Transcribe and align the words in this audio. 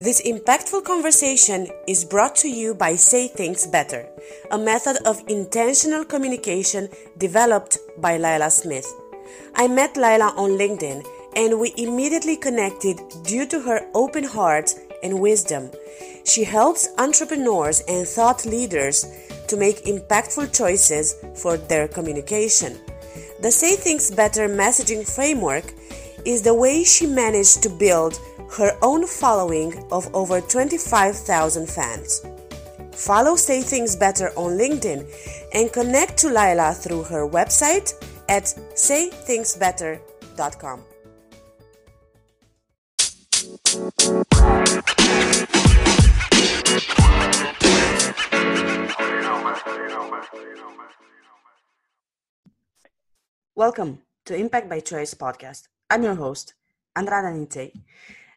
This 0.00 0.22
impactful 0.22 0.84
conversation 0.84 1.66
is 1.88 2.04
brought 2.04 2.36
to 2.36 2.48
you 2.48 2.72
by 2.72 2.94
Say 2.94 3.26
Things 3.26 3.66
Better, 3.66 4.08
a 4.52 4.56
method 4.56 4.96
of 5.04 5.24
intentional 5.26 6.04
communication 6.04 6.88
developed 7.18 7.78
by 7.98 8.16
Lila 8.16 8.48
Smith. 8.48 8.86
I 9.56 9.66
met 9.66 9.96
Lila 9.96 10.34
on 10.36 10.50
LinkedIn 10.50 11.04
and 11.34 11.58
we 11.58 11.74
immediately 11.76 12.36
connected 12.36 13.00
due 13.24 13.44
to 13.48 13.60
her 13.60 13.90
open 13.92 14.22
heart 14.22 14.72
and 15.02 15.18
wisdom. 15.18 15.68
She 16.24 16.44
helps 16.44 16.90
entrepreneurs 16.98 17.82
and 17.88 18.06
thought 18.06 18.46
leaders 18.46 19.04
to 19.48 19.56
make 19.56 19.86
impactful 19.86 20.56
choices 20.56 21.16
for 21.34 21.56
their 21.56 21.88
communication. 21.88 22.78
The 23.42 23.50
Say 23.50 23.74
Things 23.74 24.12
Better 24.12 24.48
messaging 24.48 25.04
framework 25.12 25.74
is 26.24 26.42
the 26.42 26.54
way 26.54 26.84
she 26.84 27.06
managed 27.06 27.64
to 27.64 27.68
build 27.68 28.20
her 28.56 28.76
own 28.82 29.06
following 29.06 29.74
of 29.90 30.12
over 30.14 30.40
25,000 30.40 31.68
fans. 31.68 32.24
Follow 32.92 33.36
Say 33.36 33.60
Things 33.62 33.94
Better 33.94 34.30
on 34.36 34.58
LinkedIn 34.58 35.06
and 35.54 35.72
connect 35.72 36.18
to 36.18 36.28
Lila 36.28 36.74
through 36.74 37.04
her 37.04 37.28
website 37.28 37.92
at 38.28 38.44
saythingsbetter.com. 38.74 40.82
Welcome 53.54 53.98
to 54.26 54.36
Impact 54.36 54.68
by 54.68 54.80
Choice 54.80 55.14
podcast. 55.14 55.68
I'm 55.90 56.02
your 56.04 56.14
host, 56.14 56.54
Andrada 56.96 57.34
Nite. 57.34 57.72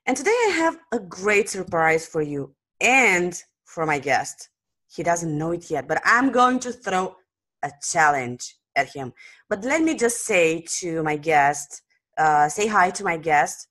And 0.07 0.17
today 0.17 0.31
I 0.47 0.53
have 0.57 0.79
a 0.91 0.99
great 0.99 1.49
surprise 1.49 2.07
for 2.07 2.21
you 2.21 2.55
and 2.79 3.41
for 3.65 3.85
my 3.85 3.99
guest. 3.99 4.49
He 4.93 5.03
doesn't 5.03 5.37
know 5.37 5.51
it 5.51 5.69
yet, 5.69 5.87
but 5.87 6.01
I'm 6.03 6.31
going 6.31 6.59
to 6.59 6.71
throw 6.71 7.15
a 7.63 7.71
challenge 7.83 8.55
at 8.75 8.93
him. 8.93 9.13
But 9.47 9.63
let 9.63 9.83
me 9.83 9.95
just 9.95 10.25
say 10.25 10.65
to 10.79 11.03
my 11.03 11.17
guest, 11.17 11.83
uh, 12.17 12.49
say 12.49 12.67
hi 12.67 12.89
to 12.91 13.03
my 13.03 13.17
guest. 13.17 13.67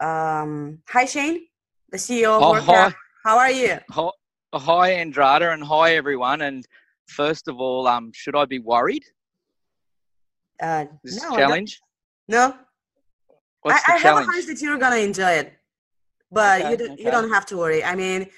Um, 0.00 0.80
hi, 0.88 1.04
Shane, 1.04 1.46
the 1.90 1.96
CEO 1.98 2.36
of 2.36 2.42
Oh, 2.42 2.54
hi. 2.54 2.92
How 3.24 3.38
are 3.38 3.52
you? 3.52 3.78
Hi, 3.90 4.10
hi, 4.52 4.90
Andrada, 4.94 5.52
and 5.52 5.62
hi, 5.62 5.94
everyone. 5.94 6.40
And 6.42 6.66
first 7.06 7.46
of 7.46 7.60
all, 7.60 7.86
um, 7.86 8.10
should 8.12 8.34
I 8.34 8.46
be 8.46 8.58
worried? 8.58 9.04
Uh, 10.60 10.86
This 11.04 11.22
no, 11.22 11.36
challenge? 11.36 11.80
no, 12.26 12.56
What's 13.62 13.82
I, 13.88 13.94
I 13.94 13.98
have 13.98 14.18
a 14.18 14.22
hunch 14.22 14.46
that 14.46 14.60
you're 14.60 14.78
gonna 14.78 14.96
enjoy 14.96 15.30
it, 15.32 15.52
but 16.30 16.62
Okay, 16.62 16.70
you, 16.70 16.76
don't, 16.76 16.98
you 16.98 17.10
don't 17.10 17.30
have 17.30 17.46
to 17.46 17.56
worry. 17.56 17.82
I 17.84 17.94
mean, 17.94 18.28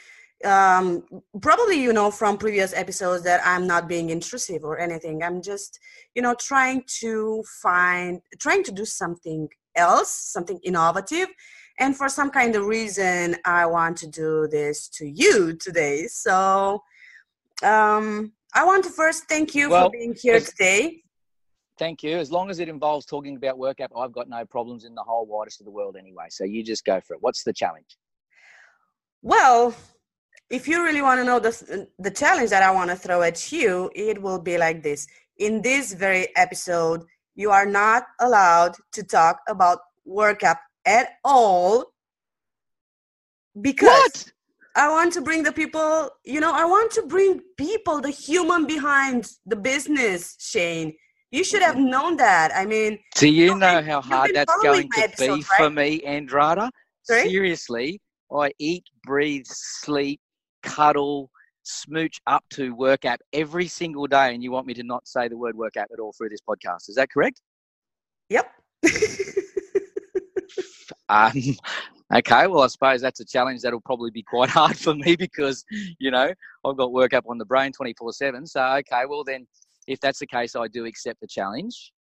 um, 0.44 1.04
probably 1.40 1.80
you 1.80 1.92
know 1.92 2.10
from 2.10 2.36
previous 2.36 2.74
episodes 2.74 3.24
that 3.24 3.40
I'm 3.44 3.66
not 3.66 3.88
being 3.88 4.10
intrusive 4.10 4.64
or 4.64 4.78
anything. 4.78 5.22
I'm 5.22 5.40
just, 5.42 5.78
you 6.14 6.22
know, 6.22 6.34
trying 6.34 6.84
to 7.00 7.42
find, 7.62 8.20
trying 8.38 8.62
to 8.64 8.72
do 8.72 8.84
something 8.84 9.48
else, 9.74 10.10
something 10.10 10.58
innovative. 10.62 11.28
And 11.78 11.96
for 11.96 12.08
some 12.08 12.30
kind 12.30 12.54
of 12.54 12.66
reason, 12.66 13.36
I 13.44 13.66
want 13.66 13.96
to 13.98 14.06
do 14.06 14.46
this 14.48 14.88
to 14.90 15.06
you 15.06 15.56
today. 15.56 16.06
So, 16.06 16.82
um, 17.62 18.32
I 18.54 18.64
want 18.64 18.84
to 18.84 18.90
first 18.90 19.24
thank 19.28 19.54
you 19.54 19.70
Well, 19.70 19.86
for 19.86 19.90
being 19.90 20.14
here 20.20 20.38
today. 20.38 21.03
Thank 21.78 22.02
you. 22.02 22.16
As 22.16 22.30
long 22.30 22.50
as 22.50 22.60
it 22.60 22.68
involves 22.68 23.04
talking 23.04 23.36
about 23.36 23.58
work 23.58 23.80
app, 23.80 23.90
I've 23.96 24.12
got 24.12 24.28
no 24.28 24.44
problems 24.44 24.84
in 24.84 24.94
the 24.94 25.02
whole 25.02 25.26
widest 25.26 25.60
of 25.60 25.64
the 25.64 25.72
world 25.72 25.96
anyway. 25.98 26.26
So 26.30 26.44
you 26.44 26.62
just 26.62 26.84
go 26.84 27.00
for 27.00 27.14
it. 27.14 27.22
What's 27.22 27.42
the 27.42 27.52
challenge? 27.52 27.96
Well, 29.22 29.74
if 30.50 30.68
you 30.68 30.84
really 30.84 31.02
want 31.02 31.20
to 31.20 31.24
know 31.24 31.40
the 31.40 31.88
the 31.98 32.10
challenge 32.10 32.50
that 32.50 32.62
I 32.62 32.70
want 32.70 32.90
to 32.90 32.96
throw 32.96 33.22
at 33.22 33.50
you, 33.50 33.90
it 33.94 34.20
will 34.20 34.38
be 34.38 34.56
like 34.58 34.82
this. 34.82 35.06
In 35.38 35.62
this 35.62 35.94
very 35.94 36.28
episode, 36.36 37.02
you 37.34 37.50
are 37.50 37.66
not 37.66 38.04
allowed 38.20 38.74
to 38.92 39.02
talk 39.02 39.40
about 39.48 39.78
work 40.04 40.44
app 40.44 40.60
at 40.86 41.08
all 41.24 41.86
because 43.60 43.88
What? 43.88 44.32
I 44.76 44.88
want 44.88 45.12
to 45.14 45.22
bring 45.22 45.44
the 45.44 45.52
people, 45.52 46.10
you 46.24 46.40
know, 46.40 46.52
I 46.52 46.64
want 46.64 46.90
to 46.92 47.02
bring 47.02 47.40
people, 47.56 48.00
the 48.00 48.10
human 48.10 48.66
behind 48.66 49.30
the 49.46 49.56
business, 49.56 50.36
Shane. 50.38 50.94
You 51.34 51.42
should 51.42 51.62
have 51.62 51.76
known 51.76 52.16
that. 52.18 52.52
I 52.54 52.64
mean, 52.64 53.00
Do 53.16 53.28
you 53.28 53.58
know 53.58 53.80
been- 53.80 53.84
how 53.86 54.00
hard 54.00 54.30
that's 54.34 54.54
going 54.62 54.88
to 54.90 55.12
be 55.18 55.42
for 55.42 55.64
right? 55.64 55.72
me, 55.72 56.00
Andrada? 56.06 56.70
Sorry? 57.02 57.28
Seriously, 57.28 58.00
I 58.32 58.52
eat, 58.60 58.84
breathe, 59.02 59.44
sleep, 59.46 60.20
cuddle, 60.62 61.30
smooch 61.64 62.20
up 62.28 62.44
to 62.50 62.72
work 62.76 63.04
app 63.04 63.20
every 63.32 63.66
single 63.66 64.06
day, 64.06 64.32
and 64.32 64.44
you 64.44 64.52
want 64.52 64.68
me 64.68 64.74
to 64.74 64.84
not 64.84 65.08
say 65.08 65.26
the 65.26 65.36
word 65.36 65.56
work 65.56 65.76
app 65.76 65.90
at 65.92 65.98
all 65.98 66.12
through 66.16 66.28
this 66.28 66.40
podcast. 66.48 66.88
Is 66.88 66.94
that 66.94 67.10
correct? 67.10 67.40
yep. 68.28 68.52
Um, 71.08 71.32
okay, 72.14 72.46
well, 72.46 72.62
I 72.62 72.66
suppose 72.68 73.00
that's 73.02 73.20
a 73.20 73.24
challenge 73.26 73.60
that'll 73.60 73.80
probably 73.80 74.10
be 74.10 74.22
quite 74.22 74.48
hard 74.60 74.76
for 74.78 74.94
me 74.94 75.16
because, 75.16 75.64
you 75.98 76.10
know, 76.10 76.32
I've 76.64 76.76
got 76.76 76.92
work 76.92 77.12
app 77.12 77.24
on 77.28 77.36
the 77.38 77.44
brain 77.44 77.72
24 77.72 78.12
7. 78.12 78.46
So, 78.46 78.62
okay, 78.62 79.02
well, 79.06 79.22
then 79.22 79.46
if 79.86 80.00
that's 80.00 80.18
the 80.18 80.26
case, 80.26 80.56
I 80.56 80.68
do 80.68 80.86
accept 80.86 81.20
the 81.20 81.26
challenge. 81.28 81.92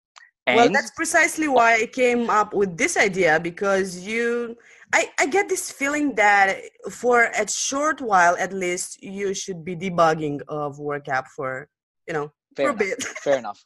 And 0.45 0.57
well 0.57 0.69
that's 0.69 0.91
precisely 0.91 1.47
why 1.47 1.75
i 1.75 1.85
came 1.85 2.29
up 2.29 2.53
with 2.53 2.77
this 2.77 2.97
idea 2.97 3.39
because 3.39 4.05
you 4.05 4.57
I, 4.93 5.09
I 5.17 5.25
get 5.27 5.47
this 5.47 5.71
feeling 5.71 6.15
that 6.15 6.57
for 6.91 7.31
a 7.39 7.47
short 7.49 8.01
while 8.01 8.35
at 8.37 8.51
least 8.51 9.01
you 9.01 9.33
should 9.33 9.63
be 9.63 9.73
debugging 9.73 10.41
of 10.49 10.79
work 10.79 11.07
app 11.07 11.27
for 11.29 11.69
you 12.09 12.13
know 12.13 12.29
fair 12.57 12.67
for 12.67 12.73
a 12.73 12.77
bit 12.77 13.03
fair 13.23 13.37
enough. 13.37 13.63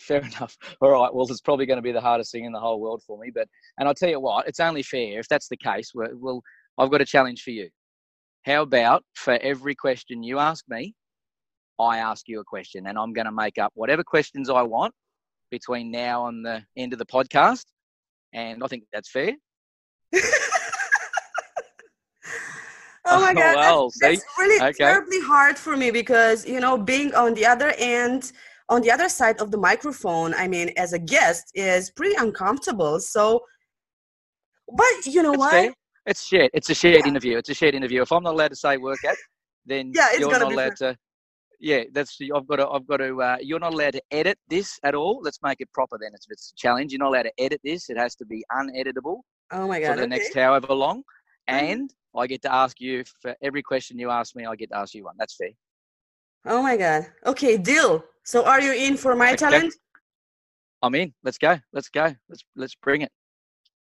Fair 0.00 0.22
enough. 0.22 0.56
All 0.80 0.90
right. 0.90 1.12
Well, 1.12 1.26
it's 1.28 1.42
probably 1.42 1.66
going 1.66 1.76
to 1.76 1.82
be 1.82 1.92
the 1.92 2.00
hardest 2.00 2.32
thing 2.32 2.44
in 2.46 2.52
the 2.52 2.60
whole 2.60 2.80
world 2.80 3.02
for 3.06 3.18
me. 3.18 3.30
But, 3.34 3.46
and 3.76 3.86
I'll 3.86 3.92
tell 3.92 4.08
you 4.08 4.18
what, 4.18 4.48
it's 4.48 4.58
only 4.58 4.82
fair. 4.82 5.18
If 5.18 5.28
that's 5.28 5.48
the 5.48 5.58
case, 5.58 5.92
well 5.94 6.40
I've 6.78 6.90
got 6.90 7.02
a 7.02 7.04
challenge 7.04 7.42
for 7.42 7.50
you. 7.50 7.68
How 8.46 8.62
about 8.62 9.04
for 9.14 9.38
every 9.42 9.74
question 9.74 10.22
you 10.22 10.38
ask 10.38 10.64
me, 10.68 10.94
I 11.80 11.98
ask 11.98 12.28
you 12.28 12.40
a 12.40 12.44
question 12.44 12.86
and 12.86 12.98
I'm 12.98 13.12
going 13.12 13.24
to 13.26 13.32
make 13.32 13.58
up 13.58 13.72
whatever 13.74 14.04
questions 14.04 14.50
I 14.50 14.62
want 14.62 14.92
between 15.50 15.90
now 15.90 16.26
and 16.26 16.44
the 16.44 16.62
end 16.76 16.92
of 16.92 16.98
the 16.98 17.06
podcast. 17.06 17.64
And 18.32 18.62
I 18.62 18.66
think 18.66 18.84
that's 18.92 19.10
fair. 19.10 19.32
oh 23.06 23.20
my 23.20 23.34
god 23.34 23.56
well, 23.56 23.92
that's, 24.00 24.20
that's 24.20 24.24
really 24.38 24.60
Okay. 24.62 24.84
terribly 24.84 25.20
hard 25.20 25.56
for 25.56 25.76
me 25.76 25.90
because 25.90 26.46
you 26.46 26.60
know 26.60 26.76
being 26.76 27.14
on 27.14 27.34
the 27.34 27.46
other 27.46 27.72
end 27.78 28.32
on 28.68 28.82
the 28.82 28.90
other 28.90 29.08
side 29.08 29.40
of 29.40 29.50
the 29.50 29.56
microphone 29.56 30.34
i 30.34 30.46
mean 30.46 30.70
as 30.76 30.92
a 30.92 30.98
guest 30.98 31.50
is 31.54 31.90
pretty 31.92 32.14
uncomfortable 32.16 33.00
so 33.00 33.40
but 34.76 35.06
you 35.06 35.22
know 35.22 35.32
what 35.32 35.50
fair. 35.50 35.72
It's 36.06 36.26
shared. 36.26 36.50
It's 36.54 36.70
a 36.70 36.74
shared 36.74 37.06
interview. 37.06 37.36
It's 37.36 37.50
a 37.50 37.54
shared 37.54 37.74
interview. 37.74 38.02
If 38.02 38.10
I'm 38.10 38.22
not 38.22 38.34
allowed 38.34 38.48
to 38.48 38.56
say 38.56 38.76
work 38.78 39.04
at, 39.04 39.16
then 39.66 39.92
Yeah, 39.94 40.08
you're 40.18 40.30
not 40.30 40.42
allowed 40.42 40.76
to. 40.76 40.96
Yeah, 41.60 41.84
that's. 41.92 42.18
I've 42.34 42.46
got 42.46 42.56
to. 42.56 42.68
I've 42.68 42.86
got 42.86 42.98
to. 42.98 43.22
Uh, 43.22 43.36
you're 43.40 43.58
not 43.58 43.74
allowed 43.74 43.92
to 43.92 44.02
edit 44.10 44.38
this 44.48 44.78
at 44.82 44.94
all. 44.94 45.20
Let's 45.22 45.38
make 45.42 45.60
it 45.60 45.70
proper 45.74 45.98
then. 46.00 46.12
It's, 46.14 46.26
it's 46.30 46.52
a 46.52 46.56
challenge. 46.56 46.92
You're 46.92 47.00
not 47.00 47.08
allowed 47.08 47.24
to 47.24 47.32
edit 47.38 47.60
this. 47.62 47.90
It 47.90 47.98
has 47.98 48.14
to 48.16 48.24
be 48.24 48.42
uneditable 48.50 49.18
oh 49.52 49.68
my 49.68 49.78
god! 49.78 49.88
for 49.90 49.96
the 49.96 50.02
okay. 50.02 50.08
next 50.08 50.34
however 50.34 50.72
long. 50.72 50.98
Mhm. 50.98 51.02
And 51.54 51.94
I 52.16 52.26
get 52.26 52.40
to 52.42 52.52
ask 52.52 52.80
you 52.80 53.04
for 53.20 53.34
every 53.42 53.62
question 53.62 53.98
you 53.98 54.10
ask 54.10 54.34
me. 54.34 54.46
I 54.46 54.56
get 54.56 54.70
to 54.70 54.78
ask 54.78 54.94
you 54.94 55.04
one. 55.04 55.16
That's 55.18 55.36
fair. 55.36 55.50
Oh 56.46 56.62
my 56.62 56.76
god. 56.78 57.06
Okay, 57.26 57.58
deal. 57.58 58.04
So 58.24 58.44
are 58.46 58.60
you 58.60 58.72
in 58.72 58.96
for 58.96 59.14
my 59.14 59.28
Okay. 59.28 59.36
challenge? 59.36 59.74
I'm 60.82 60.94
in. 60.94 61.12
Let's 61.22 61.36
go. 61.36 61.58
Let's 61.74 61.90
go. 61.90 62.14
Let's 62.28 62.42
let's 62.56 62.74
bring 62.74 63.02
it. 63.02 63.12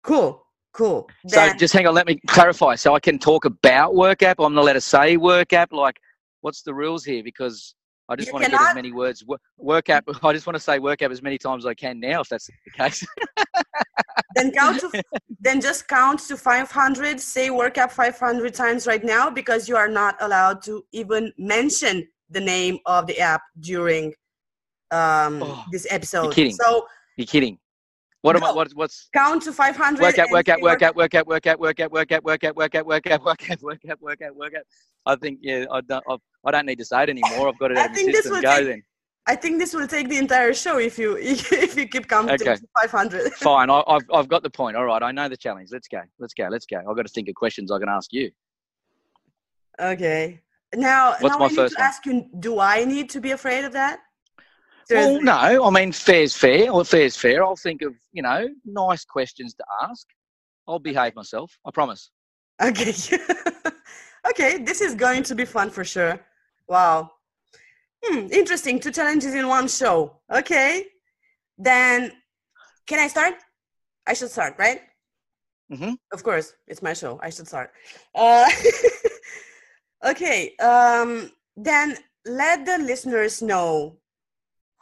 Cool. 0.03 0.43
Cool. 0.73 1.09
So 1.27 1.51
just 1.53 1.73
hang 1.73 1.87
on. 1.87 1.93
Let 1.93 2.07
me 2.07 2.19
clarify. 2.27 2.75
So 2.75 2.95
I 2.95 2.99
can 2.99 3.19
talk 3.19 3.45
about 3.45 3.95
work 3.95 4.23
app. 4.23 4.39
I'm 4.39 4.53
not 4.53 4.61
allowed 4.61 4.73
to 4.73 4.81
say 4.81 5.17
work 5.17 5.51
app. 5.51 5.73
Like, 5.73 5.97
what's 6.41 6.61
the 6.61 6.73
rules 6.73 7.03
here? 7.03 7.23
Because 7.23 7.75
I 8.09 8.15
just 8.15 8.33
want 8.33 8.43
to 8.45 8.51
get 8.51 8.59
as 8.61 8.75
many 8.75 8.91
words. 8.91 9.23
Work 9.57 9.89
app. 9.89 10.05
I 10.23 10.33
just 10.33 10.47
want 10.47 10.55
to 10.55 10.59
say 10.59 10.79
work 10.79 11.01
app 11.01 11.11
as 11.11 11.21
many 11.21 11.37
times 11.37 11.65
as 11.65 11.69
I 11.69 11.73
can 11.75 11.99
now, 11.99 12.21
if 12.21 12.29
that's 12.29 12.47
the 12.47 12.71
case. 12.71 13.05
then 14.35 14.51
count 14.51 14.79
to 14.81 15.03
then 15.39 15.61
just 15.61 15.87
count 15.87 16.19
to 16.21 16.35
500. 16.35 17.19
Say 17.19 17.49
work 17.51 17.77
up 17.77 17.91
500 17.91 18.53
times 18.53 18.87
right 18.87 19.03
now 19.03 19.29
because 19.29 19.69
you 19.69 19.75
are 19.77 19.87
not 19.87 20.15
allowed 20.21 20.61
to 20.63 20.83
even 20.91 21.31
mention 21.37 22.07
the 22.31 22.39
name 22.39 22.79
of 22.85 23.07
the 23.07 23.19
app 23.19 23.41
during 23.59 24.07
um, 24.91 25.43
Oh, 25.43 25.63
this 25.71 25.85
episode. 25.91 26.33
kidding. 26.33 26.53
So 26.53 26.87
You're 27.17 27.27
kidding. 27.27 27.59
What 28.21 28.35
am 28.35 28.43
I? 28.43 28.51
What, 28.51 28.69
what's 28.73 29.07
count 29.13 29.43
to 29.43 29.53
500. 29.53 30.01
work 30.01 30.17
out 30.19 30.29
Work 30.31 30.49
out 30.49 30.61
Work 30.61 30.81
out 30.81 30.95
Work 30.95 31.13
out 31.13 31.27
Work 31.27 31.47
out 31.47 31.59
Work 31.59 31.79
out 31.79 31.91
Work 31.91 32.11
out 32.11 32.23
Work 32.23 32.45
out 32.45 32.55
Work 32.55 32.75
app? 32.75 32.85
Work 32.85 33.05
app? 33.05 33.21
Work 33.21 33.49
app? 33.49 33.61
Work 33.61 33.81
app? 33.87 34.01
Work 34.01 34.21
app? 34.21 34.35
Work 34.35 34.53
app? 34.55 34.63
I 35.05 35.15
think 35.15 35.39
yeah. 35.41 35.65
I've, 35.71 35.85
I 36.45 36.51
don't 36.51 36.65
need 36.65 36.77
to 36.79 36.85
say 36.85 37.03
it 37.03 37.09
anymore. 37.09 37.49
I've 37.49 37.59
got 37.59 37.71
it 37.71 37.77
I 37.77 37.81
out 37.81 37.85
of 37.87 37.91
my 37.91 37.95
think 37.95 38.11
this 38.11 38.23
system. 38.23 38.33
will 38.33 38.41
Go 38.41 38.57
take- 38.57 38.67
then. 38.67 38.83
I 39.27 39.35
think 39.35 39.59
this 39.59 39.73
will 39.75 39.87
take 39.87 40.09
the 40.09 40.17
entire 40.17 40.53
show 40.55 40.79
if 40.79 40.97
you 40.97 41.15
if 41.21 41.75
you 41.77 41.87
keep 41.87 42.07
counting 42.07 42.35
Okay. 42.35 42.55
to 42.55 42.67
500. 42.81 43.33
Fine. 43.33 43.69
I, 43.69 43.83
I've 43.87 44.05
I've 44.13 44.27
got 44.27 44.41
the 44.43 44.49
point. 44.49 44.75
All 44.75 44.85
right. 44.85 45.03
I 45.03 45.11
know 45.11 45.29
the 45.29 45.37
challenge. 45.37 45.69
Let's 45.71 45.87
go. 45.87 46.01
Let's 46.17 46.33
go. 46.33 46.47
Let's 46.49 46.65
go. 46.65 46.77
I've 46.77 46.95
got 46.95 47.05
to 47.05 47.11
think 47.13 47.29
of 47.29 47.35
questions 47.35 47.71
I 47.71 47.77
can 47.79 47.89
ask 47.89 48.11
you. 48.11 48.31
Okay. 49.79 50.41
Now, 50.75 51.15
What's 51.19 51.33
now 51.33 51.39
my 51.39 51.45
I 51.45 51.47
need 51.49 51.55
first 51.55 51.75
to 51.75 51.81
one? 51.81 51.87
ask 51.87 52.05
you: 52.05 52.25
Do 52.39 52.59
I 52.59 52.85
need 52.85 53.09
to 53.11 53.19
be 53.21 53.31
afraid 53.31 53.65
of 53.65 53.73
that? 53.73 53.99
Well, 54.89 55.21
no, 55.21 55.65
I 55.65 55.69
mean 55.69 55.91
fair's 55.91 56.33
fair. 56.35 56.71
Or 56.71 56.83
fair's 56.83 57.15
fair. 57.15 57.43
I'll 57.43 57.55
think 57.55 57.81
of 57.83 57.93
you 58.11 58.23
know 58.23 58.47
nice 58.65 59.05
questions 59.05 59.53
to 59.55 59.63
ask. 59.83 60.07
I'll 60.67 60.79
behave 60.79 61.15
myself. 61.15 61.51
I 61.65 61.71
promise. 61.71 62.11
Okay. 62.61 62.93
okay, 64.29 64.57
this 64.63 64.81
is 64.81 64.95
going 64.95 65.23
to 65.23 65.35
be 65.35 65.45
fun 65.45 65.69
for 65.69 65.83
sure. 65.83 66.19
Wow. 66.69 67.11
Hmm, 68.05 68.27
interesting. 68.31 68.79
Two 68.79 68.91
challenges 68.91 69.33
in 69.33 69.47
one 69.47 69.67
show. 69.67 70.21
Okay. 70.31 70.85
Then, 71.57 72.13
can 72.87 72.99
I 72.99 73.07
start? 73.07 73.33
I 74.07 74.13
should 74.13 74.31
start, 74.31 74.55
right? 74.57 74.81
Mhm. 75.71 75.97
Of 76.13 76.23
course, 76.23 76.53
it's 76.67 76.81
my 76.81 76.93
show. 76.93 77.19
I 77.21 77.29
should 77.29 77.47
start. 77.47 77.71
Uh, 78.15 78.49
okay. 80.05 80.55
Um, 80.57 81.31
then 81.57 81.97
let 82.25 82.65
the 82.65 82.77
listeners 82.77 83.41
know 83.41 83.97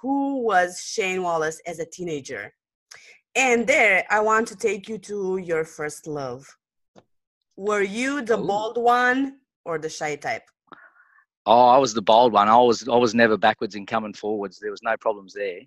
who 0.01 0.43
was 0.43 0.81
Shane 0.81 1.23
Wallace 1.23 1.59
as 1.65 1.79
a 1.79 1.85
teenager. 1.85 2.53
And 3.35 3.65
there, 3.67 4.05
I 4.09 4.19
want 4.19 4.47
to 4.49 4.55
take 4.55 4.87
you 4.89 4.97
to 4.99 5.37
your 5.37 5.63
first 5.63 6.07
love. 6.07 6.45
Were 7.55 7.81
you 7.81 8.21
the 8.21 8.37
Ooh. 8.37 8.45
bold 8.47 8.77
one 8.77 9.39
or 9.65 9.77
the 9.79 9.89
shy 9.89 10.15
type? 10.15 10.43
Oh, 11.49 11.67
I 11.69 11.77
was 11.77 11.93
the 11.93 12.01
bold 12.01 12.33
one. 12.33 12.49
I 12.49 12.57
was 12.57 12.87
I 12.89 12.97
was 12.97 13.15
never 13.15 13.37
backwards 13.37 13.75
in 13.75 13.85
coming 13.85 14.13
forwards. 14.13 14.59
There 14.59 14.69
was 14.71 14.83
no 14.83 14.97
problems 14.97 15.33
there. 15.33 15.61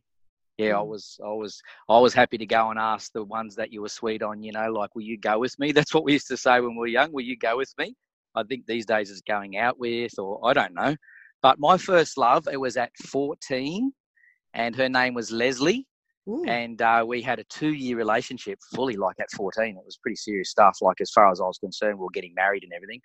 Yeah, 0.59 0.79
I 0.79 0.83
Mm. 0.83 0.89
was 0.89 1.19
I 1.25 1.29
was 1.33 1.63
I 1.89 1.99
was 1.99 2.13
happy 2.13 2.37
to 2.37 2.45
go 2.47 2.69
and 2.69 2.79
ask 2.79 3.11
the 3.15 3.25
ones 3.25 3.57
that 3.57 3.73
you 3.73 3.81
were 3.81 3.89
sweet 3.89 4.23
on. 4.23 4.43
You 4.43 4.53
know, 4.53 4.71
like, 4.71 4.95
will 4.95 5.03
you 5.03 5.17
go 5.19 5.39
with 5.39 5.59
me? 5.59 5.73
That's 5.73 5.95
what 5.95 6.05
we 6.05 6.13
used 6.13 6.29
to 6.29 6.37
say 6.37 6.61
when 6.61 6.73
we 6.73 6.81
were 6.81 6.87
young. 6.87 7.13
Will 7.13 7.25
you 7.25 7.37
go 7.37 7.57
with 7.57 7.73
me? 7.79 7.95
I 8.35 8.43
think 8.43 8.67
these 8.67 8.85
days 8.85 9.11
is 9.11 9.23
going 9.23 9.57
out 9.57 9.79
with, 9.79 10.13
or 10.19 10.39
I 10.47 10.53
don't 10.53 10.75
know. 10.75 10.97
But 11.43 11.59
my 11.59 11.79
first 11.79 12.19
love, 12.19 12.47
it 12.53 12.61
was 12.61 12.77
at 12.77 12.93
14, 12.99 13.93
and 14.53 14.77
her 14.77 14.89
name 14.91 15.15
was 15.15 15.33
Leslie. 15.33 15.87
Ooh. 16.29 16.45
and 16.47 16.81
uh, 16.83 17.03
we 17.09 17.23
had 17.23 17.39
a 17.39 17.45
two-year 17.45 17.97
relationship 17.97 18.59
fully 18.75 18.95
like 18.97 19.17
at 19.19 19.31
14 19.33 19.77
it 19.77 19.85
was 19.85 19.97
pretty 19.97 20.15
serious 20.17 20.51
stuff 20.51 20.77
like 20.83 21.01
as 21.01 21.11
far 21.11 21.31
as 21.33 21.41
i 21.41 21.45
was 21.45 21.59
concerned 21.59 21.99
we 21.99 22.05
were 22.05 22.11
getting 22.13 22.35
married 22.35 22.63
and 22.63 22.73
everything 22.75 23.01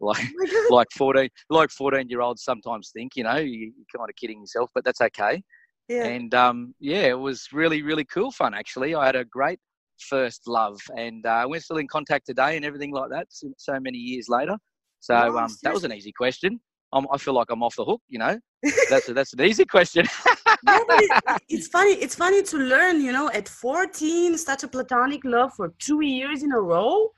like 0.00 0.24
Oh 0.40 0.66
like 0.70 0.88
14 0.96 1.28
like 1.50 1.70
14 1.70 2.08
year 2.08 2.20
olds 2.20 2.42
sometimes 2.42 2.90
think 2.90 3.16
you 3.16 3.24
know 3.24 3.36
you, 3.36 3.72
you're 3.76 3.86
kind 3.96 4.08
of 4.08 4.16
kidding 4.16 4.40
yourself 4.40 4.70
but 4.74 4.84
that's 4.84 5.00
okay 5.00 5.42
Yeah. 5.88 6.04
and 6.06 6.34
um, 6.34 6.74
yeah 6.80 7.02
it 7.06 7.18
was 7.18 7.48
really 7.52 7.82
really 7.82 8.04
cool 8.04 8.30
fun 8.30 8.54
actually 8.54 8.94
i 8.94 9.06
had 9.06 9.16
a 9.16 9.24
great 9.24 9.58
first 9.98 10.46
love 10.46 10.78
and 10.96 11.26
uh, 11.26 11.44
we're 11.48 11.60
still 11.60 11.78
in 11.78 11.88
contact 11.88 12.26
today 12.26 12.56
and 12.56 12.64
everything 12.64 12.92
like 12.92 13.10
that 13.10 13.26
so, 13.30 13.52
so 13.58 13.78
many 13.80 13.98
years 13.98 14.28
later 14.28 14.56
so 15.00 15.14
Wow, 15.14 15.38
um, 15.38 15.56
that 15.62 15.74
was 15.74 15.84
an 15.84 15.92
easy 15.92 16.12
question 16.12 16.60
I'm, 16.92 17.06
i 17.12 17.18
feel 17.18 17.34
like 17.34 17.48
i'm 17.50 17.62
off 17.62 17.74
the 17.76 17.84
hook 17.84 18.00
you 18.08 18.18
know 18.18 18.38
that's 18.90 19.08
a, 19.08 19.14
that's 19.14 19.32
an 19.32 19.40
easy 19.42 19.64
question 19.64 20.06
but 20.62 21.00
it, 21.00 21.12
it's 21.48 21.68
funny. 21.68 21.92
It's 21.92 22.14
funny 22.14 22.42
to 22.42 22.56
learn, 22.58 23.00
you 23.00 23.12
know, 23.12 23.30
at 23.30 23.48
14, 23.48 24.36
such 24.38 24.64
a 24.64 24.68
platonic 24.68 25.24
love 25.24 25.52
for 25.54 25.72
two 25.78 26.02
years 26.04 26.42
in 26.42 26.52
a 26.52 26.60
row. 26.60 27.12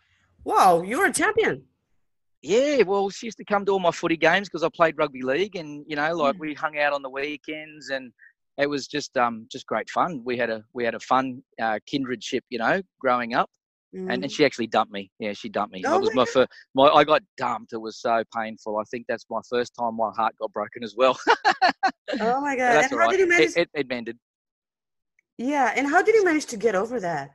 Wow, 0.44 0.82
you're 0.82 1.06
a 1.06 1.12
champion. 1.12 1.62
Yeah, 2.42 2.82
well, 2.84 3.10
she 3.10 3.26
used 3.26 3.36
to 3.38 3.44
come 3.44 3.64
to 3.66 3.72
all 3.72 3.80
my 3.80 3.90
footy 3.90 4.16
games 4.16 4.48
because 4.48 4.62
I 4.62 4.68
played 4.74 4.96
rugby 4.96 5.22
league, 5.22 5.56
and 5.56 5.84
you 5.86 5.96
know, 5.96 6.14
like 6.14 6.36
Mm. 6.36 6.40
we 6.40 6.54
hung 6.54 6.78
out 6.78 6.92
on 6.94 7.02
the 7.02 7.10
weekends, 7.10 7.90
and 7.90 8.12
it 8.56 8.66
was 8.68 8.86
just 8.86 9.16
um 9.18 9.46
just 9.50 9.66
great 9.66 9.90
fun. 9.90 10.22
We 10.24 10.38
had 10.38 10.48
a 10.50 10.64
we 10.72 10.84
had 10.84 10.94
a 10.94 11.00
fun 11.00 11.42
uh, 11.60 11.78
kindredship, 11.92 12.40
you 12.48 12.58
know, 12.58 12.80
growing 12.98 13.34
up, 13.34 13.50
and, 13.92 14.08
Mm. 14.08 14.22
and 14.22 14.32
she 14.32 14.44
actually 14.46 14.68
dumped 14.68 14.90
me. 14.92 15.10
Yeah, 15.18 15.34
she 15.34 15.50
dumped 15.50 15.74
me. 15.74 15.82
Oh 15.86 15.96
it 15.96 16.00
was 16.00 16.14
my 16.14 16.22
my 16.22 16.24
first. 16.24 16.48
My 16.74 16.88
I 16.88 17.04
got 17.04 17.22
dumped. 17.36 17.74
It 17.74 17.78
was 17.80 17.98
so 18.00 18.22
painful. 18.34 18.78
I 18.78 18.84
think 18.90 19.04
that's 19.06 19.26
my 19.28 19.40
first 19.50 19.74
time 19.78 19.96
my 19.96 20.10
heart 20.16 20.34
got 20.40 20.50
broken 20.52 20.82
as 20.82 20.94
well. 20.96 21.18
Oh 22.20 22.40
my 22.40 22.56
God. 22.56 22.72
that's 22.74 22.90
And 22.90 23.00
how 23.00 23.06
right. 23.06 23.10
did 23.10 23.20
you 23.20 23.28
manage? 23.28 23.50
It, 23.50 23.56
it, 23.58 23.70
it 23.74 23.88
mended. 23.88 24.18
yeah, 25.36 25.72
and 25.76 25.86
how 25.86 26.00
did 26.02 26.14
you 26.14 26.24
manage 26.24 26.46
to 26.46 26.56
get 26.56 26.74
over 26.74 27.00
that? 27.00 27.32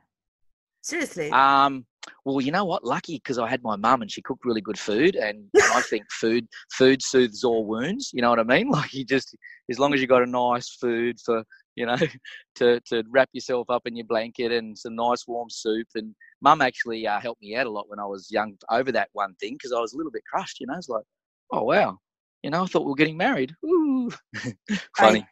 Seriously. 0.82 1.30
Um, 1.30 1.84
well, 2.24 2.40
you 2.40 2.52
know 2.52 2.64
what? 2.64 2.84
Lucky 2.84 3.16
because 3.16 3.38
I 3.38 3.48
had 3.48 3.62
my 3.62 3.76
mum 3.76 4.02
and 4.02 4.10
she 4.10 4.22
cooked 4.22 4.44
really 4.44 4.60
good 4.60 4.78
food, 4.78 5.16
and, 5.16 5.44
and 5.54 5.72
I 5.74 5.80
think 5.80 6.04
food 6.10 6.46
food 6.72 7.02
soothes 7.02 7.44
all 7.44 7.64
wounds. 7.64 8.10
You 8.12 8.22
know 8.22 8.30
what 8.30 8.40
I 8.40 8.44
mean? 8.44 8.70
Like 8.76 8.92
you 8.92 9.04
just 9.04 9.34
as 9.70 9.78
long 9.78 9.94
as 9.94 10.00
you 10.00 10.06
got 10.06 10.22
a 10.22 10.26
nice 10.26 10.68
food 10.68 11.18
for 11.24 11.42
you 11.76 11.86
know 11.86 11.96
to 12.56 12.80
to 12.80 13.04
wrap 13.08 13.28
yourself 13.32 13.70
up 13.70 13.86
in 13.86 13.96
your 13.96 14.06
blanket 14.06 14.52
and 14.52 14.76
some 14.76 14.96
nice 14.96 15.26
warm 15.26 15.48
soup. 15.50 15.88
And 15.94 16.14
mum 16.40 16.60
actually 16.60 17.06
uh, 17.06 17.20
helped 17.20 17.40
me 17.40 17.56
out 17.56 17.66
a 17.66 17.70
lot 17.70 17.88
when 17.88 18.00
I 18.00 18.04
was 18.04 18.30
young 18.30 18.56
over 18.70 18.92
that 18.92 19.08
one 19.12 19.34
thing 19.36 19.54
because 19.54 19.72
I 19.72 19.80
was 19.80 19.92
a 19.92 19.96
little 19.96 20.12
bit 20.12 20.24
crushed. 20.30 20.60
You 20.60 20.66
know, 20.66 20.74
it's 20.76 20.88
like, 20.88 21.04
oh 21.52 21.62
wow, 21.62 21.98
you 22.42 22.50
know, 22.50 22.64
I 22.64 22.66
thought 22.66 22.84
we 22.84 22.90
were 22.90 22.96
getting 22.96 23.16
married. 23.16 23.54
Ooh, 23.64 24.10
funny. 24.96 25.26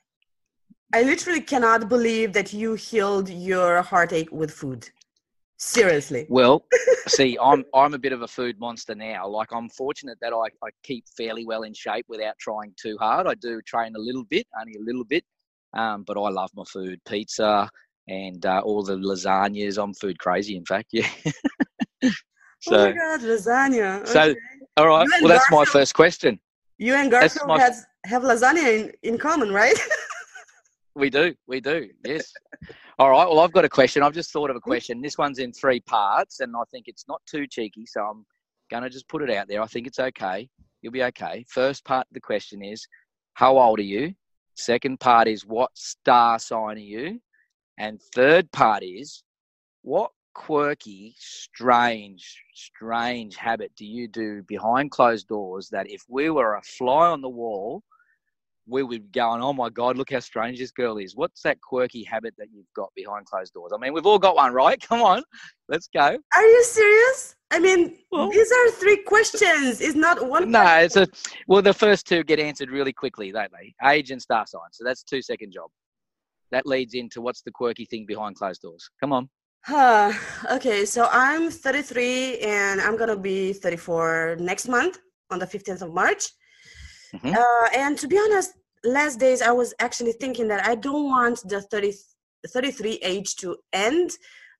I 0.93 1.03
literally 1.03 1.41
cannot 1.41 1.89
believe 1.89 2.33
that 2.35 2.53
you 2.53 2.75
healed 2.75 3.29
your 3.29 3.83
heartache 3.83 4.31
with 4.31 4.53
food. 4.53 4.91
Seriously. 5.57 6.27
Well, 6.29 6.65
see, 7.07 7.39
I'm 7.41 7.65
I'm 7.75 7.95
a 7.95 7.99
bit 7.99 8.13
of 8.13 8.23
a 8.23 8.29
food 8.29 8.59
monster 8.59 8.95
now. 8.95 9.29
Like 9.29 9.53
I'm 9.53 9.69
fortunate 9.69 10.19
that 10.21 10.33
I, 10.33 10.67
I 10.67 10.71
keep 10.83 11.05
fairly 11.17 11.47
well 11.47 11.63
in 11.63 11.75
shape 11.75 12.07
without 12.09 12.35
trying 12.39 12.75
too 12.77 12.97
hard. 12.99 13.27
I 13.27 13.35
do 13.35 13.61
train 13.63 13.95
a 13.97 14.01
little 14.01 14.25
bit, 14.25 14.47
only 14.61 14.75
a 14.75 14.83
little 14.83 15.05
bit, 15.05 15.25
um, 15.73 16.03
but 16.05 16.21
I 16.21 16.29
love 16.31 16.51
my 16.55 16.65
food, 16.65 17.01
pizza 17.07 17.71
and 18.09 18.45
uh, 18.45 18.61
all 18.65 18.83
the 18.83 18.97
lasagnas. 18.97 19.83
I'm 19.83 19.95
food 19.95 20.19
crazy, 20.19 20.57
in 20.57 20.65
fact. 20.65 20.91
Yeah. 20.93 21.09
oh 22.05 22.11
so, 22.61 22.91
my 22.91 22.93
God, 22.93 23.21
lasagna. 23.21 24.07
so 24.07 24.35
all 24.77 24.89
right. 24.89 25.09
Well, 25.21 25.29
that's 25.29 25.51
my 25.51 25.65
first 25.65 25.95
question. 25.95 26.39
You 26.79 26.95
and 26.95 27.11
Garfield 27.11 27.49
my- 27.49 27.61
has, 27.61 27.87
have 28.05 28.23
lasagna 28.23 28.81
in, 28.81 28.93
in 29.03 29.19
common, 29.19 29.53
right? 29.53 29.79
We 30.97 31.11
do. 31.11 31.35
We 31.49 31.61
do. 31.61 31.89
Yes. 32.05 32.33
All 32.99 33.11
right. 33.11 33.29
Well, 33.29 33.41
I've 33.41 33.53
got 33.53 33.65
a 33.65 33.69
question. 33.69 34.03
I've 34.03 34.15
just 34.15 34.33
thought 34.33 34.51
of 34.51 34.57
a 34.57 34.61
Mm-hmm. 34.61 34.71
question. 34.71 35.03
This 35.03 35.19
one's 35.19 35.39
in 35.39 35.53
three 35.53 35.81
parts, 35.81 36.41
and 36.41 36.55
I 36.57 36.63
think 36.71 36.87
it's 36.87 37.07
not 37.09 37.21
too 37.27 37.47
cheeky, 37.47 37.87
so 37.87 38.03
I'm 38.03 38.25
going 38.71 38.85
to 38.85 38.91
just 38.91 39.09
put 39.09 39.23
it 39.23 39.31
out 39.31 39.49
there. 39.49 39.61
I 39.63 39.67
think 39.67 39.87
it's 39.87 39.99
okay. 39.99 40.49
You'll 40.81 40.93
be 40.93 41.03
okay. 41.05 41.45
First 41.49 41.85
part 41.85 42.07
of 42.07 42.15
the 42.15 42.21
question 42.21 42.63
is, 42.63 42.87
how 43.35 43.59
old 43.59 43.81
are 43.81 43.83
you? 43.83 44.15
Second 44.55 45.01
part 45.01 45.27
is, 45.27 45.45
what 45.45 45.71
star 45.75 46.39
sign 46.39 46.77
are 46.77 46.79
you? 46.79 47.21
And 47.79 48.01
third 48.15 48.53
part 48.53 48.85
is, 48.85 49.25
what 49.83 50.13
quirky, 50.35 51.15
strange, 51.19 52.41
strange 52.55 53.37
habit 53.37 53.73
do 53.77 53.85
you 53.85 54.07
do 54.07 54.43
behind 54.45 54.93
closed 54.93 55.27
doors 55.27 55.69
that 55.71 55.91
if 55.91 56.05
we 56.09 56.31
were 56.31 56.55
a 56.55 56.63
fly 56.63 57.09
on 57.09 57.21
the 57.23 57.29
wall, 57.29 57.83
we 58.67 58.83
would 58.83 59.13
be 59.13 59.19
going, 59.21 59.43
oh 59.43 59.53
my 59.53 59.69
God, 59.69 59.99
look 59.99 60.11
how 60.11 60.21
strange 60.21 60.59
this 60.59 60.71
girl 60.71 60.97
is. 60.97 61.15
What's 61.15 61.43
that 61.43 61.61
quirky 61.61 62.03
habit 62.03 62.35
that 62.39 62.49
you've 62.53 62.73
got 62.75 62.91
behind 62.97 63.27
closed 63.27 63.53
doors? 63.53 63.73
I 63.75 63.79
mean, 63.79 63.93
we've 63.93 64.07
all 64.07 64.19
got 64.19 64.37
one, 64.37 64.53
right? 64.53 64.81
Come 64.89 65.03
on, 65.03 65.23
let's 65.69 65.89
go. 65.95 66.19
Are 66.35 66.47
you 66.47 66.65
serious? 66.65 67.37
I 67.51 67.59
mean, 67.59 67.99
Well- 68.11 68.31
these 68.31 68.51
are 68.51 68.71
three 68.73 69.03
questions. 69.05 69.81
It's 69.81 69.95
not 69.95 70.27
one. 70.29 70.51
No, 70.51 70.65
it's 70.79 70.97
a, 70.97 71.07
well, 71.47 71.63
the 71.63 71.75
first 71.75 72.07
two 72.07 72.25
get 72.25 72.41
answered 72.41 72.71
really 72.71 72.93
quickly, 72.93 73.31
don't 73.33 73.53
they? 73.53 73.75
Age 73.89 74.11
and 74.11 74.21
star 74.21 74.47
sign. 74.47 74.71
So 74.73 74.85
that's 74.85 75.03
two 75.03 75.23
second 75.23 75.53
job. 75.53 75.71
That 76.51 76.67
leads 76.67 76.95
into 76.95 77.21
what's 77.21 77.43
the 77.43 77.51
quirky 77.51 77.85
thing 77.85 78.07
behind 78.07 78.37
closed 78.37 78.63
doors? 78.63 78.89
Come 79.01 79.13
on. 79.13 79.29
Huh. 79.67 80.13
Okay, 80.53 80.85
so 80.85 81.09
I'm 81.11 81.51
33 81.51 82.39
and 82.41 82.81
I'm 82.81 82.97
gonna 82.99 83.17
be 83.17 83.53
34 83.55 84.37
next 84.39 84.69
month 84.69 84.99
on 85.31 85.39
the 85.39 85.47
15th 85.47 85.81
of 85.83 85.93
March. 85.95 86.29
Mhm. 87.15 87.37
Uh, 87.37 87.69
and 87.75 87.99
to 87.99 88.09
be 88.09 88.19
honest, 88.19 88.53
last 88.85 89.19
days 89.19 89.41
I 89.43 89.53
was 89.53 89.75
actually 89.79 90.13
thinking 90.13 90.49
that 90.49 90.67
I 90.67 90.75
don't 90.75 91.05
want 91.05 91.41
the 91.49 91.61
30, 91.63 91.95
33 92.49 92.99
age 93.03 93.37
to 93.37 93.57
end 93.73 94.11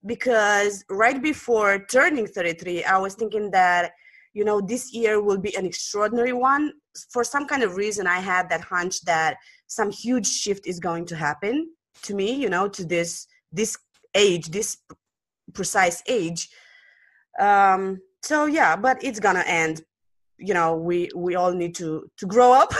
because 0.07 0.85
right 0.89 1.21
before 1.23 1.85
turning 1.91 2.27
33, 2.27 2.85
I 2.85 2.99
was 2.99 3.15
thinking 3.15 3.51
that, 3.51 3.93
you 4.35 4.45
know, 4.45 4.61
this 4.61 4.93
year 4.93 5.23
will 5.23 5.39
be 5.39 5.55
an 5.57 5.67
extraordinary 5.67 6.33
one. 6.33 6.73
For 7.11 7.25
some 7.25 7.47
kind 7.47 7.63
of 7.63 7.77
reason, 7.77 8.07
I 8.07 8.21
had 8.21 8.49
that 8.51 8.61
hunch 8.63 9.03
that 9.03 9.37
some 9.67 9.91
huge 9.91 10.27
shift 10.27 10.67
is 10.67 10.79
going 10.79 11.07
to 11.07 11.17
happen 11.17 11.71
to 12.03 12.15
me, 12.15 12.33
you 12.33 12.51
know, 12.51 12.69
to 12.69 12.85
this 12.85 13.27
this 13.53 13.77
age, 14.15 14.51
this 14.51 14.79
precise 15.53 16.03
age. 16.09 16.49
Um, 17.41 18.01
so 18.23 18.47
yeah, 18.47 18.77
but 18.77 19.03
it's 19.03 19.21
gonna 19.21 19.45
end. 19.47 19.85
You 20.39 20.55
know, 20.55 20.77
we 20.77 21.09
we 21.15 21.35
all 21.37 21.53
need 21.53 21.75
to 21.77 22.11
to 22.19 22.27
grow 22.27 22.53
up. 22.53 22.73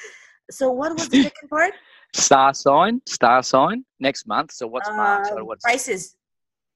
so 0.50 0.70
what 0.70 0.92
was 0.94 1.08
the 1.08 1.22
second 1.28 1.48
part? 1.48 1.74
Star 2.14 2.52
sign, 2.54 3.00
star 3.06 3.42
sign 3.42 3.84
next 4.00 4.26
month. 4.26 4.52
So 4.52 4.66
what's 4.66 4.88
March? 4.90 5.28
Uh, 5.28 5.36
So 5.36 5.44
what's 5.44 5.62
prices. 5.62 6.16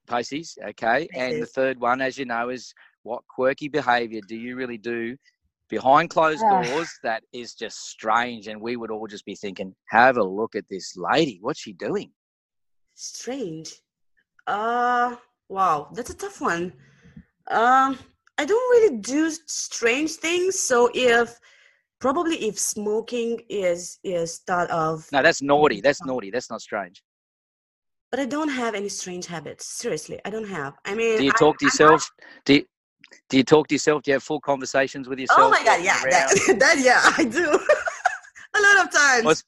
Pisces? 0.06 0.58
Okay. 0.70 1.08
And 1.14 1.42
the 1.42 1.46
third 1.46 1.80
one, 1.80 2.00
as 2.00 2.16
you 2.18 2.24
know, 2.24 2.50
is 2.50 2.72
what 3.02 3.22
quirky 3.28 3.68
behavior 3.68 4.20
do 4.28 4.36
you 4.36 4.54
really 4.56 4.78
do 4.78 5.16
behind 5.68 6.10
closed 6.10 6.42
doors 6.42 6.90
that 7.02 7.22
is 7.32 7.54
just 7.54 7.78
strange? 7.88 8.46
And 8.48 8.60
we 8.60 8.76
would 8.76 8.90
all 8.90 9.06
just 9.06 9.24
be 9.24 9.34
thinking, 9.34 9.74
have 9.88 10.16
a 10.18 10.22
look 10.22 10.54
at 10.54 10.68
this 10.68 10.94
lady. 10.96 11.38
What's 11.40 11.60
she 11.60 11.72
doing? 11.72 12.10
Strange. 12.94 13.72
Uh 14.46 15.16
wow, 15.48 15.88
that's 15.94 16.10
a 16.10 16.14
tough 16.16 16.40
one. 16.40 16.72
Um 17.50 17.98
I 18.38 18.44
don't 18.44 18.70
really 18.70 18.96
do 18.98 19.30
strange 19.46 20.12
things. 20.12 20.58
So 20.58 20.90
if 20.94 21.38
probably 22.00 22.36
if 22.48 22.58
smoking 22.58 23.40
is 23.48 23.98
is 24.04 24.38
thought 24.46 24.70
of 24.70 25.08
no 25.12 25.22
that's 25.22 25.40
naughty. 25.40 25.80
That's 25.80 26.04
naughty. 26.04 26.30
That's 26.30 26.50
not 26.50 26.60
strange. 26.60 27.02
But 28.10 28.20
i 28.20 28.26
don't 28.26 28.50
have 28.50 28.74
any 28.74 28.88
strange 28.88 29.26
habits. 29.26 29.66
Seriously 29.66 30.20
i 30.24 30.30
don't 30.30 30.48
have. 30.48 30.74
I 30.84 30.94
mean 30.94 31.18
do 31.18 31.24
you 31.24 31.32
talk 31.32 31.56
I, 31.56 31.58
to 31.60 31.64
yourself? 31.66 32.10
do 32.44 32.54
you, 32.54 32.64
do 33.28 33.36
you 33.38 33.44
talk 33.44 33.68
to 33.68 33.74
yourself? 33.74 34.02
Do 34.02 34.10
you 34.10 34.16
have 34.16 34.22
full 34.22 34.40
conversations 34.40 35.08
with 35.08 35.18
yourself? 35.18 35.40
oh 35.40 35.50
my 35.50 35.62
god 35.64 35.82
yeah 35.82 36.00
that, 36.10 36.56
that, 36.62 36.76
yeah 36.88 37.00
i 37.18 37.24
do. 37.24 37.48
A 38.56 38.60
lot 38.60 38.86
of 38.86 38.92
times. 38.92 39.24
What's, 39.24 39.44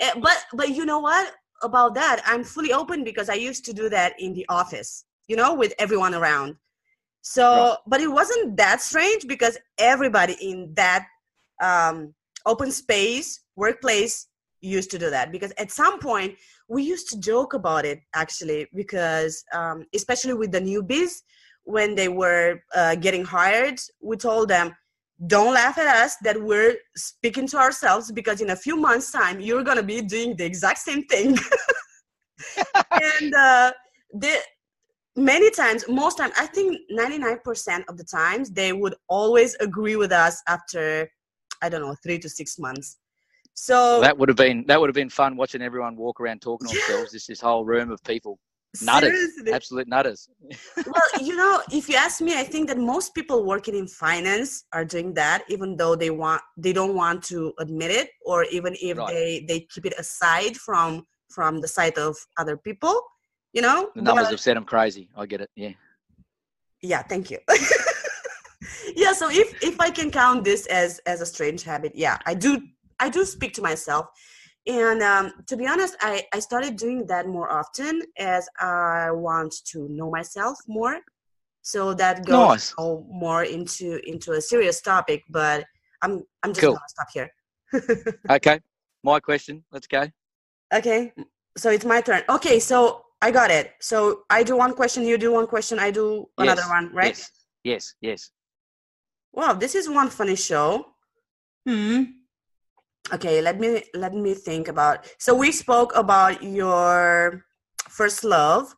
eh, 0.00 0.14
but 0.20 0.38
but 0.52 0.70
you 0.70 0.84
know 0.84 1.00
what? 1.00 1.34
About 1.62 1.92
that 1.94 2.22
i'm 2.24 2.44
fully 2.44 2.72
open 2.72 3.02
because 3.02 3.28
i 3.28 3.34
used 3.34 3.64
to 3.64 3.72
do 3.72 3.88
that 3.88 4.12
in 4.20 4.32
the 4.32 4.46
office 4.48 5.04
you 5.26 5.34
know 5.34 5.52
with 5.54 5.72
everyone 5.84 6.14
around 6.14 6.54
so 7.22 7.44
right. 7.44 7.76
but 7.86 8.00
it 8.00 8.08
wasn't 8.08 8.56
that 8.56 8.80
strange 8.80 9.26
because 9.26 9.58
everybody 9.78 10.36
in 10.40 10.72
that 10.74 11.06
um, 11.62 12.14
open 12.46 12.70
space 12.70 13.40
workplace 13.56 14.28
used 14.60 14.90
to 14.90 14.98
do 14.98 15.10
that 15.10 15.30
because 15.30 15.52
at 15.58 15.70
some 15.70 16.00
point 16.00 16.34
we 16.68 16.82
used 16.82 17.08
to 17.08 17.20
joke 17.20 17.54
about 17.54 17.84
it 17.84 18.00
actually 18.14 18.66
because 18.74 19.44
um, 19.52 19.84
especially 19.94 20.34
with 20.34 20.52
the 20.52 20.60
newbies 20.60 21.22
when 21.64 21.94
they 21.94 22.08
were 22.08 22.60
uh, 22.74 22.94
getting 22.94 23.24
hired 23.24 23.78
we 24.00 24.16
told 24.16 24.48
them 24.48 24.74
don't 25.26 25.54
laugh 25.54 25.76
at 25.78 25.86
us 25.86 26.16
that 26.22 26.40
we're 26.40 26.76
speaking 26.96 27.46
to 27.46 27.56
ourselves 27.56 28.12
because 28.12 28.40
in 28.40 28.50
a 28.50 28.56
few 28.56 28.76
months 28.76 29.10
time 29.10 29.40
you're 29.40 29.64
going 29.64 29.76
to 29.76 29.82
be 29.82 30.00
doing 30.00 30.36
the 30.36 30.44
exact 30.44 30.78
same 30.78 31.04
thing 31.06 31.36
and 32.90 33.34
uh, 33.34 33.72
the 34.12 34.36
many 35.18 35.50
times 35.50 35.84
most 35.88 36.18
time 36.18 36.30
i 36.38 36.46
think 36.46 36.78
99% 36.92 37.82
of 37.88 37.96
the 37.96 38.04
times 38.04 38.50
they 38.50 38.72
would 38.72 38.94
always 39.08 39.56
agree 39.60 39.96
with 39.96 40.12
us 40.12 40.42
after 40.46 41.08
I 41.62 41.68
don't 41.68 41.82
know, 41.82 41.94
three 42.02 42.18
to 42.18 42.28
six 42.28 42.58
months. 42.58 42.98
So 43.54 44.00
that 44.00 44.16
would 44.16 44.28
have 44.28 44.36
been 44.36 44.64
that 44.68 44.80
would 44.80 44.88
have 44.88 44.94
been 44.94 45.10
fun 45.10 45.36
watching 45.36 45.62
everyone 45.62 45.96
walk 45.96 46.20
around 46.20 46.40
talking 46.42 46.68
to 46.68 46.74
themselves. 46.88 47.12
This 47.12 47.26
this 47.26 47.40
whole 47.40 47.64
room 47.64 47.90
of 47.90 48.02
people. 48.04 48.38
Nutters, 48.82 49.10
Seriously. 49.10 49.52
absolute 49.52 49.88
nutters. 49.88 50.28
well, 50.76 51.22
you 51.22 51.34
know, 51.34 51.62
if 51.72 51.88
you 51.88 51.96
ask 51.96 52.20
me, 52.20 52.38
I 52.38 52.44
think 52.44 52.68
that 52.68 52.76
most 52.76 53.14
people 53.14 53.44
working 53.44 53.74
in 53.74 53.88
finance 53.88 54.64
are 54.74 54.84
doing 54.84 55.14
that, 55.14 55.42
even 55.48 55.74
though 55.74 55.96
they 55.96 56.10
want 56.10 56.42
they 56.56 56.72
don't 56.72 56.94
want 56.94 57.24
to 57.24 57.52
admit 57.58 57.90
it, 57.90 58.10
or 58.24 58.44
even 58.44 58.76
if 58.80 58.98
right. 58.98 59.08
they 59.08 59.44
they 59.48 59.60
keep 59.60 59.86
it 59.86 59.94
aside 59.98 60.56
from 60.56 61.04
from 61.30 61.60
the 61.60 61.68
sight 61.68 61.98
of 61.98 62.16
other 62.36 62.56
people. 62.56 63.00
You 63.52 63.62
know, 63.62 63.90
the 63.94 64.02
numbers 64.02 64.24
but, 64.24 64.30
have 64.32 64.40
said 64.40 64.56
I'm 64.56 64.64
crazy. 64.64 65.08
I 65.16 65.26
get 65.26 65.40
it. 65.40 65.50
Yeah. 65.56 65.72
Yeah. 66.82 67.02
Thank 67.02 67.30
you. 67.30 67.38
yeah 68.96 69.12
so 69.12 69.28
if 69.30 69.62
if 69.62 69.80
i 69.80 69.90
can 69.90 70.10
count 70.10 70.44
this 70.44 70.66
as 70.66 71.00
as 71.06 71.20
a 71.20 71.26
strange 71.26 71.62
habit 71.62 71.92
yeah 71.94 72.18
i 72.26 72.34
do 72.34 72.60
i 73.00 73.08
do 73.08 73.24
speak 73.24 73.54
to 73.54 73.62
myself 73.62 74.06
and 74.66 75.02
um, 75.02 75.32
to 75.46 75.56
be 75.56 75.66
honest 75.66 75.96
I, 76.00 76.26
I 76.34 76.40
started 76.40 76.76
doing 76.76 77.06
that 77.06 77.26
more 77.26 77.50
often 77.50 78.02
as 78.18 78.48
i 78.60 79.10
want 79.10 79.54
to 79.66 79.88
know 79.88 80.10
myself 80.10 80.58
more 80.66 80.98
so 81.62 81.94
that 81.94 82.26
goes 82.26 82.48
nice. 82.48 82.74
more 82.78 83.44
into 83.44 84.00
into 84.08 84.32
a 84.32 84.40
serious 84.40 84.80
topic 84.80 85.22
but 85.30 85.64
i'm 86.02 86.22
i'm 86.42 86.50
just 86.50 86.60
cool. 86.60 86.74
gonna 86.74 86.88
stop 86.88 87.08
here 87.12 87.30
okay 88.30 88.60
my 89.04 89.20
question 89.20 89.64
let's 89.72 89.86
go 89.86 90.06
okay 90.74 91.12
so 91.56 91.70
it's 91.70 91.84
my 91.84 92.00
turn 92.00 92.22
okay 92.28 92.58
so 92.58 93.04
i 93.22 93.30
got 93.30 93.50
it 93.50 93.72
so 93.80 94.22
i 94.30 94.42
do 94.42 94.56
one 94.56 94.72
question 94.74 95.04
you 95.04 95.18
do 95.18 95.32
one 95.32 95.46
question 95.46 95.78
i 95.78 95.90
do 95.90 96.26
another 96.38 96.62
yes. 96.62 96.70
one 96.70 96.90
right 96.94 97.16
yes 97.16 97.30
yes 97.64 97.94
yes 98.00 98.30
Wow, 99.32 99.52
this 99.54 99.74
is 99.74 99.88
one 99.88 100.08
funny 100.08 100.36
show. 100.36 100.86
Hmm. 101.66 102.02
Okay, 103.12 103.40
let 103.40 103.60
me 103.60 103.82
let 103.94 104.14
me 104.14 104.34
think 104.34 104.68
about. 104.68 105.06
So 105.18 105.34
we 105.34 105.52
spoke 105.52 105.94
about 105.94 106.42
your 106.42 107.44
first 107.88 108.24
love. 108.24 108.74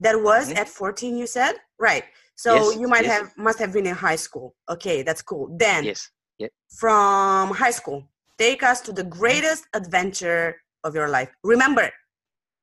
That 0.00 0.20
was 0.20 0.48
mm-hmm. 0.48 0.58
at 0.58 0.68
14, 0.68 1.16
you 1.16 1.26
said, 1.26 1.54
right? 1.78 2.04
So 2.34 2.54
yes, 2.54 2.80
you 2.80 2.88
might 2.88 3.04
yes. 3.04 3.20
have 3.20 3.36
must 3.36 3.58
have 3.58 3.72
been 3.72 3.86
in 3.86 3.94
high 3.94 4.16
school. 4.16 4.56
Okay, 4.68 5.02
that's 5.02 5.22
cool. 5.22 5.54
Then, 5.56 5.84
yes, 5.84 6.10
yep. 6.38 6.50
from 6.74 7.50
high 7.52 7.70
school, 7.70 8.08
take 8.38 8.62
us 8.62 8.80
to 8.82 8.92
the 8.92 9.04
greatest 9.04 9.64
adventure 9.74 10.56
of 10.84 10.94
your 10.94 11.08
life. 11.08 11.30
Remember, 11.44 11.90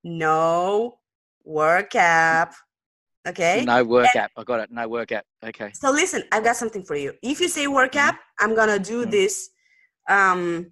no 0.03 0.98
work 1.48 1.96
app, 1.96 2.54
Okay. 3.27 3.63
No 3.66 3.84
work 3.84 4.08
and, 4.16 4.24
app. 4.24 4.32
I 4.38 4.44
got 4.44 4.62
it. 4.62 4.72
No 4.72 4.88
work 4.88 5.12
app. 5.12 5.25
Okay. 5.46 5.72
So 5.74 5.92
listen, 5.92 6.24
I've 6.32 6.46
got 6.46 6.56
something 6.56 6.84
for 6.84 6.96
you. 6.96 7.13
If 7.22 7.42
you 7.42 7.50
say 7.50 7.68
work 7.68 7.92
mm-hmm. 7.92 8.10
app, 8.10 8.20
I'm 8.39 8.56
gonna 8.56 8.80
do 8.80 9.01
mm-hmm. 9.01 9.12
this 9.12 9.50
um 10.10 10.72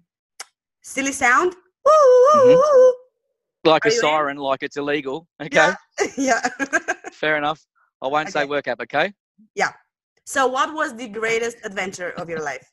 silly 0.82 1.12
sound. 1.12 1.54
Mm-hmm. 1.86 3.68
Like 3.68 3.84
Are 3.84 3.88
a 3.88 3.92
siren, 3.92 4.38
in? 4.38 4.42
like 4.42 4.62
it's 4.62 4.76
illegal. 4.76 5.26
Okay. 5.42 5.72
Yeah. 6.16 6.40
yeah. 6.58 6.68
Fair 7.12 7.36
enough. 7.36 7.64
I 8.02 8.06
won't 8.06 8.28
okay. 8.28 8.40
say 8.40 8.44
work 8.44 8.68
app, 8.68 8.80
okay? 8.82 9.12
Yeah. 9.54 9.72
So 10.24 10.46
what 10.46 10.72
was 10.72 10.94
the 10.94 11.08
greatest 11.08 11.58
adventure 11.64 12.10
of 12.10 12.28
your 12.28 12.42
life? 12.42 12.66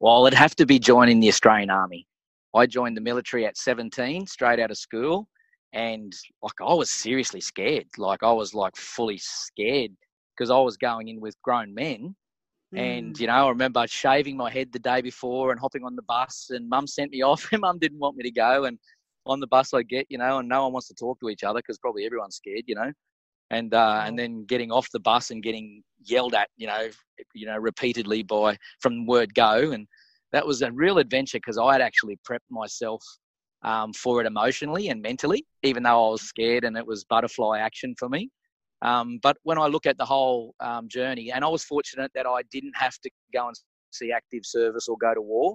Well, 0.00 0.26
it'd 0.26 0.38
have 0.38 0.54
to 0.56 0.66
be 0.66 0.78
joining 0.78 1.20
the 1.20 1.28
Australian 1.28 1.70
Army. 1.70 2.06
I 2.54 2.66
joined 2.66 2.96
the 2.96 3.00
military 3.00 3.44
at 3.44 3.56
17, 3.56 4.26
straight 4.26 4.60
out 4.60 4.70
of 4.70 4.78
school 4.78 5.28
and 5.72 6.12
like 6.42 6.60
I 6.60 6.74
was 6.74 6.90
seriously 6.90 7.40
scared. 7.40 7.86
Like 7.98 8.22
I 8.22 8.32
was 8.32 8.54
like 8.54 8.76
fully 8.76 9.18
scared 9.18 9.92
because 10.36 10.50
I 10.50 10.58
was 10.58 10.76
going 10.76 11.08
in 11.08 11.20
with 11.20 11.40
grown 11.42 11.74
men. 11.74 12.14
Mm. 12.74 12.78
And 12.78 13.18
you 13.20 13.26
know, 13.26 13.46
I 13.46 13.48
remember 13.48 13.86
shaving 13.86 14.36
my 14.36 14.50
head 14.50 14.72
the 14.72 14.78
day 14.78 15.00
before 15.00 15.50
and 15.50 15.60
hopping 15.60 15.84
on 15.84 15.96
the 15.96 16.02
bus, 16.02 16.48
and 16.50 16.68
Mum 16.68 16.86
sent 16.86 17.10
me 17.10 17.22
off. 17.30 17.48
And 17.52 17.60
Mum 17.60 17.78
didn't 17.78 17.98
want 17.98 18.16
me 18.16 18.24
to 18.24 18.30
go, 18.30 18.64
and 18.64 18.78
on 19.26 19.40
the 19.40 19.46
bus 19.46 19.74
I 19.74 19.82
get, 19.82 20.06
you 20.08 20.18
know, 20.18 20.38
and 20.38 20.48
no 20.48 20.64
one 20.64 20.72
wants 20.72 20.88
to 20.88 20.94
talk 20.94 21.18
to 21.20 21.28
each 21.28 21.42
other 21.42 21.58
because 21.58 21.78
probably 21.78 22.06
everyone's 22.06 22.36
scared, 22.36 22.64
you 22.66 22.74
know. 22.74 22.92
And 23.50 23.74
uh, 23.74 24.02
and 24.04 24.18
then 24.18 24.44
getting 24.44 24.72
off 24.72 24.90
the 24.92 25.00
bus 25.00 25.30
and 25.30 25.42
getting 25.42 25.82
yelled 26.04 26.34
at, 26.34 26.48
you 26.56 26.66
know, 26.66 26.88
you 27.34 27.46
know, 27.46 27.56
repeatedly 27.56 28.22
by 28.22 28.56
from 28.80 29.06
word 29.06 29.34
go, 29.34 29.70
and 29.70 29.86
that 30.32 30.46
was 30.46 30.62
a 30.62 30.72
real 30.72 30.98
adventure 30.98 31.38
because 31.38 31.58
I 31.58 31.72
had 31.72 31.80
actually 31.80 32.18
prepped 32.28 32.50
myself 32.50 33.02
um, 33.62 33.92
for 33.92 34.20
it 34.20 34.26
emotionally 34.26 34.88
and 34.88 35.02
mentally, 35.02 35.46
even 35.62 35.82
though 35.82 36.08
I 36.08 36.10
was 36.10 36.22
scared 36.22 36.64
and 36.64 36.76
it 36.76 36.86
was 36.86 37.04
butterfly 37.04 37.58
action 37.58 37.94
for 37.98 38.08
me. 38.08 38.30
Um, 38.82 39.18
but 39.22 39.36
when 39.42 39.58
I 39.58 39.66
look 39.66 39.86
at 39.86 39.96
the 39.98 40.04
whole 40.04 40.54
um, 40.60 40.88
journey, 40.88 41.32
and 41.32 41.44
I 41.44 41.48
was 41.48 41.64
fortunate 41.64 42.10
that 42.14 42.26
I 42.26 42.42
didn't 42.50 42.76
have 42.76 42.98
to 42.98 43.10
go 43.32 43.48
and 43.48 43.56
see 43.90 44.12
active 44.12 44.44
service 44.44 44.88
or 44.88 44.96
go 44.98 45.14
to 45.14 45.20
war. 45.20 45.54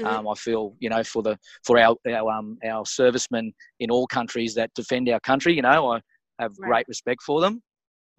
Mm-hmm. 0.00 0.06
Um, 0.06 0.28
I 0.28 0.34
feel, 0.34 0.74
you 0.78 0.88
know, 0.88 1.02
for 1.02 1.22
the 1.22 1.36
for 1.64 1.78
our 1.78 1.96
our 2.08 2.30
um, 2.30 2.58
our 2.64 2.86
servicemen 2.86 3.52
in 3.80 3.90
all 3.90 4.06
countries 4.06 4.54
that 4.54 4.72
defend 4.74 5.08
our 5.08 5.20
country, 5.20 5.54
you 5.54 5.62
know, 5.62 5.92
I 5.92 6.00
have 6.38 6.52
right. 6.58 6.68
great 6.68 6.88
respect 6.88 7.22
for 7.22 7.40
them. 7.40 7.60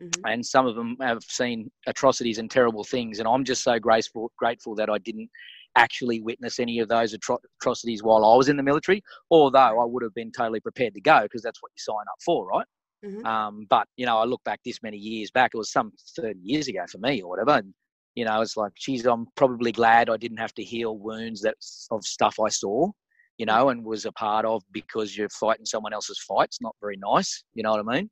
Mm-hmm. 0.01 0.25
And 0.25 0.45
some 0.45 0.67
of 0.67 0.75
them 0.75 0.97
have 1.01 1.23
seen 1.23 1.71
atrocities 1.88 2.39
and 2.39 2.51
terrible 2.51 2.83
things, 2.83 3.19
and 3.19 3.27
I'm 3.27 3.45
just 3.45 3.63
so 3.63 3.79
grateful 3.79 4.31
grateful 4.38 4.75
that 4.75 4.89
I 4.89 4.97
didn't 4.97 5.29
actually 5.75 6.22
witness 6.22 6.60
any 6.60 6.80
of 6.80 6.90
those 6.90 7.13
atrocities 7.13 8.04
while 8.04 8.25
I 8.25 8.36
was 8.36 8.50
in 8.50 8.58
the 8.58 8.63
military, 8.63 9.04
although 9.30 9.82
I 9.82 9.86
would 9.86 10.04
have 10.04 10.13
been 10.13 10.32
totally 10.32 10.60
prepared 10.60 10.94
to 10.96 11.01
go 11.01 11.22
because 11.24 11.42
that's 11.42 11.62
what 11.62 11.72
you 11.72 11.82
sign 11.82 12.06
up 12.10 12.20
for, 12.24 12.46
right? 12.48 12.66
Mm-hmm. 13.06 13.25
Um, 13.25 13.68
but, 13.70 13.88
you 13.98 14.06
know, 14.06 14.18
I 14.18 14.25
look 14.25 14.44
back 14.44 14.60
this 14.63 14.84
many 14.84 14.98
years 14.98 15.32
back, 15.32 15.51
it 15.54 15.58
was 15.58 15.72
some 15.72 15.92
30 16.16 16.40
years 16.40 16.68
ago 16.68 16.86
for 16.90 17.00
me 17.00 17.22
or 17.22 17.30
whatever. 17.30 17.51
And, 17.51 17.74
you 18.16 18.25
know, 18.25 18.42
it's 18.42 18.58
like, 18.58 18.74
geez, 18.75 19.06
I'm 19.06 19.28
probably 19.36 19.72
glad 19.72 20.10
I 20.10 20.18
didn't 20.18 20.38
have 20.38 20.54
to 20.56 20.63
heal 20.63 20.98
wounds 20.98 21.42
that 21.42 21.56
of 21.90 22.04
stuff 22.04 22.40
I 22.40 22.50
saw, 22.50 22.92
you 23.38 23.46
know, 23.46 23.70
and 23.70 23.84
was 23.84 24.06
a 24.06 24.12
part 24.12 24.46
of 24.46 24.62
because 24.72 25.18
you're 25.18 25.30
fighting 25.30 25.66
someone 25.66 25.94
else's 25.94 26.20
fight. 26.28 26.46
It's 26.46 26.62
not 26.62 26.75
very 26.82 26.98
nice, 26.98 27.44
you 27.54 27.63
know 27.63 27.72
what 27.72 27.80
I 27.80 27.96
mean? 27.96 28.10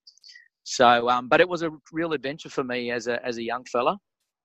So, 0.64 1.10
um, 1.10 1.28
but 1.28 1.42
it 1.42 1.50
was 1.50 1.62
a 1.64 1.72
real 1.92 2.14
adventure 2.14 2.50
for 2.50 2.64
me 2.64 2.92
as 2.92 3.08
a 3.08 3.24
as 3.26 3.38
a 3.38 3.44
young 3.44 3.66
fella 3.66 3.98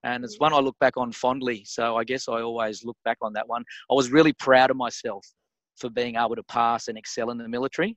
and 0.05 0.25
it's 0.25 0.39
one 0.39 0.53
I 0.53 0.59
look 0.59 0.79
back 0.79 0.97
on 0.97 1.13
fondly. 1.13 1.65
So 1.67 1.97
I 1.97 2.05
guess 2.05 2.29
I 2.29 2.41
always 2.43 2.85
look 2.85 2.97
back 3.05 3.19
on 3.23 3.33
that 3.33 3.49
one. 3.49 3.65
I 3.91 3.95
was 3.95 4.11
really 4.11 4.33
proud 4.35 4.71
of 4.71 4.77
myself 4.77 5.27
for 5.79 5.91
being 5.91 6.17
able 6.17 6.37
to 6.37 6.43
pass 6.45 6.89
and 6.89 6.97
excel 6.97 7.31
in 7.31 7.39
the 7.39 7.49
military, 7.49 7.97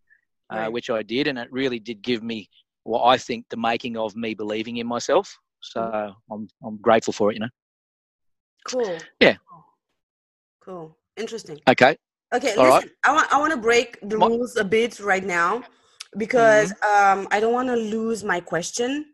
uh, 0.52 0.56
right. 0.56 0.66
uh, 0.66 0.72
which 0.72 0.90
I 0.90 1.04
did, 1.04 1.28
and 1.28 1.38
it 1.38 1.52
really 1.52 1.80
did 1.80 2.02
give 2.02 2.24
me 2.24 2.50
what 2.84 3.04
I 3.04 3.18
think 3.18 3.46
the 3.50 3.58
making 3.58 3.98
of 3.98 4.16
me 4.16 4.34
believing 4.34 4.78
in 4.78 4.88
myself. 4.88 5.38
So. 5.62 6.14
I'm 6.32 6.48
I'm 6.64 6.78
grateful 6.78 7.14
for 7.14 7.32
it. 7.32 7.36
You 7.36 7.42
know. 7.42 7.50
Cool. 8.68 8.98
Yeah. 9.20 9.38
Cool. 10.64 10.98
Interesting. 11.16 11.60
Okay. 11.68 11.98
Okay. 12.34 12.56
All 12.56 12.66
listen, 12.66 12.90
right. 12.90 12.90
I 13.06 13.14
want 13.14 13.34
I 13.34 13.40
want 13.40 13.54
to 13.54 13.60
break 13.60 13.98
the 14.02 14.18
rules 14.18 14.58
a 14.58 14.64
bit 14.64 15.00
right 15.00 15.24
now 15.24 15.64
because 16.18 16.74
mm-hmm. 16.74 17.20
um, 17.20 17.28
I 17.32 17.40
don't 17.40 17.54
want 17.54 17.70
to 17.70 17.76
lose 17.76 18.24
my 18.24 18.40
question 18.40 19.06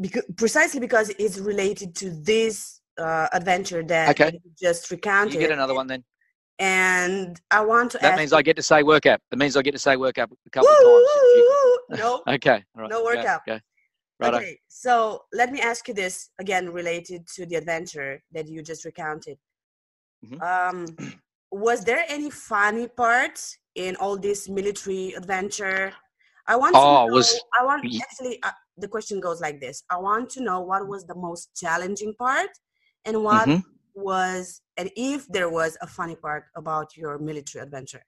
because 0.00 0.24
precisely 0.36 0.80
because 0.80 1.10
it's 1.18 1.38
related 1.38 1.94
to 1.96 2.10
this 2.10 2.80
uh, 2.98 3.28
adventure 3.32 3.82
that 3.82 4.10
okay. 4.10 4.40
just 4.58 4.90
recounted. 4.90 5.34
You 5.34 5.40
get 5.40 5.52
another 5.52 5.74
one 5.74 5.86
then. 5.86 6.04
And 6.58 7.40
I 7.50 7.64
want 7.64 7.90
to. 7.92 7.98
That 7.98 8.16
means 8.16 8.30
you, 8.30 8.36
I 8.36 8.42
get 8.42 8.56
to 8.56 8.62
say 8.62 8.82
workout. 8.82 9.20
That 9.30 9.38
means 9.38 9.56
I 9.56 9.62
get 9.62 9.72
to 9.72 9.78
say 9.78 9.96
workout 9.96 10.30
a 10.30 10.50
couple 10.50 10.70
of 10.70 10.76
times. 10.76 10.86
You, 10.86 11.78
no. 11.90 12.22
okay. 12.28 12.64
Right. 12.76 12.90
No 12.90 13.02
workout. 13.02 13.40
go. 13.46 13.54
Go. 13.54 13.60
Righto. 14.20 14.36
Okay, 14.36 14.58
so 14.68 15.24
let 15.32 15.50
me 15.50 15.60
ask 15.60 15.88
you 15.88 15.94
this 15.94 16.30
again, 16.38 16.70
related 16.70 17.26
to 17.34 17.46
the 17.46 17.56
adventure 17.56 18.22
that 18.32 18.48
you 18.48 18.62
just 18.62 18.84
recounted. 18.84 19.36
Mhm. 20.24 20.40
Um, 20.40 20.86
was 21.50 21.84
there 21.84 22.04
any 22.08 22.30
funny 22.30 22.86
part 22.86 23.40
in 23.74 23.96
all 23.96 24.16
this 24.16 24.48
military 24.48 25.14
adventure? 25.14 25.92
I 26.46 26.56
want 26.56 26.76
to 26.76 26.82
Oh, 26.86 27.06
know, 27.06 27.14
was- 27.14 27.40
I 27.58 27.64
want 27.64 27.84
actually 28.02 28.42
uh, 28.42 28.50
the 28.76 28.88
question 28.88 29.20
goes 29.20 29.40
like 29.40 29.60
this. 29.60 29.82
I 29.90 29.96
want 29.98 30.30
to 30.30 30.42
know 30.42 30.60
what 30.60 30.86
was 30.88 31.06
the 31.06 31.14
most 31.14 31.54
challenging 31.56 32.14
part 32.18 32.50
and 33.04 33.22
what 33.22 33.48
Mhm. 33.48 33.62
was 33.94 34.60
and 34.76 34.90
if 34.96 35.26
there 35.28 35.48
was 35.48 35.76
a 35.80 35.86
funny 35.86 36.16
part 36.16 36.44
about 36.56 36.96
your 36.96 37.18
military 37.18 37.62
adventure. 37.62 38.04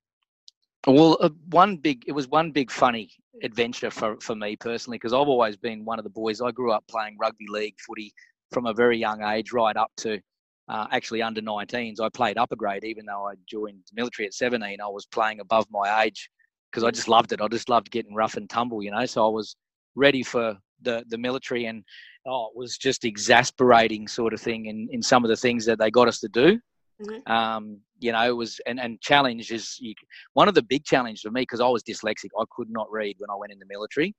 Well, 0.86 1.16
uh, 1.20 1.30
one 1.50 1.76
big 1.78 2.04
it 2.06 2.12
was 2.12 2.28
one 2.28 2.52
big 2.52 2.70
funny 2.70 3.10
adventure 3.42 3.90
for 3.90 4.16
for 4.20 4.34
me 4.34 4.56
personally 4.56 4.96
because 4.98 5.12
I've 5.12 5.28
always 5.28 5.56
been 5.56 5.84
one 5.84 5.98
of 5.98 6.04
the 6.04 6.10
boys. 6.10 6.40
I 6.40 6.50
grew 6.50 6.72
up 6.72 6.86
playing 6.88 7.16
rugby 7.18 7.46
league 7.48 7.76
footy 7.86 8.12
from 8.52 8.66
a 8.66 8.74
very 8.74 8.98
young 8.98 9.22
age, 9.22 9.52
right 9.52 9.76
up 9.76 9.90
to 9.98 10.20
uh, 10.68 10.86
actually 10.90 11.22
under 11.22 11.40
19s. 11.40 12.00
I 12.00 12.08
played 12.08 12.38
upper 12.38 12.56
grade, 12.56 12.84
even 12.84 13.06
though 13.06 13.26
I 13.26 13.34
joined 13.46 13.78
the 13.88 13.94
military 13.94 14.26
at 14.26 14.34
17. 14.34 14.80
I 14.80 14.88
was 14.88 15.06
playing 15.06 15.40
above 15.40 15.66
my 15.70 16.04
age 16.04 16.30
because 16.76 16.86
I 16.86 16.90
just 16.90 17.08
loved 17.08 17.32
it. 17.32 17.40
I 17.40 17.48
just 17.48 17.70
loved 17.70 17.90
getting 17.90 18.14
rough 18.14 18.36
and 18.36 18.50
tumble, 18.50 18.82
you 18.82 18.90
know. 18.90 19.06
So 19.06 19.26
I 19.26 19.30
was 19.30 19.56
ready 19.94 20.22
for 20.22 20.58
the 20.82 21.04
the 21.08 21.16
military, 21.16 21.64
and 21.64 21.82
oh, 22.26 22.50
it 22.52 22.58
was 22.58 22.76
just 22.76 23.06
exasperating 23.06 24.06
sort 24.06 24.34
of 24.34 24.40
thing 24.42 24.66
in 24.66 24.86
in 24.92 25.02
some 25.02 25.24
of 25.24 25.30
the 25.30 25.36
things 25.38 25.64
that 25.64 25.78
they 25.78 25.90
got 25.90 26.06
us 26.06 26.20
to 26.20 26.28
do. 26.28 26.60
Mhm. 27.00 27.28
Um, 27.30 27.80
you 27.98 28.12
know, 28.12 28.26
it 28.28 28.36
was 28.36 28.60
and 28.66 28.78
and 28.78 29.00
challenge 29.00 29.50
is 29.50 29.78
you, 29.80 29.94
one 30.34 30.48
of 30.48 30.54
the 30.54 30.62
big 30.62 30.84
challenges 30.84 31.22
for 31.22 31.30
me 31.30 31.42
because 31.42 31.62
I 31.62 31.68
was 31.68 31.82
dyslexic. 31.82 32.28
I 32.38 32.44
could 32.54 32.68
not 32.68 32.90
read 32.92 33.16
when 33.18 33.30
I 33.30 33.36
went 33.36 33.52
in 33.52 33.58
the 33.58 33.66
military, 33.66 34.14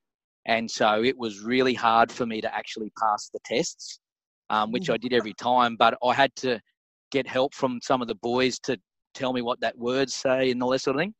and 0.47 0.69
so 0.69 1.03
it 1.03 1.15
was 1.15 1.41
really 1.41 1.75
hard 1.75 2.11
for 2.11 2.25
me 2.25 2.41
to 2.41 2.55
actually 2.55 2.91
pass 2.99 3.29
the 3.31 3.39
tests, 3.45 3.99
um, 4.49 4.71
which 4.71 4.89
I 4.89 4.97
did 4.97 5.13
every 5.13 5.33
time. 5.33 5.75
But 5.75 5.95
I 6.03 6.11
had 6.15 6.35
to 6.37 6.59
get 7.11 7.27
help 7.27 7.53
from 7.53 7.79
some 7.83 8.01
of 8.01 8.07
the 8.07 8.15
boys 8.15 8.57
to 8.61 8.79
tell 9.13 9.31
me 9.31 9.43
what 9.43 9.59
that 9.59 9.77
words 9.77 10.15
say 10.15 10.49
and 10.49 10.61
all 10.63 10.71
that 10.71 10.79
sort 10.79 10.95
of 10.95 11.01
thing, 11.01 11.13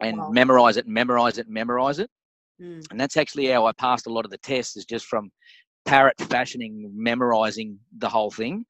and 0.00 0.16
Wow. 0.18 0.30
memorize 0.30 0.76
it, 0.76 0.86
memorize 0.86 1.38
it, 1.38 1.48
memorize 1.48 1.98
it. 1.98 2.10
Mm. 2.60 2.84
And 2.90 3.00
that's 3.00 3.16
actually 3.16 3.46
how 3.46 3.66
I 3.66 3.72
passed 3.72 4.06
a 4.06 4.12
lot 4.12 4.24
of 4.24 4.30
the 4.30 4.38
tests 4.38 4.76
is 4.76 4.84
just 4.84 5.06
from 5.06 5.30
parrot 5.84 6.14
fashioning, 6.18 6.90
memorizing 6.94 7.78
the 7.98 8.08
whole 8.08 8.30
thing. 8.30 8.64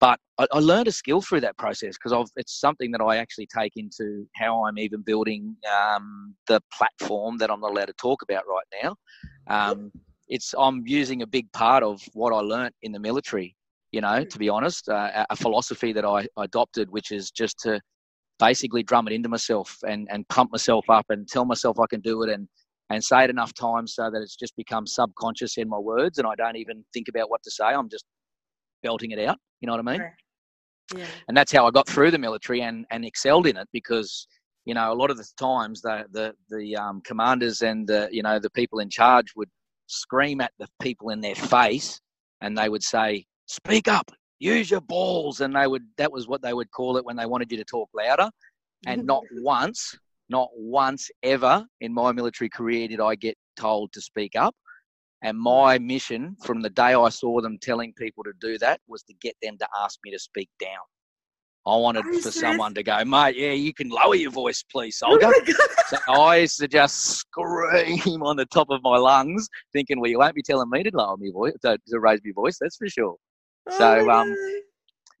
But 0.00 0.20
I, 0.38 0.46
I 0.52 0.58
learned 0.58 0.88
a 0.88 0.92
skill 0.92 1.20
through 1.20 1.40
that 1.40 1.56
process 1.58 1.96
because 1.96 2.30
it's 2.36 2.60
something 2.60 2.90
that 2.92 3.00
I 3.00 3.16
actually 3.16 3.48
take 3.56 3.72
into 3.76 4.26
how 4.36 4.64
I'm 4.64 4.78
even 4.78 5.02
building 5.02 5.56
um, 5.70 6.34
the 6.46 6.60
platform 6.72 7.38
that 7.38 7.50
I'm 7.50 7.60
not 7.60 7.72
allowed 7.72 7.86
to 7.86 7.94
talk 7.94 8.22
about 8.22 8.44
right 8.46 8.82
now. 8.82 8.96
Um, 9.48 9.92
it's 10.28 10.54
I'm 10.58 10.86
using 10.86 11.22
a 11.22 11.26
big 11.26 11.50
part 11.52 11.82
of 11.82 12.00
what 12.12 12.32
I 12.32 12.40
learnt 12.40 12.74
in 12.82 12.92
the 12.92 13.00
military. 13.00 13.56
You 13.92 14.02
know, 14.02 14.22
to 14.22 14.38
be 14.38 14.50
honest, 14.50 14.88
uh, 14.90 15.24
a 15.30 15.34
philosophy 15.36 15.94
that 15.94 16.04
I 16.04 16.26
adopted, 16.36 16.90
which 16.90 17.10
is 17.10 17.30
just 17.30 17.58
to 17.60 17.80
basically 18.38 18.82
drum 18.82 19.06
it 19.08 19.12
into 19.12 19.28
myself 19.28 19.78
and, 19.86 20.08
and 20.10 20.26
pump 20.28 20.52
myself 20.52 20.84
up 20.88 21.06
and 21.10 21.28
tell 21.28 21.44
myself 21.44 21.78
I 21.78 21.86
can 21.86 22.00
do 22.00 22.22
it 22.22 22.30
and 22.30 22.48
and 22.90 23.04
say 23.04 23.22
it 23.22 23.28
enough 23.28 23.52
times 23.52 23.94
so 23.94 24.10
that 24.10 24.22
it's 24.22 24.34
just 24.36 24.56
become 24.56 24.86
subconscious 24.86 25.58
in 25.58 25.68
my 25.68 25.78
words 25.78 26.18
and 26.18 26.26
I 26.26 26.34
don't 26.34 26.56
even 26.56 26.82
think 26.94 27.08
about 27.08 27.28
what 27.28 27.42
to 27.42 27.50
say. 27.50 27.66
I'm 27.66 27.90
just 27.90 28.04
belting 28.82 29.10
it 29.10 29.18
out. 29.18 29.36
You 29.60 29.66
know 29.66 29.72
what 29.76 29.86
I 29.86 29.92
mean? 29.92 30.10
Yeah. 30.96 31.04
And 31.28 31.36
that's 31.36 31.52
how 31.52 31.66
I 31.66 31.70
got 31.70 31.86
through 31.86 32.12
the 32.12 32.18
military 32.18 32.62
and, 32.62 32.86
and 32.90 33.04
excelled 33.04 33.46
in 33.46 33.58
it 33.58 33.68
because, 33.72 34.26
you 34.64 34.72
know, 34.72 34.90
a 34.90 34.94
lot 34.94 35.10
of 35.10 35.18
the 35.18 35.26
times 35.38 35.82
the 35.82 36.06
the, 36.12 36.34
the 36.48 36.76
um, 36.76 37.02
commanders 37.02 37.60
and 37.60 37.86
the 37.86 38.08
you 38.10 38.22
know 38.22 38.38
the 38.38 38.50
people 38.50 38.78
in 38.78 38.88
charge 38.88 39.34
would 39.36 39.50
scream 39.86 40.40
at 40.40 40.52
the 40.58 40.66
people 40.80 41.10
in 41.10 41.20
their 41.20 41.34
face 41.34 42.00
and 42.40 42.56
they 42.56 42.68
would 42.68 42.82
say, 42.82 43.26
"Speak 43.46 43.88
up, 43.88 44.10
use 44.38 44.70
your 44.70 44.80
balls," 44.80 45.40
and 45.40 45.54
they 45.54 45.66
would 45.66 45.86
that 45.96 46.12
was 46.12 46.28
what 46.28 46.42
they 46.42 46.54
would 46.54 46.70
call 46.70 46.96
it 46.96 47.04
when 47.04 47.16
they 47.16 47.26
wanted 47.26 47.50
you 47.50 47.58
to 47.58 47.64
talk 47.64 47.88
louder. 47.94 48.30
And 48.86 49.04
not 49.06 49.24
once, 49.42 49.96
not 50.28 50.48
once 50.54 51.10
ever 51.22 51.66
in 51.80 51.92
my 51.92 52.12
military 52.12 52.48
career 52.48 52.88
did 52.88 53.00
I 53.00 53.14
get 53.14 53.36
told 53.56 53.92
to 53.92 54.00
speak 54.00 54.36
up. 54.36 54.54
And 55.22 55.36
my 55.36 55.78
mission 55.78 56.36
from 56.44 56.62
the 56.62 56.70
day 56.70 56.94
I 56.94 57.08
saw 57.08 57.40
them 57.40 57.58
telling 57.60 57.92
people 57.94 58.22
to 58.22 58.32
do 58.40 58.56
that 58.58 58.80
was 58.86 59.02
to 59.04 59.14
get 59.14 59.34
them 59.42 59.58
to 59.58 59.68
ask 59.80 59.98
me 60.04 60.12
to 60.12 60.18
speak 60.18 60.48
down. 60.60 60.78
I 61.66 61.76
wanted 61.76 62.04
for 62.04 62.30
serious? 62.30 62.36
someone 62.36 62.72
to 62.74 62.82
go, 62.82 63.04
mate, 63.04 63.36
yeah, 63.36 63.52
you 63.52 63.74
can 63.74 63.88
lower 63.90 64.14
your 64.14 64.30
voice, 64.30 64.62
please, 64.70 65.00
Oh 65.04 65.18
soldier. 65.18 65.34
God. 65.44 65.54
so 65.88 66.12
I 66.12 66.36
used 66.36 66.58
to 66.60 66.68
just 66.68 66.96
scream 67.18 68.22
on 68.22 68.36
the 68.36 68.46
top 68.46 68.70
of 68.70 68.80
my 68.82 68.96
lungs, 68.96 69.48
thinking, 69.72 70.00
well, 70.00 70.10
you 70.10 70.18
won't 70.18 70.34
be 70.34 70.42
telling 70.42 70.70
me 70.70 70.82
to 70.84 70.90
lower 70.94 71.16
my 71.18 71.30
voice, 71.30 71.52
to, 71.62 71.76
to 71.88 72.00
raise 72.00 72.20
my 72.24 72.32
voice, 72.34 72.58
that's 72.60 72.76
for 72.76 72.88
sure. 72.88 73.16
Oh 73.68 73.78
So, 73.78 74.10
um, 74.10 74.36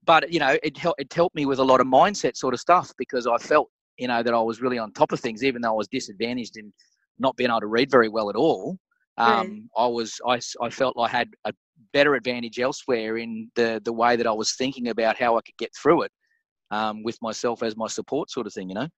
But, 0.04 0.32
you 0.32 0.40
know, 0.40 0.56
it, 0.62 0.76
helped. 0.76 1.00
it 1.00 1.12
helped 1.12 1.36
me 1.36 1.46
with 1.46 1.58
a 1.58 1.64
lot 1.64 1.80
of 1.80 1.86
mindset 1.86 2.36
sort 2.36 2.54
of 2.54 2.60
stuff 2.60 2.92
because 2.96 3.26
I 3.26 3.36
felt, 3.38 3.70
you 3.98 4.08
know, 4.08 4.22
that 4.22 4.32
I 4.34 4.40
was 4.40 4.60
really 4.60 4.78
on 4.78 4.92
top 4.92 5.12
of 5.12 5.20
things, 5.20 5.44
even 5.44 5.62
though 5.62 5.70
I 5.70 5.76
was 5.76 5.88
disadvantaged 5.88 6.56
in 6.56 6.72
not 7.18 7.36
being 7.36 7.50
able 7.50 7.60
to 7.60 7.66
read 7.66 7.90
very 7.90 8.08
well 8.08 8.30
at 8.30 8.36
all. 8.36 8.78
Um, 9.18 9.68
I 9.76 9.86
was, 9.86 10.20
I, 10.26 10.40
I 10.62 10.70
felt 10.70 10.96
I 10.98 11.08
had 11.08 11.28
a 11.44 11.52
better 11.92 12.14
advantage 12.14 12.58
elsewhere 12.60 13.18
in 13.18 13.50
the, 13.56 13.82
the 13.84 13.92
way 13.92 14.16
that 14.16 14.26
I 14.26 14.32
was 14.32 14.52
thinking 14.54 14.88
about 14.88 15.16
how 15.18 15.36
I 15.36 15.40
could 15.42 15.56
get 15.58 15.70
through 15.74 16.02
it 16.02 16.12
um, 16.70 17.02
with 17.02 17.18
myself 17.20 17.62
as 17.62 17.76
my 17.76 17.88
support 17.88 18.30
sort 18.30 18.46
of 18.46 18.54
thing, 18.54 18.68
you 18.68 18.74
know? 18.76 18.88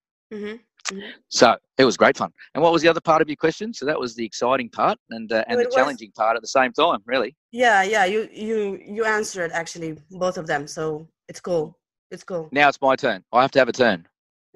Mhm. 0.88 1.12
So 1.28 1.56
it 1.78 1.84
was 1.84 1.96
great 1.96 2.16
fun. 2.16 2.30
And 2.54 2.62
what 2.62 2.72
was 2.72 2.82
the 2.82 2.88
other 2.88 3.00
part 3.00 3.22
of 3.22 3.28
your 3.28 3.36
question? 3.36 3.72
So 3.74 3.84
that 3.86 3.98
was 3.98 4.14
the 4.14 4.24
exciting 4.24 4.68
part 4.70 4.98
and, 5.10 5.30
uh, 5.32 5.44
and 5.46 5.58
the 5.60 5.64
was- 5.66 5.74
challenging 5.74 6.10
part 6.12 6.36
at 6.36 6.42
the 6.42 6.48
same 6.48 6.72
time, 6.72 7.00
really. 7.06 7.36
Yeah, 7.52 7.82
yeah, 7.82 8.04
you 8.04 8.28
you 8.32 8.80
you 8.84 9.04
answered 9.04 9.50
actually 9.52 9.98
both 10.10 10.38
of 10.38 10.46
them, 10.46 10.66
so 10.66 11.08
it's 11.28 11.40
cool. 11.40 11.76
It's 12.10 12.24
cool. 12.24 12.48
Now 12.52 12.68
it's 12.68 12.80
my 12.80 12.96
turn. 12.96 13.24
I 13.32 13.42
have 13.42 13.50
to 13.52 13.58
have 13.58 13.68
a 13.68 13.72
turn. 13.72 14.06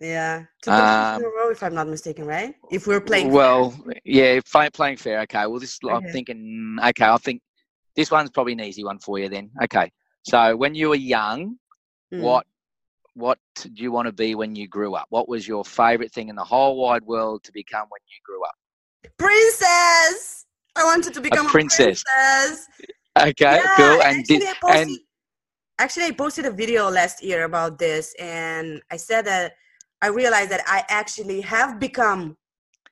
Yeah, 0.00 0.44
two 0.62 0.70
questions 0.70 1.18
in 1.20 1.24
Um, 1.26 1.32
a 1.32 1.36
row, 1.36 1.50
if 1.50 1.62
I'm 1.62 1.74
not 1.74 1.86
mistaken, 1.86 2.26
right? 2.26 2.54
If 2.72 2.86
we're 2.88 3.00
playing, 3.00 3.26
fair. 3.28 3.34
Well, 3.36 3.74
yeah, 4.04 4.40
play, 4.50 4.68
playing 4.70 4.96
fair. 4.96 5.20
Okay. 5.20 5.46
Well, 5.46 5.60
this 5.60 5.78
I'm 5.88 6.04
thinking. 6.08 6.76
Okay, 6.84 7.04
I 7.06 7.16
think 7.18 7.42
this 7.94 8.10
one's 8.10 8.30
probably 8.30 8.54
an 8.54 8.60
easy 8.60 8.82
one 8.82 8.98
for 8.98 9.20
you 9.20 9.28
then. 9.28 9.50
Okay. 9.62 9.92
So 10.24 10.56
when 10.56 10.74
you 10.74 10.88
were 10.88 10.96
young, 10.96 11.58
Mm. 12.12 12.20
what 12.22 12.44
what 13.14 13.38
do 13.62 13.70
you 13.74 13.92
want 13.92 14.06
to 14.06 14.12
be 14.12 14.34
when 14.34 14.54
you 14.54 14.68
grew 14.68 14.94
up? 14.94 15.06
What 15.10 15.28
was 15.28 15.46
your 15.46 15.64
favorite 15.64 16.12
thing 16.12 16.28
in 16.28 16.36
the 16.36 16.44
whole 16.44 16.76
wide 16.76 17.04
world 17.04 17.44
to 17.44 17.52
become 17.52 17.86
when 17.88 18.00
you 18.08 18.18
grew 18.24 18.44
up? 18.44 18.54
princess. 19.18 20.46
I 20.76 20.84
wanted 20.84 21.14
to 21.14 21.20
become 21.20 21.46
a 21.46 21.50
princess. 21.50 22.02
princess. 22.02 22.68
Okay, 23.16 23.32
Yeah, 23.40 23.66
cool. 23.76 24.02
And 24.02 24.18
actually, 24.18 24.38
did 24.38 24.48
I 24.48 24.54
posted, 24.60 24.88
and 24.88 24.98
actually, 25.78 26.04
I 26.04 26.10
posted 26.10 26.46
a 26.46 26.50
video 26.50 26.90
last 26.90 27.22
year 27.22 27.44
about 27.44 27.78
this, 27.78 28.14
and 28.18 28.82
I 28.90 28.96
said 28.96 29.24
that 29.26 29.54
I 30.02 30.08
realized 30.08 30.50
that 30.50 30.62
I 30.66 30.84
actually 30.88 31.40
have 31.42 31.78
become, 31.78 32.36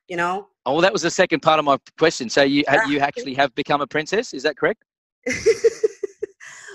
you 0.08 0.16
know, 0.16 0.46
oh, 0.64 0.74
well, 0.74 0.80
that 0.80 0.92
was 0.92 1.02
the 1.02 1.10
second 1.10 1.40
part 1.40 1.58
of 1.58 1.64
my 1.64 1.76
question. 1.98 2.28
So 2.28 2.42
you 2.42 2.62
you 2.88 3.00
actually 3.00 3.34
have 3.34 3.54
become 3.54 3.80
a 3.80 3.86
princess? 3.86 4.32
Is 4.32 4.44
that 4.44 4.56
correct? 4.56 4.84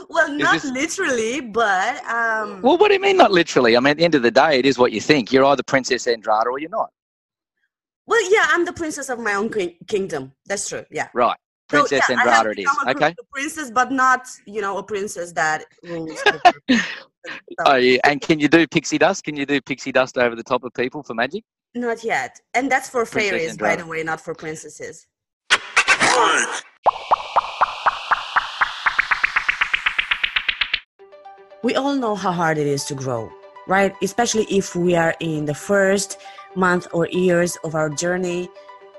well, 0.10 0.32
not 0.32 0.54
this- 0.62 0.66
literally, 0.66 1.42
but 1.42 2.04
um, 2.06 2.62
Well, 2.62 2.78
what 2.78 2.88
do 2.90 2.94
you 2.96 3.00
mean, 3.02 3.18
not 3.18 3.32
literally? 3.32 3.76
I 3.78 3.80
mean, 3.80 3.92
at 3.92 3.98
the 3.98 4.06
end 4.06 4.16
of 4.16 4.22
the 4.24 4.32
day, 4.32 4.60
it 4.60 4.66
is 4.66 4.78
what 4.78 4.92
you 4.92 5.02
think. 5.02 5.32
You're 5.32 5.46
either 5.46 5.64
Princess 5.64 6.06
Andrada 6.06 6.46
or 6.46 6.60
you're 6.60 6.70
not. 6.70 6.90
well, 8.06 8.32
yeah, 8.32 8.46
I'm 8.50 8.64
the 8.66 8.74
princess 8.74 9.10
of 9.10 9.20
my 9.20 9.34
own 9.34 9.50
king- 9.52 9.76
kingdom. 9.88 10.32
That's 10.46 10.68
true. 10.70 10.86
Yeah. 10.92 11.10
Right. 11.14 11.38
So, 11.70 11.80
Princess 11.80 12.04
yeah, 12.10 12.16
I 12.16 12.30
have 12.30 12.46
Andrada 12.46 12.52
it 12.54 12.60
is. 12.60 12.70
a 12.86 12.90
Okay. 12.92 13.16
princess, 13.34 13.70
but 13.72 13.92
not 13.92 14.26
you 14.46 14.62
know 14.62 14.78
a 14.78 14.84
princess 14.84 15.34
that 15.34 15.66
rules. 15.84 16.18
over- 16.28 16.82
Oh, 17.66 17.76
yeah. 17.76 18.00
And 18.06 18.22
can 18.22 18.40
you 18.40 18.48
do 18.48 18.66
pixie 18.68 18.98
dust? 18.98 19.26
Can 19.26 19.36
you 19.36 19.46
do 19.46 19.60
pixie 19.60 19.92
dust 19.92 20.18
over 20.18 20.34
the 20.34 20.44
top 20.44 20.64
of 20.64 20.74
people 20.74 21.04
for 21.04 21.14
magic? 21.14 21.44
Not 21.76 22.02
yet, 22.06 22.40
and 22.54 22.72
that's 22.72 22.88
for 22.90 23.06
Princess 23.06 23.30
fairies, 23.32 23.58
by 23.58 23.76
Andrada. 23.76 23.80
the 23.80 23.86
way, 23.88 24.02
not 24.04 24.22
for 24.22 24.34
princesses. 24.34 25.06
We 31.68 31.76
all 31.76 31.96
know 31.96 32.16
how 32.16 32.32
hard 32.32 32.58
it 32.58 32.66
is 32.66 32.86
to 32.86 32.96
grow, 32.96 33.30
right? 33.68 33.94
Especially 34.02 34.46
if 34.46 34.74
we 34.74 34.96
are 34.96 35.14
in 35.20 35.44
the 35.44 35.54
first 35.54 36.18
month 36.56 36.88
or 36.94 37.10
years 37.10 37.58
of 37.66 37.76
our 37.76 37.90
journey 37.90 38.50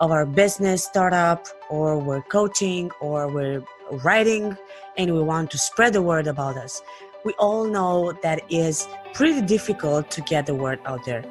of 0.02 0.12
our 0.12 0.26
business 0.26 0.84
startup, 0.84 1.48
or 1.70 1.98
we're 1.98 2.20
coaching, 2.20 2.90
or 3.00 3.26
we're 3.26 3.64
writing, 4.04 4.54
and 4.98 5.14
we 5.14 5.22
want 5.22 5.50
to 5.52 5.56
spread 5.56 5.94
the 5.94 6.02
word 6.02 6.26
about 6.26 6.58
us. 6.58 6.82
We 7.24 7.32
all 7.38 7.64
know 7.64 8.12
that 8.22 8.40
it 8.50 8.54
is 8.54 8.86
pretty 9.14 9.40
difficult 9.40 10.10
to 10.10 10.20
get 10.20 10.44
the 10.44 10.54
word 10.54 10.78
out 10.84 11.06
there. 11.06 11.24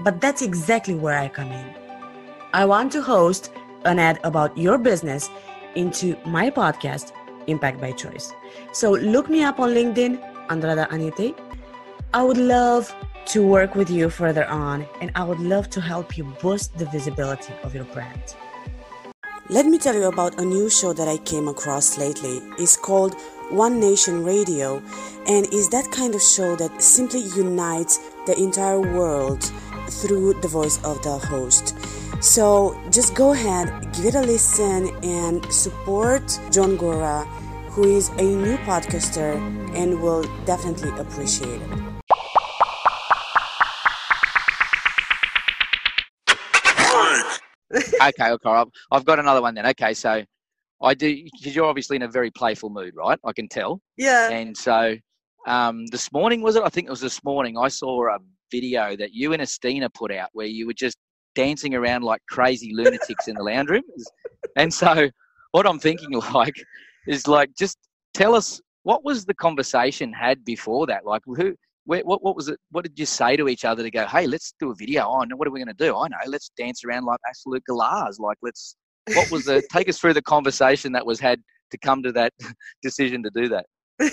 But 0.00 0.20
that's 0.20 0.42
exactly 0.42 0.96
where 0.96 1.16
I 1.16 1.28
come 1.28 1.52
in. 1.52 1.74
I 2.52 2.64
want 2.64 2.90
to 2.92 3.00
host 3.00 3.52
an 3.84 4.00
ad 4.00 4.18
about 4.24 4.58
your 4.58 4.76
business 4.76 5.30
into 5.76 6.16
my 6.26 6.50
podcast, 6.50 7.12
Impact 7.46 7.80
by 7.80 7.92
Choice. 7.92 8.32
So 8.72 8.90
look 8.90 9.30
me 9.30 9.44
up 9.44 9.60
on 9.60 9.70
LinkedIn, 9.70 10.29
Andrada 10.50 10.88
Anite. 10.90 11.34
I 12.12 12.22
would 12.22 12.36
love 12.36 12.94
to 13.26 13.46
work 13.46 13.74
with 13.74 13.88
you 13.88 14.10
further 14.10 14.46
on, 14.46 14.86
and 15.00 15.10
I 15.14 15.24
would 15.24 15.40
love 15.40 15.70
to 15.70 15.80
help 15.80 16.18
you 16.18 16.24
boost 16.42 16.76
the 16.76 16.86
visibility 16.86 17.54
of 17.62 17.74
your 17.74 17.84
brand. 17.84 18.34
Let 19.48 19.66
me 19.66 19.78
tell 19.78 19.94
you 19.94 20.04
about 20.04 20.40
a 20.40 20.44
new 20.44 20.70
show 20.70 20.92
that 20.92 21.08
I 21.08 21.16
came 21.18 21.48
across 21.48 21.98
lately. 21.98 22.40
It's 22.56 22.76
called 22.76 23.16
One 23.50 23.80
Nation 23.80 24.24
Radio 24.24 24.80
and 25.26 25.44
is 25.52 25.68
that 25.70 25.90
kind 25.90 26.14
of 26.14 26.22
show 26.22 26.54
that 26.54 26.80
simply 26.80 27.22
unites 27.34 27.98
the 28.26 28.38
entire 28.38 28.80
world 28.80 29.42
through 29.88 30.34
the 30.34 30.46
voice 30.46 30.78
of 30.84 31.02
the 31.02 31.18
host. 31.18 31.76
So 32.22 32.80
just 32.90 33.16
go 33.16 33.32
ahead, 33.32 33.92
give 33.92 34.06
it 34.06 34.14
a 34.14 34.20
listen, 34.20 34.90
and 35.02 35.44
support 35.52 36.38
John 36.52 36.76
Gora, 36.76 37.26
who 37.80 37.96
is 37.96 38.10
a 38.10 38.22
new 38.22 38.58
podcaster 38.58 39.36
and 39.74 40.02
will 40.02 40.22
definitely 40.44 40.90
appreciate 41.00 41.62
it. 41.62 41.70
okay, 48.02 48.32
okay. 48.32 48.50
I've, 48.50 48.66
I've 48.90 49.06
got 49.06 49.18
another 49.18 49.40
one 49.40 49.54
then. 49.54 49.66
Okay, 49.68 49.94
so 49.94 50.22
I 50.82 50.92
do 50.92 51.24
because 51.24 51.56
you're 51.56 51.64
obviously 51.64 51.96
in 51.96 52.02
a 52.02 52.08
very 52.08 52.30
playful 52.30 52.68
mood, 52.68 52.92
right? 52.94 53.18
I 53.24 53.32
can 53.32 53.48
tell. 53.48 53.80
Yeah. 53.96 54.28
And 54.28 54.54
so 54.54 54.96
um, 55.46 55.86
this 55.86 56.12
morning 56.12 56.42
was 56.42 56.56
it? 56.56 56.62
I 56.62 56.68
think 56.68 56.86
it 56.86 56.90
was 56.90 57.00
this 57.00 57.24
morning. 57.24 57.56
I 57.56 57.68
saw 57.68 58.14
a 58.14 58.18
video 58.50 58.94
that 58.96 59.14
you 59.14 59.32
and 59.32 59.40
Estina 59.40 59.88
put 59.94 60.12
out 60.12 60.28
where 60.34 60.46
you 60.46 60.66
were 60.66 60.74
just 60.74 60.98
dancing 61.34 61.74
around 61.74 62.02
like 62.02 62.20
crazy 62.28 62.72
lunatics 62.74 63.26
in 63.26 63.36
the 63.36 63.42
lounge 63.42 63.70
room. 63.70 63.84
And 64.56 64.74
so 64.74 65.08
what 65.52 65.66
I'm 65.66 65.78
thinking 65.78 66.10
like 66.34 66.56
is 67.06 67.26
like 67.26 67.50
just 67.58 67.78
tell 68.14 68.34
us 68.34 68.60
what 68.82 69.04
was 69.04 69.24
the 69.24 69.34
conversation 69.34 70.12
had 70.12 70.44
before 70.44 70.86
that? 70.86 71.04
Like 71.04 71.22
who 71.26 71.54
where, 71.84 72.02
what, 72.02 72.22
what 72.22 72.36
was 72.36 72.48
it? 72.48 72.58
What 72.70 72.84
did 72.84 72.98
you 72.98 73.06
say 73.06 73.36
to 73.36 73.48
each 73.48 73.64
other 73.64 73.82
to 73.82 73.90
go, 73.90 74.06
hey, 74.06 74.26
let's 74.26 74.54
do 74.60 74.70
a 74.70 74.74
video 74.74 75.08
on? 75.08 75.30
what 75.30 75.48
are 75.48 75.50
we 75.50 75.58
going 75.58 75.74
to 75.76 75.84
do? 75.84 75.96
I 75.96 76.08
know, 76.08 76.16
let's 76.26 76.50
dance 76.56 76.84
around 76.84 77.04
like 77.04 77.18
absolute 77.28 77.64
galahs. 77.66 78.18
Like, 78.20 78.36
let's, 78.42 78.76
what 79.14 79.30
was 79.30 79.46
the, 79.46 79.62
take 79.72 79.88
us 79.88 79.98
through 79.98 80.14
the 80.14 80.22
conversation 80.22 80.92
that 80.92 81.04
was 81.04 81.18
had 81.18 81.40
to 81.72 81.78
come 81.78 82.02
to 82.02 82.12
that 82.12 82.32
decision 82.82 83.22
to 83.22 83.30
do 83.30 83.48
that. 83.48 83.66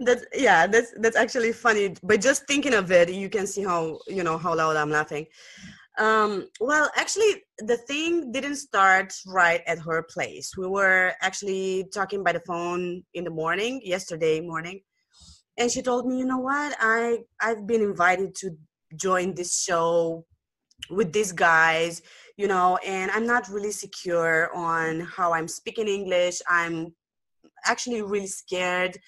that's 0.00 0.24
yeah 0.34 0.66
that's 0.66 0.92
that's 0.98 1.16
actually 1.16 1.52
funny 1.52 1.94
but 2.02 2.20
just 2.20 2.44
thinking 2.48 2.74
of 2.74 2.90
it 2.90 3.08
you 3.12 3.28
can 3.28 3.46
see 3.46 3.62
how 3.62 4.00
you 4.08 4.24
know 4.24 4.36
how 4.36 4.52
loud 4.52 4.76
i'm 4.76 4.90
laughing 4.90 5.24
um, 5.98 6.48
well 6.60 6.90
actually 6.96 7.44
the 7.58 7.76
thing 7.76 8.32
didn't 8.32 8.56
start 8.56 9.14
right 9.26 9.60
at 9.66 9.78
her 9.78 10.02
place. 10.02 10.56
We 10.56 10.66
were 10.66 11.12
actually 11.20 11.86
talking 11.92 12.24
by 12.24 12.32
the 12.32 12.40
phone 12.40 13.02
in 13.14 13.24
the 13.24 13.30
morning 13.30 13.80
yesterday 13.84 14.40
morning 14.40 14.80
and 15.58 15.70
she 15.70 15.82
told 15.82 16.06
me 16.06 16.18
you 16.18 16.24
know 16.24 16.38
what? 16.38 16.74
I 16.80 17.18
i've 17.40 17.66
been 17.66 17.82
invited 17.82 18.34
to 18.36 18.56
join 18.96 19.34
this 19.34 19.62
show 19.62 20.24
with 20.90 21.12
these 21.12 21.32
guys 21.32 22.02
you 22.36 22.48
know 22.48 22.76
and 22.84 23.10
i'm 23.12 23.26
not 23.26 23.48
really 23.48 23.70
secure 23.70 24.54
on 24.54 25.00
how 25.00 25.32
i'm 25.32 25.48
speaking 25.48 25.88
english. 25.88 26.40
I'm 26.48 26.94
actually 27.64 28.02
really 28.02 28.26
scared. 28.26 28.98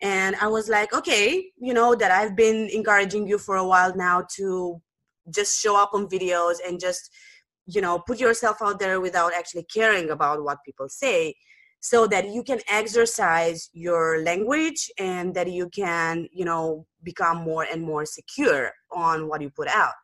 And 0.00 0.34
i 0.36 0.48
was 0.48 0.68
like 0.68 0.92
okay 0.92 1.52
you 1.58 1.74
know 1.74 1.94
that 1.94 2.10
i've 2.10 2.34
been 2.34 2.68
encouraging 2.72 3.28
you 3.28 3.38
for 3.38 3.56
a 3.56 3.66
while 3.66 3.94
now 3.94 4.26
to 4.36 4.80
just 5.30 5.60
show 5.60 5.80
up 5.80 5.90
on 5.92 6.08
videos 6.08 6.56
and 6.66 6.80
just 6.80 7.10
you 7.66 7.80
know 7.80 7.98
put 8.06 8.18
yourself 8.18 8.56
out 8.60 8.78
there 8.78 9.00
without 9.00 9.32
actually 9.34 9.64
caring 9.64 10.10
about 10.10 10.42
what 10.42 10.58
people 10.64 10.88
say 10.88 11.34
so 11.80 12.06
that 12.06 12.28
you 12.28 12.44
can 12.44 12.60
exercise 12.68 13.68
your 13.72 14.22
language 14.22 14.90
and 14.98 15.34
that 15.34 15.50
you 15.50 15.68
can 15.68 16.28
you 16.32 16.44
know 16.44 16.86
become 17.02 17.38
more 17.38 17.66
and 17.70 17.82
more 17.82 18.04
secure 18.06 18.70
on 18.92 19.28
what 19.28 19.42
you 19.42 19.50
put 19.50 19.68
out. 19.68 19.94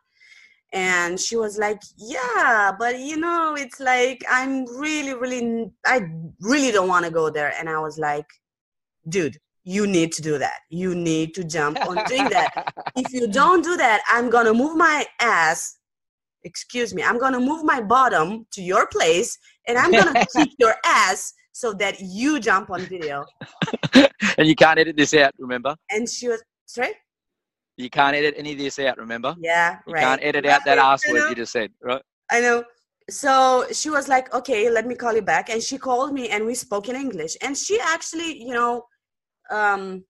And 0.72 1.18
she 1.18 1.36
was 1.36 1.56
like 1.56 1.80
yeah 1.96 2.72
but 2.78 2.98
you 2.98 3.16
know 3.16 3.56
it's 3.58 3.80
like 3.80 4.22
i'm 4.30 4.66
really 4.78 5.14
really 5.14 5.70
i 5.86 6.00
really 6.40 6.70
don't 6.70 6.88
want 6.88 7.06
to 7.06 7.10
go 7.10 7.30
there. 7.30 7.54
And 7.58 7.68
i 7.68 7.78
was 7.80 7.98
like 7.98 8.26
dude 9.08 9.38
you 9.74 9.86
need 9.86 10.10
to 10.12 10.22
do 10.22 10.38
that 10.44 10.58
you 10.82 10.94
need 10.94 11.34
to 11.38 11.42
jump 11.56 11.78
on 11.88 11.96
doing 12.06 12.28
that 12.36 12.50
if 12.96 13.12
you 13.12 13.26
don't 13.40 13.62
do 13.70 13.76
that 13.76 14.00
i'm 14.14 14.30
gonna 14.36 14.54
move 14.62 14.76
my 14.76 15.04
ass 15.20 15.78
excuse 16.44 16.94
me 16.94 17.02
i'm 17.02 17.18
gonna 17.24 17.44
move 17.50 17.64
my 17.64 17.80
bottom 17.80 18.46
to 18.50 18.62
your 18.62 18.86
place 18.96 19.36
and 19.66 19.76
i'm 19.78 19.92
gonna 19.92 20.26
kick 20.36 20.50
your 20.58 20.74
ass 20.84 21.32
so 21.58 21.72
that 21.72 21.96
you 22.00 22.38
jump 22.38 22.70
on 22.70 22.82
video. 22.82 23.24
and 24.38 24.46
you 24.46 24.54
can't 24.54 24.78
edit 24.78 24.96
this 24.96 25.12
out, 25.14 25.32
remember? 25.38 25.74
And 25.90 26.08
she 26.08 26.28
was 26.28 26.40
sorry. 26.66 26.92
You 27.76 27.90
can't 27.90 28.14
edit 28.14 28.34
any 28.36 28.52
of 28.52 28.58
this 28.58 28.78
out, 28.78 28.96
remember? 28.96 29.34
Yeah, 29.40 29.78
you 29.86 29.94
right. 29.94 30.02
can't 30.02 30.20
edit 30.22 30.46
out 30.46 30.64
that 30.66 30.78
ass 30.78 31.02
word 31.08 31.28
you 31.30 31.34
just 31.34 31.52
said, 31.52 31.70
right? 31.82 32.02
I 32.30 32.40
know. 32.40 32.64
So 33.10 33.66
she 33.72 33.90
was 33.90 34.06
like, 34.06 34.32
"Okay, 34.34 34.70
let 34.70 34.86
me 34.86 34.94
call 34.94 35.14
you 35.14 35.22
back," 35.22 35.48
and 35.50 35.60
she 35.62 35.78
called 35.78 36.12
me, 36.12 36.28
and 36.28 36.46
we 36.46 36.54
spoke 36.54 36.88
in 36.88 36.96
English. 36.96 37.36
And 37.42 37.56
she 37.56 37.80
actually, 37.80 38.30
you 38.40 38.54
know, 38.54 38.84
um, 39.50 40.04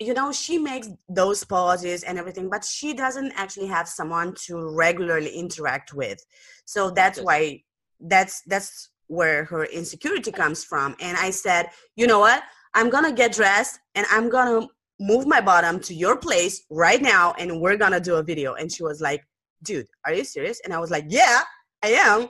you 0.00 0.14
know, 0.14 0.32
she 0.32 0.58
makes 0.58 0.88
those 1.08 1.44
pauses 1.44 2.02
and 2.04 2.18
everything, 2.18 2.48
but 2.48 2.64
she 2.64 2.94
doesn't 2.94 3.32
actually 3.36 3.66
have 3.66 3.86
someone 3.86 4.34
to 4.46 4.74
regularly 4.74 5.30
interact 5.30 5.92
with. 5.92 6.24
So 6.64 6.90
that's 6.90 7.20
why 7.20 7.62
that's 8.00 8.40
that's 8.46 8.90
where 9.08 9.44
her 9.44 9.64
insecurity 9.64 10.32
comes 10.32 10.64
from. 10.64 10.96
And 11.00 11.18
I 11.18 11.30
said, 11.30 11.68
you 11.96 12.06
know 12.06 12.18
what? 12.18 12.42
I'm 12.74 12.88
gonna 12.88 13.12
get 13.12 13.32
dressed 13.32 13.78
and 13.94 14.06
I'm 14.10 14.30
gonna 14.30 14.66
move 14.98 15.26
my 15.26 15.40
bottom 15.40 15.80
to 15.80 15.94
your 15.94 16.16
place 16.16 16.64
right 16.70 17.02
now 17.02 17.34
and 17.38 17.60
we're 17.60 17.76
gonna 17.76 18.00
do 18.00 18.14
a 18.16 18.22
video. 18.22 18.54
And 18.54 18.72
she 18.72 18.82
was 18.82 19.00
like, 19.02 19.22
dude, 19.62 19.86
are 20.06 20.14
you 20.14 20.24
serious? 20.24 20.60
And 20.64 20.72
I 20.72 20.78
was 20.78 20.90
like, 20.90 21.04
yeah, 21.08 21.42
I 21.82 21.88
am. 21.88 22.28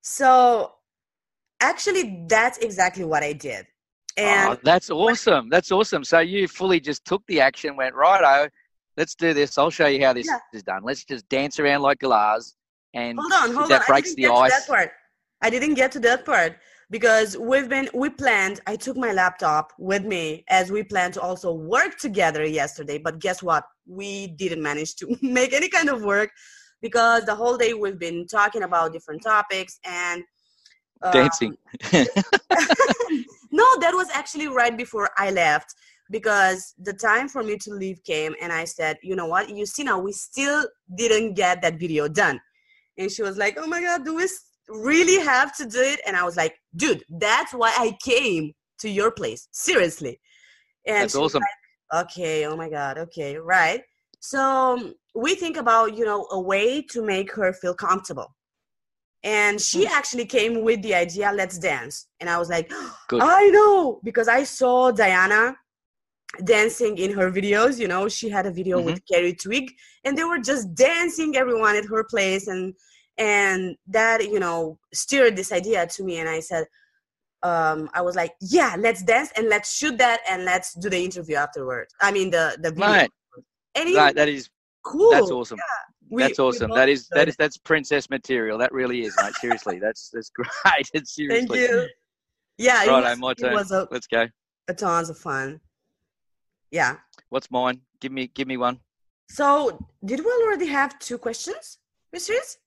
So 0.00 0.72
actually, 1.60 2.24
that's 2.28 2.58
exactly 2.58 3.04
what 3.04 3.22
I 3.22 3.34
did. 3.34 3.66
And 4.16 4.50
oh, 4.50 4.60
that's 4.62 4.90
awesome. 4.90 5.48
That's 5.48 5.72
awesome. 5.72 6.04
So 6.04 6.20
you 6.20 6.48
fully 6.48 6.80
just 6.80 7.04
took 7.04 7.22
the 7.26 7.40
action, 7.40 7.76
went, 7.76 7.94
righto, 7.94 8.50
let's 8.96 9.14
do 9.14 9.32
this. 9.32 9.56
I'll 9.58 9.70
show 9.70 9.86
you 9.86 10.04
how 10.04 10.12
this 10.12 10.26
yeah. 10.26 10.38
is 10.52 10.62
done. 10.62 10.82
Let's 10.84 11.04
just 11.04 11.28
dance 11.28 11.58
around 11.58 11.82
like 11.82 12.00
galahs. 12.00 12.54
And 12.94 13.18
hold 13.18 13.32
on, 13.32 13.54
hold 13.54 13.70
that 13.70 13.82
on. 13.82 13.86
breaks 13.86 14.14
the 14.14 14.26
ice. 14.26 14.50
that 14.50 14.66
part. 14.66 14.90
I 15.40 15.50
didn't 15.50 15.74
get 15.74 15.92
to 15.92 16.00
that 16.00 16.24
part 16.24 16.56
because 16.92 17.38
we've 17.38 17.70
been 17.70 17.88
we 17.94 18.10
planned 18.10 18.60
i 18.66 18.76
took 18.76 18.96
my 18.98 19.12
laptop 19.12 19.72
with 19.78 20.04
me 20.04 20.44
as 20.48 20.70
we 20.70 20.82
planned 20.84 21.14
to 21.14 21.20
also 21.20 21.50
work 21.52 21.98
together 21.98 22.44
yesterday 22.44 22.98
but 22.98 23.18
guess 23.18 23.42
what 23.42 23.64
we 23.86 24.26
didn't 24.26 24.62
manage 24.62 24.94
to 24.94 25.16
make 25.22 25.54
any 25.54 25.68
kind 25.68 25.88
of 25.88 26.04
work 26.04 26.30
because 26.82 27.24
the 27.24 27.34
whole 27.34 27.56
day 27.56 27.72
we've 27.72 27.98
been 27.98 28.26
talking 28.26 28.62
about 28.62 28.92
different 28.92 29.22
topics 29.22 29.80
and 29.86 30.22
um, 31.02 31.12
dancing 31.12 31.56
no 33.52 33.64
that 33.80 33.94
was 33.94 34.08
actually 34.12 34.48
right 34.48 34.76
before 34.76 35.10
i 35.18 35.30
left 35.30 35.74
because 36.12 36.74
the 36.78 36.92
time 36.92 37.28
for 37.28 37.42
me 37.42 37.56
to 37.56 37.70
leave 37.70 38.02
came 38.04 38.34
and 38.40 38.52
i 38.52 38.64
said 38.64 38.96
you 39.02 39.16
know 39.16 39.26
what? 39.26 39.48
You 39.48 39.66
see 39.66 39.82
now 39.82 39.98
we 39.98 40.12
still 40.12 40.64
didn't 40.94 41.34
get 41.34 41.62
that 41.62 41.80
video 41.80 42.06
done. 42.06 42.38
And 42.98 43.10
she 43.10 43.22
was 43.22 43.36
like 43.36 43.56
oh 43.58 43.66
my 43.66 43.80
god 43.80 44.04
do 44.04 44.14
we 44.14 44.28
really 44.68 45.18
have 45.24 45.56
to 45.56 45.66
do 45.66 45.80
it? 45.80 46.00
And 46.06 46.16
i 46.16 46.22
was 46.22 46.36
like 46.36 46.54
dude 46.76 47.02
that's 47.18 47.52
why 47.52 47.72
i 47.76 47.96
came 48.04 48.52
to 48.80 48.88
your 48.88 49.10
place. 49.10 49.48
Seriously. 49.52 50.20
And 50.86 51.04
that's 51.04 51.14
awesome. 51.14 51.40
like, 51.40 52.04
okay 52.04 52.46
oh 52.46 52.56
my 52.56 52.68
god 52.68 52.98
okay 52.98 53.36
right. 53.36 53.82
So 54.20 54.92
we 55.14 55.34
think 55.34 55.56
about 55.56 55.96
you 55.96 56.04
know 56.04 56.26
a 56.30 56.40
way 56.40 56.82
to 56.92 57.02
make 57.02 57.32
her 57.32 57.52
feel 57.52 57.74
comfortable 57.74 58.28
and 59.24 59.60
she 59.60 59.86
mm. 59.86 59.90
actually 59.90 60.26
came 60.26 60.62
with 60.62 60.82
the 60.82 60.94
idea 60.94 61.32
let's 61.34 61.58
dance 61.58 62.06
and 62.20 62.28
i 62.28 62.38
was 62.38 62.48
like 62.48 62.70
Good. 63.08 63.22
i 63.22 63.48
know 63.48 64.00
because 64.02 64.28
i 64.28 64.44
saw 64.44 64.90
diana 64.90 65.56
dancing 66.44 66.96
in 66.98 67.12
her 67.12 67.30
videos 67.30 67.78
you 67.78 67.88
know 67.88 68.08
she 68.08 68.28
had 68.28 68.46
a 68.46 68.50
video 68.50 68.78
mm-hmm. 68.78 68.86
with 68.86 69.02
carrie 69.06 69.34
twig 69.34 69.70
and 70.04 70.16
they 70.16 70.24
were 70.24 70.38
just 70.38 70.74
dancing 70.74 71.36
everyone 71.36 71.76
at 71.76 71.84
her 71.84 72.04
place 72.04 72.48
and 72.48 72.74
and 73.18 73.76
that 73.86 74.24
you 74.24 74.40
know 74.40 74.78
steered 74.94 75.36
this 75.36 75.52
idea 75.52 75.86
to 75.86 76.02
me 76.02 76.18
and 76.18 76.28
i 76.28 76.40
said 76.40 76.64
um, 77.44 77.90
i 77.92 78.00
was 78.00 78.14
like 78.16 78.32
yeah 78.40 78.76
let's 78.78 79.02
dance 79.02 79.30
and 79.36 79.48
let's 79.48 79.76
shoot 79.76 79.98
that 79.98 80.20
and 80.30 80.44
let's 80.44 80.74
do 80.74 80.88
the 80.88 81.04
interview 81.04 81.34
afterwards 81.36 81.92
i 82.00 82.10
mean 82.10 82.30
the 82.30 82.56
the 82.62 82.70
video 82.70 82.86
right, 82.86 83.10
right 83.76 84.14
that 84.14 84.28
is 84.28 84.48
cool 84.84 85.10
that's 85.10 85.30
awesome 85.30 85.58
yeah. 85.58 85.91
We, 86.12 86.22
that's 86.22 86.38
awesome 86.38 86.70
that 86.70 86.88
is 86.88 87.08
that 87.08 87.28
is 87.28 87.36
that's 87.36 87.56
princess 87.56 88.08
material 88.10 88.58
that 88.58 88.72
really 88.72 89.02
is 89.02 89.14
mate 89.22 89.34
seriously 89.34 89.78
that's 89.78 90.10
that's 90.12 90.30
great 90.34 90.48
it's 90.94 91.14
seriously 91.14 91.58
thank 91.58 91.70
you 91.70 91.86
yeah 92.58 92.84
right, 92.86 93.04
it 93.04 93.10
was, 93.10 93.18
my 93.18 93.34
turn. 93.34 93.54
A, 93.54 93.88
let's 93.90 94.06
go 94.06 94.26
a 94.68 94.74
tons 94.74 95.10
of 95.10 95.18
fun 95.18 95.60
yeah 96.70 96.96
what's 97.30 97.50
mine 97.50 97.80
give 98.00 98.12
me 98.12 98.28
give 98.28 98.46
me 98.46 98.56
one 98.56 98.78
so 99.28 99.78
did 100.04 100.20
we 100.20 100.30
already 100.44 100.66
have 100.66 100.98
two 100.98 101.18
questions 101.18 101.78
Mrs. 102.14 102.58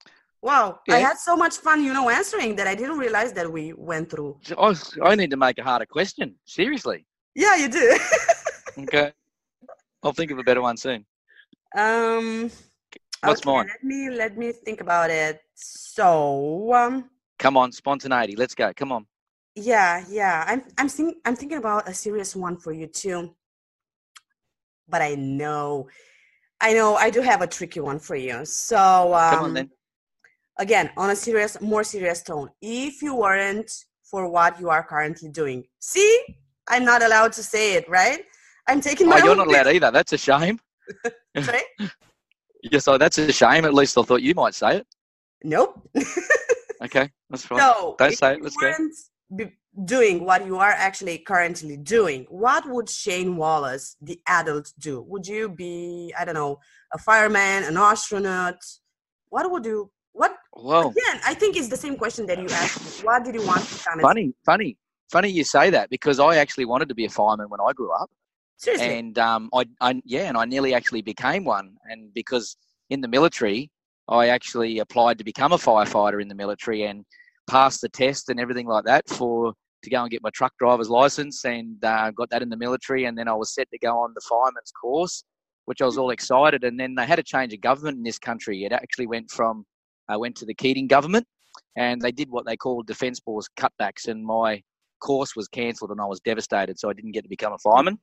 Wow, 0.41 0.79
yeah. 0.87 0.95
I 0.95 0.97
had 0.99 1.17
so 1.17 1.35
much 1.35 1.57
fun, 1.57 1.83
you 1.83 1.93
know, 1.93 2.09
answering 2.09 2.55
that 2.57 2.67
I 2.67 2.75
didn't 2.75 2.97
realize 2.97 3.33
that 3.33 3.51
we 3.51 3.73
went 3.73 4.09
through. 4.09 4.37
I, 4.57 4.75
I 5.03 5.15
need 5.15 5.31
to 5.31 5.37
make 5.37 5.57
a 5.57 5.63
harder 5.63 5.85
question. 5.85 6.35
Seriously. 6.45 7.05
Yeah, 7.33 7.55
you 7.55 7.69
do. 7.69 7.97
okay. 8.79 9.11
I'll 10.03 10.13
think 10.13 10.31
of 10.31 10.37
a 10.37 10.43
better 10.43 10.61
one 10.61 10.77
soon. 10.77 11.05
Um. 11.75 12.51
What's 13.27 13.41
okay, 13.41 13.51
mine? 13.51 13.67
Let 13.67 13.83
me 13.83 14.09
let 14.09 14.37
me 14.37 14.51
think 14.51 14.81
about 14.81 15.09
it. 15.09 15.41
So, 15.55 16.73
um, 16.73 17.09
Come 17.39 17.57
on, 17.57 17.71
spontaneity. 17.71 18.35
Let's 18.35 18.55
go. 18.55 18.71
Come 18.75 18.91
on. 18.91 19.05
yeah, 19.55 20.03
yeah. 20.09 20.43
I'm 20.47 20.63
I'm 20.77 20.89
think, 20.89 21.17
I'm 21.25 21.35
thinking 21.35 21.57
about 21.57 21.87
a 21.89 21.93
serious 21.93 22.35
one 22.35 22.57
for 22.57 22.71
you 22.71 22.87
too. 22.87 23.35
But 24.87 25.01
I 25.01 25.15
know, 25.15 25.87
I 26.61 26.73
know, 26.73 26.95
I 26.95 27.09
do 27.09 27.21
have 27.21 27.41
a 27.41 27.47
tricky 27.47 27.79
one 27.79 27.99
for 27.99 28.15
you. 28.15 28.45
So, 28.45 29.13
um, 29.15 29.29
Come 29.31 29.43
on 29.45 29.53
then. 29.53 29.69
again, 30.59 30.91
on 30.95 31.09
a 31.09 31.15
serious, 31.15 31.59
more 31.61 31.83
serious 31.83 32.21
tone. 32.21 32.49
If 32.61 33.01
you 33.01 33.15
weren't 33.15 33.71
for 34.03 34.29
what 34.29 34.59
you 34.59 34.69
are 34.69 34.83
currently 34.83 35.29
doing, 35.29 35.63
see, 35.79 36.23
I'm 36.67 36.85
not 36.85 37.01
allowed 37.01 37.33
to 37.33 37.43
say 37.43 37.73
it, 37.73 37.89
right? 37.89 38.21
I'm 38.67 38.81
taking 38.81 39.07
my 39.09 39.19
Oh, 39.19 39.25
you're 39.25 39.35
not 39.35 39.47
allowed 39.47 39.67
either. 39.67 39.91
That's 39.91 40.13
a 40.13 40.17
shame. 40.17 40.59
right? 41.35 41.63
Yes, 42.71 42.87
oh, 42.87 42.97
that's 42.97 43.17
a 43.17 43.31
shame. 43.31 43.65
At 43.65 43.73
least 43.73 43.97
I 43.97 44.01
thought 44.01 44.21
you 44.21 44.33
might 44.33 44.55
say 44.55 44.77
it. 44.77 44.87
Nope. 45.43 45.87
Okay, 46.83 47.09
that's 47.29 47.45
fine. 47.45 47.59
So, 47.59 47.95
Don't 47.97 48.11
if 48.11 48.17
say 48.19 48.33
it, 48.33 48.41
let's 48.43 48.57
go. 48.57 48.73
be- 49.35 49.53
doing 49.85 50.25
what 50.25 50.45
you 50.45 50.57
are 50.57 50.71
actually 50.71 51.17
currently 51.17 51.77
doing, 51.77 52.25
what 52.29 52.69
would 52.69 52.89
Shane 52.89 53.37
Wallace, 53.37 53.95
the 54.01 54.19
adult, 54.27 54.71
do? 54.77 55.01
Would 55.01 55.25
you 55.25 55.49
be, 55.49 56.13
I 56.19 56.25
don't 56.25 56.35
know, 56.35 56.59
a 56.93 56.97
fireman, 56.97 57.63
an 57.63 57.77
astronaut? 57.77 58.57
What 59.29 59.49
would 59.51 59.65
you? 59.65 59.89
What 60.11 60.35
Well, 60.53 60.89
again? 60.89 61.21
I 61.25 61.33
think 61.33 61.57
it's 61.57 61.69
the 61.69 61.77
same 61.77 61.95
question 61.97 62.25
that 62.27 62.39
you 62.39 62.47
asked. 62.49 62.81
me. 63.01 63.05
What 63.05 63.23
did 63.23 63.35
you 63.35 63.45
want 63.45 63.63
to 63.67 63.73
become? 63.73 63.99
funny, 63.99 64.33
funny, 64.45 64.77
funny 65.09 65.29
you 65.29 65.43
say 65.43 65.69
that 65.69 65.89
because 65.89 66.19
I 66.19 66.37
actually 66.37 66.65
wanted 66.65 66.89
to 66.89 66.95
be 66.95 67.05
a 67.05 67.09
fireman 67.09 67.49
when 67.49 67.61
I 67.61 67.71
grew 67.73 67.91
up. 67.93 68.09
Seriously. 68.57 68.97
and 68.97 69.19
um, 69.19 69.49
I, 69.53 69.65
I 69.81 70.01
yeah, 70.05 70.27
and 70.27 70.37
I 70.37 70.45
nearly 70.45 70.73
actually 70.73 71.01
became 71.01 71.43
one. 71.43 71.75
And 71.85 72.13
because 72.13 72.55
in 72.89 73.01
the 73.01 73.07
military, 73.07 73.69
I 74.07 74.27
actually 74.27 74.79
applied 74.79 75.17
to 75.17 75.23
become 75.23 75.51
a 75.51 75.57
firefighter 75.57 76.21
in 76.21 76.27
the 76.27 76.35
military 76.35 76.83
and 76.83 77.05
passed 77.47 77.81
the 77.81 77.89
test 77.89 78.29
and 78.29 78.39
everything 78.39 78.67
like 78.67 78.85
that 78.85 79.07
for 79.09 79.53
to 79.83 79.89
go 79.89 80.01
and 80.01 80.09
get 80.09 80.23
my 80.23 80.29
truck 80.31 80.53
driver's 80.57 80.89
license 80.89 81.45
and 81.45 81.83
uh, 81.83 82.11
got 82.11 82.29
that 82.29 82.41
in 82.41 82.49
the 82.49 82.57
military. 82.57 83.05
And 83.05 83.17
then 83.17 83.27
I 83.27 83.33
was 83.33 83.53
set 83.53 83.69
to 83.71 83.77
go 83.77 83.99
on 83.99 84.13
the 84.15 84.21
fireman's 84.21 84.71
course, 84.71 85.23
which 85.65 85.81
I 85.81 85.85
was 85.85 85.97
all 85.97 86.11
excited. 86.11 86.63
And 86.63 86.79
then 86.79 86.95
they 86.95 87.05
had 87.05 87.19
a 87.19 87.23
change 87.23 87.53
of 87.53 87.61
government 87.61 87.97
in 87.97 88.03
this 88.03 88.19
country. 88.19 88.65
It 88.65 88.71
actually 88.71 89.07
went 89.07 89.29
from 89.29 89.65
I 90.07 90.17
went 90.17 90.35
to 90.37 90.45
the 90.45 90.53
Keating 90.53 90.87
government, 90.87 91.25
and 91.75 92.01
they 92.01 92.11
did 92.11 92.29
what 92.29 92.45
they 92.45 92.57
called 92.57 92.87
defence 92.87 93.19
force 93.19 93.47
cutbacks, 93.57 94.07
and 94.07 94.23
my 94.23 94.61
course 94.99 95.35
was 95.35 95.47
cancelled, 95.47 95.91
and 95.91 96.01
I 96.01 96.05
was 96.05 96.19
devastated. 96.19 96.79
So 96.79 96.89
I 96.89 96.93
didn't 96.93 97.11
get 97.11 97.23
to 97.23 97.29
become 97.29 97.53
a 97.53 97.57
fireman. 97.57 97.97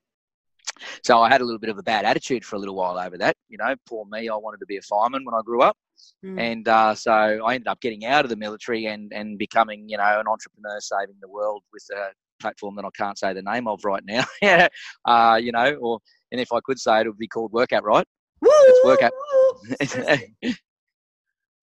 So 1.03 1.21
I 1.21 1.29
had 1.29 1.41
a 1.41 1.45
little 1.45 1.59
bit 1.59 1.71
of 1.71 1.79
a 1.79 1.83
bad 1.83 2.05
attitude 2.05 2.45
for 2.45 2.57
a 2.57 2.59
little 2.59 2.75
while 2.75 2.99
over 2.99 3.17
that. 3.19 3.37
You 3.49 3.59
know, 3.59 3.75
poor 3.89 4.05
me. 4.07 4.29
I 4.29 4.37
wanted 4.37 4.59
to 4.61 4.67
be 4.67 4.77
a 4.77 4.83
fireman 4.83 5.25
when 5.25 5.35
I 5.35 5.41
grew 5.45 5.63
up, 5.63 5.77
Mm. 6.25 6.39
and 6.41 6.69
uh, 6.69 6.95
so 6.95 7.13
I 7.13 7.55
ended 7.55 7.69
up 7.69 7.81
getting 7.81 8.05
out 8.07 8.25
of 8.25 8.31
the 8.31 8.37
military 8.37 8.87
and 8.87 9.13
and 9.13 9.39
becoming, 9.39 9.89
you 9.89 9.97
know, 9.97 10.21
an 10.21 10.27
entrepreneur, 10.29 10.81
saving 10.81 11.17
the 11.21 11.29
world 11.29 11.63
with 11.73 11.85
a 11.97 12.11
platform 12.41 12.75
that 12.77 12.85
I 12.85 12.91
can't 12.97 13.19
say 13.19 13.33
the 13.33 13.43
name 13.43 13.69
of 13.69 13.85
right 13.85 14.03
now. 14.05 14.25
yeah, 14.43 14.69
uh, 15.05 15.39
you 15.41 15.53
know, 15.53 15.75
or 15.75 15.99
and 16.33 16.41
if 16.41 16.53
I 16.53 16.61
could 16.65 16.79
say 16.79 17.01
it, 17.01 17.07
it 17.07 17.11
would 17.11 17.19
be 17.19 17.29
called 17.29 17.53
Workout 17.53 17.85
Right. 17.85 18.07
Woo, 18.41 18.51
it's 18.67 18.83
work 18.85 19.03
out. 19.03 19.13
woo, 19.13 19.77
seriously. 19.87 20.35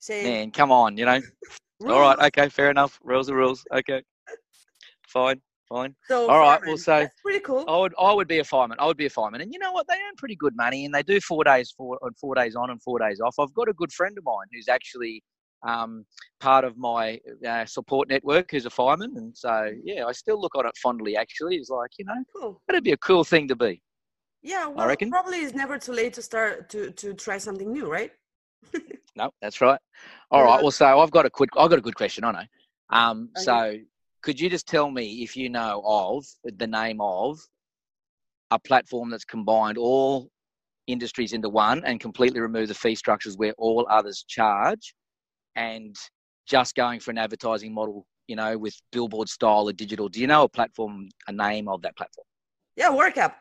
Shane, 0.02 0.24
Man, 0.24 0.52
come 0.52 0.72
on, 0.72 0.98
you 0.98 1.06
know. 1.06 1.20
All 1.88 2.00
right, 2.00 2.20
okay, 2.28 2.50
fair 2.50 2.70
enough. 2.70 3.00
Rules 3.04 3.30
are 3.30 3.36
rules. 3.36 3.66
Okay, 3.74 4.04
fine, 5.08 5.42
fine. 5.70 5.96
So, 6.08 6.30
All 6.30 6.40
right, 6.40 6.60
well, 6.66 6.78
so- 6.78 7.00
that's 7.00 7.22
pretty 7.22 7.40
cool. 7.40 7.66
I 7.68 7.78
would, 7.78 7.94
I 8.00 8.12
would 8.14 8.28
be 8.28 8.40
a 8.40 8.44
fireman. 8.44 8.78
I 8.80 8.86
would 8.88 8.98
be 8.98 9.06
a 9.06 9.10
fireman, 9.10 9.42
and 9.42 9.54
you 9.54 9.60
know 9.60 9.72
what? 9.72 9.88
They 9.88 9.94
earn 9.96 10.16
pretty 10.18 10.36
good 10.36 10.56
money, 10.56 10.86
and 10.86 10.94
they 10.94 11.04
do 11.04 11.20
four 11.22 11.44
days 11.44 11.72
four 11.76 11.98
on 12.02 12.12
four 12.20 12.36
days 12.36 12.56
on 12.56 12.70
and 12.72 12.82
four 12.82 13.00
days 13.00 13.20
off. 13.22 13.36
I've 13.40 13.54
got 13.54 13.70
a 13.70 13.74
good 13.74 13.92
friend 13.94 14.18
of 14.18 14.24
mine 14.24 14.48
who's 14.52 14.68
actually 14.68 15.24
um, 15.68 16.06
part 16.40 16.64
of 16.66 16.78
my 16.78 17.20
uh, 17.48 17.66
support 17.66 18.10
network, 18.10 18.50
who's 18.52 18.66
a 18.66 18.70
fireman, 18.70 19.14
and 19.18 19.38
so 19.38 19.72
yeah, 19.84 20.06
I 20.06 20.12
still 20.14 20.42
look 20.42 20.56
on 20.56 20.66
it 20.66 20.76
fondly. 20.82 21.16
Actually, 21.16 21.58
it's 21.58 21.70
like 21.70 21.92
you 22.00 22.06
know, 22.06 22.24
Cool. 22.36 22.62
that'd 22.68 22.84
be 22.84 22.94
a 22.94 22.98
cool 22.98 23.24
thing 23.24 23.48
to 23.50 23.56
be. 23.56 23.82
Yeah, 24.42 24.68
well, 24.68 24.88
reckon. 24.88 25.10
probably 25.10 25.40
it's 25.40 25.54
never 25.54 25.78
too 25.78 25.92
late 25.92 26.14
to 26.14 26.22
start 26.22 26.70
to 26.70 26.92
to 26.92 27.14
try 27.14 27.38
something 27.38 27.72
new, 27.72 27.92
right? 27.92 28.12
No, 29.16 29.32
that's 29.42 29.60
right. 29.60 29.80
All 30.32 30.44
right. 30.44 30.58
Yeah. 30.58 30.62
Well, 30.62 30.72
so 30.72 31.00
I've 31.00 31.12
got 31.12 31.26
a 31.26 31.30
quick. 31.30 31.50
I've 31.58 31.70
got 31.70 31.80
a 31.80 31.82
good 31.82 31.96
question. 31.96 32.24
I 32.24 32.32
know. 32.32 32.44
Um, 32.92 33.30
Okay. 33.36 33.44
so 33.44 33.78
could 34.22 34.40
you 34.40 34.50
just 34.50 34.68
tell 34.68 34.90
me 34.92 35.24
if 35.24 35.36
you 35.36 35.50
know 35.50 35.82
of 35.86 36.26
the 36.44 36.68
name 36.68 37.00
of 37.02 37.40
a 38.52 38.60
platform 38.60 39.10
that's 39.10 39.26
combined 39.26 39.78
all 39.78 40.30
industries 40.88 41.34
into 41.34 41.50
one 41.50 41.84
and 41.86 42.00
completely 42.00 42.40
remove 42.40 42.68
the 42.68 42.74
fee 42.74 42.96
structures 42.96 43.38
where 43.38 43.54
all 43.58 43.88
others 43.90 44.26
charge, 44.28 44.96
and 45.56 45.96
just 46.48 46.76
going 46.76 47.00
for 47.00 47.12
an 47.12 47.18
advertising 47.18 47.74
model, 47.74 48.06
you 48.28 48.36
know, 48.36 48.58
with 48.58 48.76
billboard 48.92 49.30
style 49.30 49.70
or 49.70 49.74
digital? 49.74 50.10
Do 50.10 50.20
you 50.20 50.28
know 50.28 50.44
a 50.44 50.50
platform, 50.50 51.10
a 51.28 51.32
name 51.32 51.68
of 51.68 51.82
that 51.84 51.96
platform? 51.96 52.26
Yeah, 52.76 52.94
workout. 52.96 53.34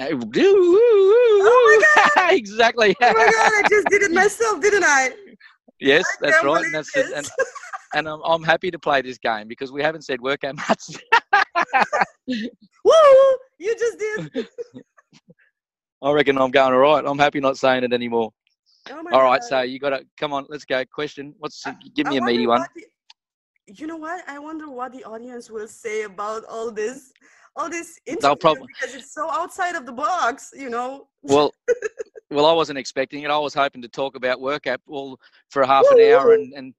Uh, 0.00 0.08
Oh 0.10 1.80
my 1.82 2.12
god! 2.16 2.32
exactly. 2.32 2.94
Oh 3.00 3.12
my 3.12 3.26
god, 3.26 3.64
I 3.64 3.68
just 3.68 3.88
did 3.88 4.02
it 4.02 4.12
myself, 4.14 4.60
didn't 4.60 4.84
I? 4.84 5.10
Yes, 5.80 6.04
I 6.08 6.16
that's 6.20 6.44
right. 6.44 6.64
And 6.64 6.74
that's 6.74 6.96
it. 6.96 7.26
And, 7.94 8.08
I'm, 8.08 8.20
I'm 8.24 8.42
happy 8.42 8.70
to 8.70 8.78
play 8.78 9.02
this 9.02 9.18
game 9.18 9.48
because 9.48 9.72
we 9.72 9.82
haven't 9.82 10.02
said 10.02 10.20
workout 10.20 10.56
much. 10.56 10.84
Woo! 12.84 12.92
You 13.58 13.74
just 13.78 13.98
did. 13.98 14.48
I 16.02 16.12
reckon 16.12 16.38
I'm 16.38 16.50
going 16.50 16.72
all 16.72 16.78
right. 16.78 17.04
I'm 17.04 17.18
happy 17.18 17.40
not 17.40 17.58
saying 17.58 17.82
it 17.84 17.92
anymore. 17.92 18.32
Oh 18.90 19.02
All 19.12 19.22
right, 19.22 19.40
God. 19.40 19.48
so 19.48 19.60
you 19.62 19.78
got 19.78 19.90
to 19.90 20.04
come 20.18 20.32
on. 20.32 20.46
Let's 20.48 20.64
go. 20.64 20.84
Question. 20.92 21.34
What's 21.38 21.66
I- 21.66 21.74
give 21.94 22.06
me 22.06 22.16
I 22.16 22.18
a 22.18 22.22
meaty 22.22 22.46
one? 22.46 22.64
the- 22.74 22.84
you 23.66 23.86
know 23.86 23.96
what? 23.96 24.26
I 24.26 24.38
wonder 24.38 24.70
what 24.70 24.92
the 24.92 25.04
audience 25.04 25.50
will 25.50 25.68
say 25.68 26.04
about 26.04 26.44
all 26.46 26.70
this, 26.70 27.12
all 27.54 27.68
this 27.68 28.00
prob- 28.40 28.56
because 28.66 28.94
it's 28.94 29.12
so 29.12 29.30
outside 29.30 29.74
of 29.74 29.84
the 29.84 29.92
box. 29.92 30.52
You 30.56 30.70
know. 30.70 31.08
Well, 31.22 31.52
well, 32.30 32.46
I 32.46 32.52
wasn't 32.52 32.78
expecting 32.78 33.24
it. 33.24 33.30
I 33.30 33.38
was 33.38 33.52
hoping 33.54 33.82
to 33.82 33.88
talk 33.88 34.16
about 34.16 34.40
workout 34.40 34.80
all 34.86 35.20
for 35.50 35.62
a 35.62 35.66
half 35.66 35.84
an 35.90 36.00
hour, 36.00 36.32
and 36.32 36.54
and 36.54 36.74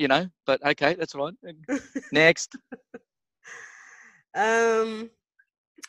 you 0.00 0.08
know, 0.08 0.26
but 0.46 0.64
okay, 0.66 0.94
that's 0.94 1.12
fine. 1.12 1.36
Next. 2.12 2.56
Um. 4.34 5.10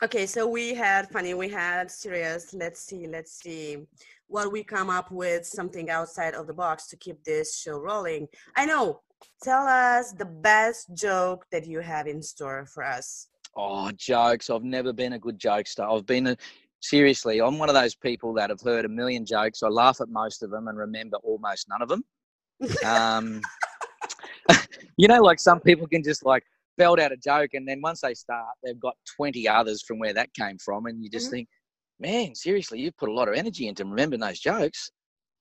Okay, 0.02 0.26
so 0.26 0.46
we 0.46 0.74
had 0.74 1.08
funny, 1.10 1.32
we 1.32 1.48
had 1.48 1.90
serious. 1.90 2.52
Let's 2.52 2.80
see, 2.80 3.06
let's 3.06 3.40
see 3.40 3.78
what 4.26 4.52
we 4.52 4.64
come 4.64 4.90
up 4.90 5.10
with 5.10 5.46
something 5.46 5.88
outside 5.90 6.34
of 6.34 6.46
the 6.46 6.52
box 6.52 6.88
to 6.88 6.96
keep 6.96 7.24
this 7.24 7.58
show 7.58 7.78
rolling. 7.78 8.28
I 8.56 8.66
know. 8.66 9.00
Tell 9.42 9.66
us 9.66 10.12
the 10.12 10.24
best 10.24 10.88
joke 10.94 11.46
that 11.52 11.66
you 11.66 11.80
have 11.80 12.06
in 12.06 12.20
store 12.20 12.66
for 12.66 12.84
us. 12.84 13.28
Oh, 13.56 13.92
jokes. 13.92 14.50
I've 14.50 14.64
never 14.64 14.92
been 14.92 15.12
a 15.12 15.18
good 15.18 15.38
jokester. 15.38 15.84
I've 15.88 16.06
been 16.06 16.26
a, 16.26 16.36
seriously, 16.80 17.40
I'm 17.40 17.58
one 17.58 17.68
of 17.68 17.76
those 17.76 17.94
people 17.94 18.34
that 18.34 18.50
have 18.50 18.60
heard 18.60 18.84
a 18.84 18.88
million 18.88 19.24
jokes. 19.24 19.62
I 19.62 19.68
laugh 19.68 20.00
at 20.00 20.08
most 20.08 20.42
of 20.42 20.50
them 20.50 20.66
and 20.68 20.76
remember 20.76 21.18
almost 21.18 21.68
none 21.68 21.80
of 21.80 21.88
them. 21.88 22.04
Um, 22.84 23.40
you 24.96 25.08
know, 25.08 25.22
like 25.22 25.40
some 25.40 25.60
people 25.60 25.86
can 25.86 26.02
just 26.02 26.24
like 26.24 26.44
belt 26.78 26.98
out 26.98 27.12
a 27.12 27.16
joke 27.16 27.50
and 27.54 27.66
then 27.68 27.80
once 27.82 28.00
they 28.00 28.14
start, 28.14 28.48
they've 28.62 28.80
got 28.80 28.94
20 29.16 29.46
others 29.48 29.82
from 29.82 29.98
where 29.98 30.14
that 30.14 30.32
came 30.34 30.58
from. 30.58 30.86
And 30.86 31.02
you 31.02 31.10
just 31.10 31.28
Mhm. 31.28 31.30
think, 31.30 31.48
man, 32.00 32.34
seriously, 32.34 32.80
you've 32.80 32.96
put 32.96 33.08
a 33.08 33.12
lot 33.12 33.28
of 33.28 33.34
energy 33.34 33.68
into 33.68 33.84
remembering 33.84 34.20
those 34.20 34.40
jokes. 34.40 34.90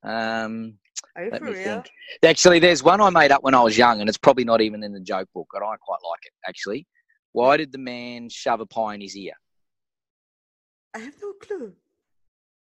Um, 0.03 0.77
you 1.17 1.29
let 1.31 1.41
me 1.41 1.51
real? 1.51 1.55
think. 1.55 1.89
Actually, 2.23 2.59
there's 2.59 2.83
one 2.83 3.01
I 3.01 3.09
made 3.09 3.31
up 3.31 3.43
when 3.43 3.53
I 3.53 3.61
was 3.61 3.77
young, 3.77 3.99
and 3.99 4.09
it's 4.09 4.17
probably 4.17 4.43
not 4.43 4.61
even 4.61 4.83
in 4.83 4.93
the 4.93 4.99
joke 4.99 5.29
book, 5.33 5.47
but 5.53 5.61
I 5.63 5.75
quite 5.77 5.99
like 6.07 6.19
it, 6.23 6.33
actually. 6.47 6.87
Why 7.33 7.57
did 7.57 7.71
the 7.71 7.77
man 7.77 8.29
shove 8.29 8.59
a 8.59 8.65
pie 8.65 8.95
in 8.95 9.01
his 9.01 9.15
ear? 9.15 9.33
I 10.93 10.99
have 10.99 11.15
no 11.21 11.33
clue. 11.33 11.73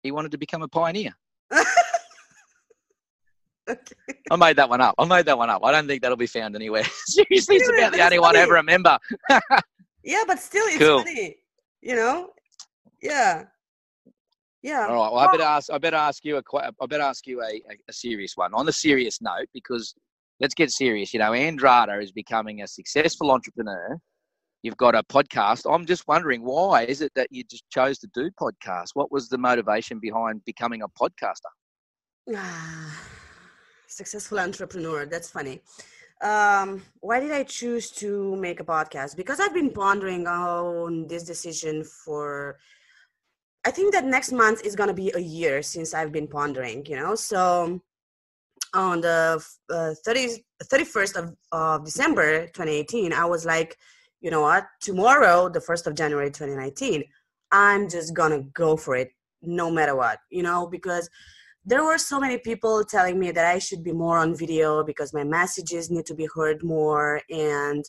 He 0.03 0.11
wanted 0.11 0.33
to 0.33 0.39
become 0.39 0.63
a 0.63 0.69
pioneer. 0.69 1.13
okay. 3.69 4.19
I 4.31 4.37
made 4.37 4.57
that 4.57 4.69
one 4.69 4.81
up. 4.81 4.95
I 4.99 5.05
made 5.05 5.27
that 5.27 5.39
one 5.39 5.51
up. 5.51 5.65
I 5.65 5.73
don't 5.73 5.87
think 5.87 6.03
that'll 6.03 6.17
be 6.17 6.27
found 6.27 6.55
anywhere. 6.55 6.85
Seriously, 7.07 7.57
it's 7.57 7.69
about 7.69 7.93
the 7.93 8.05
only 8.05 8.19
one 8.19 8.37
I 8.37 8.41
ever 8.41 8.55
remember. 8.55 8.99
Yeah, 10.07 10.23
but 10.25 10.39
still, 10.39 10.65
it's 10.67 10.79
Cool. 10.79 11.03
funny. 11.03 11.35
You 11.83 11.97
know? 11.97 12.31
Yeah. 13.03 13.47
Yeah. 14.63 14.87
All 14.87 14.95
right. 14.95 15.13
Well, 15.13 15.19
I 15.19 15.33
better 15.33 15.43
ask. 15.43 15.69
I 15.73 15.79
better 15.79 15.97
ask 15.97 16.25
you 16.25 16.37
a. 16.37 16.43
I 16.81 16.87
better 16.87 17.03
ask 17.03 17.27
you 17.27 17.43
a, 17.43 17.47
a, 17.47 17.77
a 17.89 17.93
serious 17.93 18.37
one. 18.37 18.55
On 18.55 18.65
the 18.65 18.73
serious 18.73 19.21
note, 19.21 19.49
because 19.53 19.95
let's 20.39 20.55
get 20.55 20.71
serious. 20.71 21.13
You 21.13 21.19
know, 21.19 21.33
Andrada 21.33 22.01
is 22.01 22.13
becoming 22.13 22.63
a 22.63 22.69
successful 22.69 23.33
entrepreneur. 23.33 23.99
You've 24.63 24.77
got 24.77 24.95
a 24.95 25.03
podcast. 25.03 25.73
I'm 25.73 25.87
just 25.87 26.07
wondering 26.07 26.43
why 26.43 26.85
is 26.85 27.01
it 27.03 27.11
that 27.17 27.27
you 27.33 27.43
just 27.43 27.65
chose 27.71 27.99
to 27.99 28.09
do 28.15 28.31
podcasts? 28.41 28.91
What 28.95 29.11
was 29.11 29.29
the 29.29 29.39
motivation 29.39 29.99
behind 29.99 30.45
becoming 30.45 30.83
a 30.83 30.89
podcaster? 30.89 31.51
Ah. 32.35 33.26
Successful 33.97 34.39
entrepreneur. 34.39 35.07
That's 35.07 35.31
funny. 35.31 35.63
Um, 36.21 36.83
why 37.01 37.19
did 37.19 37.33
I 37.33 37.45
choose 37.45 37.91
to 37.93 38.37
make 38.37 38.61
a 38.61 38.65
podcast? 38.65 39.17
Because 39.17 39.41
I've 39.41 39.55
been 39.55 39.71
pondering 39.71 40.27
on 40.27 41.07
this 41.07 41.25
decision 41.25 41.83
for. 41.83 42.59
I 43.65 43.71
think 43.71 43.95
that 43.95 44.05
next 44.05 44.33
month 44.33 44.67
is 44.67 44.77
gonna 44.77 44.93
be 44.93 45.11
a 45.15 45.19
year 45.19 45.63
since 45.63 45.95
I've 45.95 46.13
been 46.13 46.29
pondering. 46.29 46.85
You 46.85 46.97
know, 46.97 47.15
so 47.15 47.81
on 48.75 49.01
the 49.01 49.43
uh, 49.71 49.95
30, 50.05 50.45
31st 50.65 51.17
of, 51.17 51.35
of 51.53 51.87
December 51.87 52.49
2018, 52.49 53.15
I 53.15 53.25
was 53.25 53.47
like, 53.47 53.79
you 54.21 54.31
know 54.31 54.43
what? 54.43 54.67
Tomorrow, 54.83 55.49
the 55.49 55.61
1st 55.61 55.87
of 55.87 55.95
January 55.95 56.31
2019, 56.31 57.03
I'm 57.51 57.89
just 57.89 58.13
gonna 58.13 58.43
go 58.53 58.77
for 58.77 58.95
it 58.95 59.09
no 59.41 59.71
matter 59.71 59.97
what, 59.97 60.19
you 60.31 60.43
know, 60.43 60.67
because 60.67 61.09
there 61.67 61.85
were 61.85 61.99
so 61.99 62.21
many 62.21 62.39
people 62.39 62.85
telling 62.85 63.19
me 63.19 63.33
that 63.33 63.45
I 63.45 63.59
should 63.59 63.83
be 63.83 63.93
more 63.93 64.19
on 64.19 64.37
video 64.37 64.85
because 64.85 65.13
my 65.13 65.25
messages 65.25 65.91
need 65.91 66.07
to 66.07 66.15
be 66.15 66.29
heard 66.33 66.63
more 66.63 67.21
and 67.29 67.85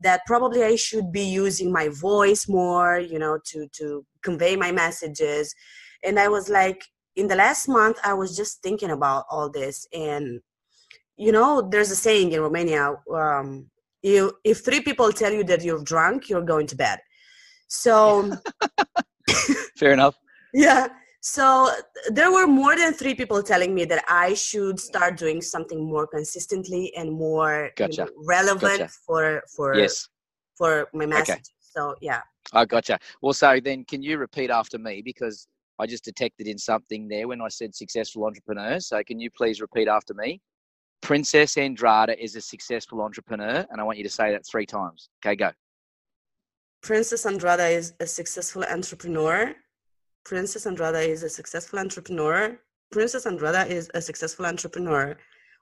that 0.00 0.22
probably 0.26 0.64
I 0.64 0.74
should 0.74 1.12
be 1.12 1.22
using 1.22 1.70
my 1.70 1.88
voice 1.88 2.48
more, 2.48 2.98
you 2.98 3.18
know, 3.20 3.38
to 3.46 3.68
to 3.78 4.04
convey 4.22 4.56
my 4.56 4.72
messages. 4.72 5.54
And 6.02 6.18
I 6.18 6.26
was 6.28 6.48
like 6.48 6.82
in 7.14 7.28
the 7.28 7.36
last 7.36 7.68
month 7.68 7.98
I 8.02 8.14
was 8.14 8.36
just 8.36 8.62
thinking 8.62 8.90
about 8.90 9.26
all 9.30 9.48
this 9.48 9.86
and 9.92 10.40
you 11.16 11.32
know, 11.32 11.68
there's 11.70 11.90
a 11.92 11.96
saying 11.96 12.32
in 12.32 12.40
Romania 12.40 12.96
um 13.14 13.70
you 14.02 14.32
if 14.42 14.64
three 14.64 14.80
people 14.80 15.12
tell 15.12 15.32
you 15.32 15.44
that 15.44 15.62
you're 15.62 15.84
drunk, 15.84 16.28
you're 16.28 16.50
going 16.52 16.66
to 16.66 16.76
bed. 16.76 16.98
So 17.68 18.32
fair 19.78 19.92
enough. 19.92 20.16
Yeah. 20.52 20.88
So 21.20 21.70
there 22.08 22.32
were 22.32 22.46
more 22.46 22.76
than 22.76 22.94
three 22.94 23.14
people 23.14 23.42
telling 23.42 23.74
me 23.74 23.84
that 23.84 24.04
I 24.08 24.34
should 24.34 24.80
start 24.80 25.18
doing 25.18 25.42
something 25.42 25.84
more 25.84 26.06
consistently 26.06 26.92
and 26.96 27.12
more 27.12 27.70
gotcha. 27.76 27.92
you 27.92 28.04
know, 28.04 28.10
relevant 28.24 28.78
gotcha. 28.78 28.88
for 29.06 29.42
for 29.54 29.74
yes. 29.74 30.08
for 30.56 30.88
my 30.94 31.06
message. 31.06 31.30
Okay. 31.30 31.42
So 31.60 31.94
yeah. 32.00 32.22
I 32.54 32.64
gotcha. 32.64 32.98
Well, 33.20 33.34
so 33.34 33.60
then 33.62 33.84
can 33.84 34.02
you 34.02 34.16
repeat 34.16 34.50
after 34.50 34.78
me 34.78 35.02
because 35.02 35.46
I 35.80 35.86
just 35.86 36.04
detected 36.04 36.46
in 36.46 36.58
something 36.58 37.08
there 37.08 37.26
when 37.26 37.40
I 37.40 37.48
said 37.48 37.74
successful 37.74 38.26
entrepreneurs. 38.26 38.88
So 38.88 39.02
can 39.02 39.18
you 39.18 39.30
please 39.30 39.62
repeat 39.62 39.88
after 39.88 40.12
me? 40.12 40.40
Princess 41.00 41.54
Andrada 41.54 42.14
is 42.18 42.36
a 42.36 42.40
successful 42.42 43.00
entrepreneur, 43.00 43.66
and 43.70 43.80
I 43.80 43.84
want 43.84 43.96
you 43.96 44.04
to 44.04 44.10
say 44.10 44.30
that 44.32 44.46
three 44.46 44.66
times. 44.66 45.08
Okay, 45.24 45.36
go. 45.36 45.50
Princess 46.82 47.24
Andrada 47.24 47.72
is 47.72 47.94
a 47.98 48.06
successful 48.06 48.62
entrepreneur. 48.64 49.54
Princess 50.24 50.66
Andrada 50.66 51.06
is 51.06 51.22
a 51.22 51.28
successful 51.28 51.78
entrepreneur. 51.78 52.58
Princess 52.92 53.24
Andrada 53.24 53.68
is 53.68 53.90
a 53.94 54.00
successful 54.00 54.46
entrepreneur. 54.46 55.16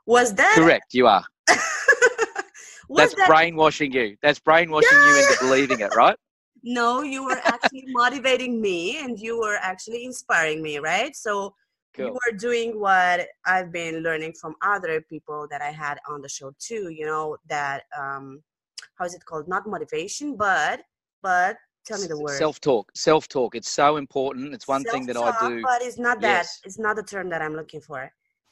Was 0.07 0.35
that 0.35 0.55
correct? 0.55 0.94
You 0.94 1.07
are. 1.07 1.25
That's 1.47 3.14
that... 3.14 3.29
brainwashing 3.29 3.92
you. 3.92 4.16
That's 4.23 4.38
brainwashing 4.38 4.88
yeah. 4.92 5.09
you 5.09 5.23
into 5.23 5.37
believing 5.40 5.81
it, 5.81 5.94
right? 5.94 6.16
No, 6.64 7.03
you 7.03 7.25
were 7.25 7.40
actually 7.44 7.85
motivating 7.87 8.61
me 8.61 8.99
and 8.99 9.16
you 9.16 9.38
were 9.38 9.59
actually 9.62 10.05
inspiring 10.05 10.61
me, 10.61 10.79
right? 10.79 11.14
So 11.14 11.55
cool. 11.94 12.07
you 12.07 12.12
were 12.12 12.37
doing 12.37 12.81
what 12.81 13.29
I've 13.47 13.73
been 13.73 14.03
learning 14.03 14.33
from 14.40 14.57
other 14.61 15.01
people 15.09 15.47
that 15.53 15.62
I 15.62 15.71
had 15.71 15.99
on 16.11 16.21
the 16.21 16.29
show 16.29 16.53
too, 16.59 16.88
you 16.88 17.07
know, 17.07 17.37
that 17.49 17.85
um 17.97 18.42
how 18.97 19.05
is 19.05 19.14
it 19.14 19.25
called? 19.25 19.47
Not 19.47 19.68
motivation, 19.68 20.37
but 20.37 20.81
but 21.23 21.57
tell 21.88 22.01
me 22.01 22.07
the 22.07 22.18
word. 22.18 22.38
Self-talk 22.38 22.90
self-talk. 22.94 23.55
It's 23.55 23.70
so 23.70 23.96
important. 23.96 24.55
It's 24.55 24.68
one 24.68 24.85
thing 24.85 25.07
that 25.07 25.16
i 25.16 25.48
do. 25.48 25.62
but 25.62 25.81
it's 25.83 25.98
not 25.98 26.20
that. 26.20 26.38
Yes. 26.44 26.61
it's 26.64 26.79
not 26.79 26.96
the 26.96 27.03
term 27.03 27.29
that 27.31 27.40
i'm 27.42 27.55
looking 27.55 27.81
for. 27.81 28.01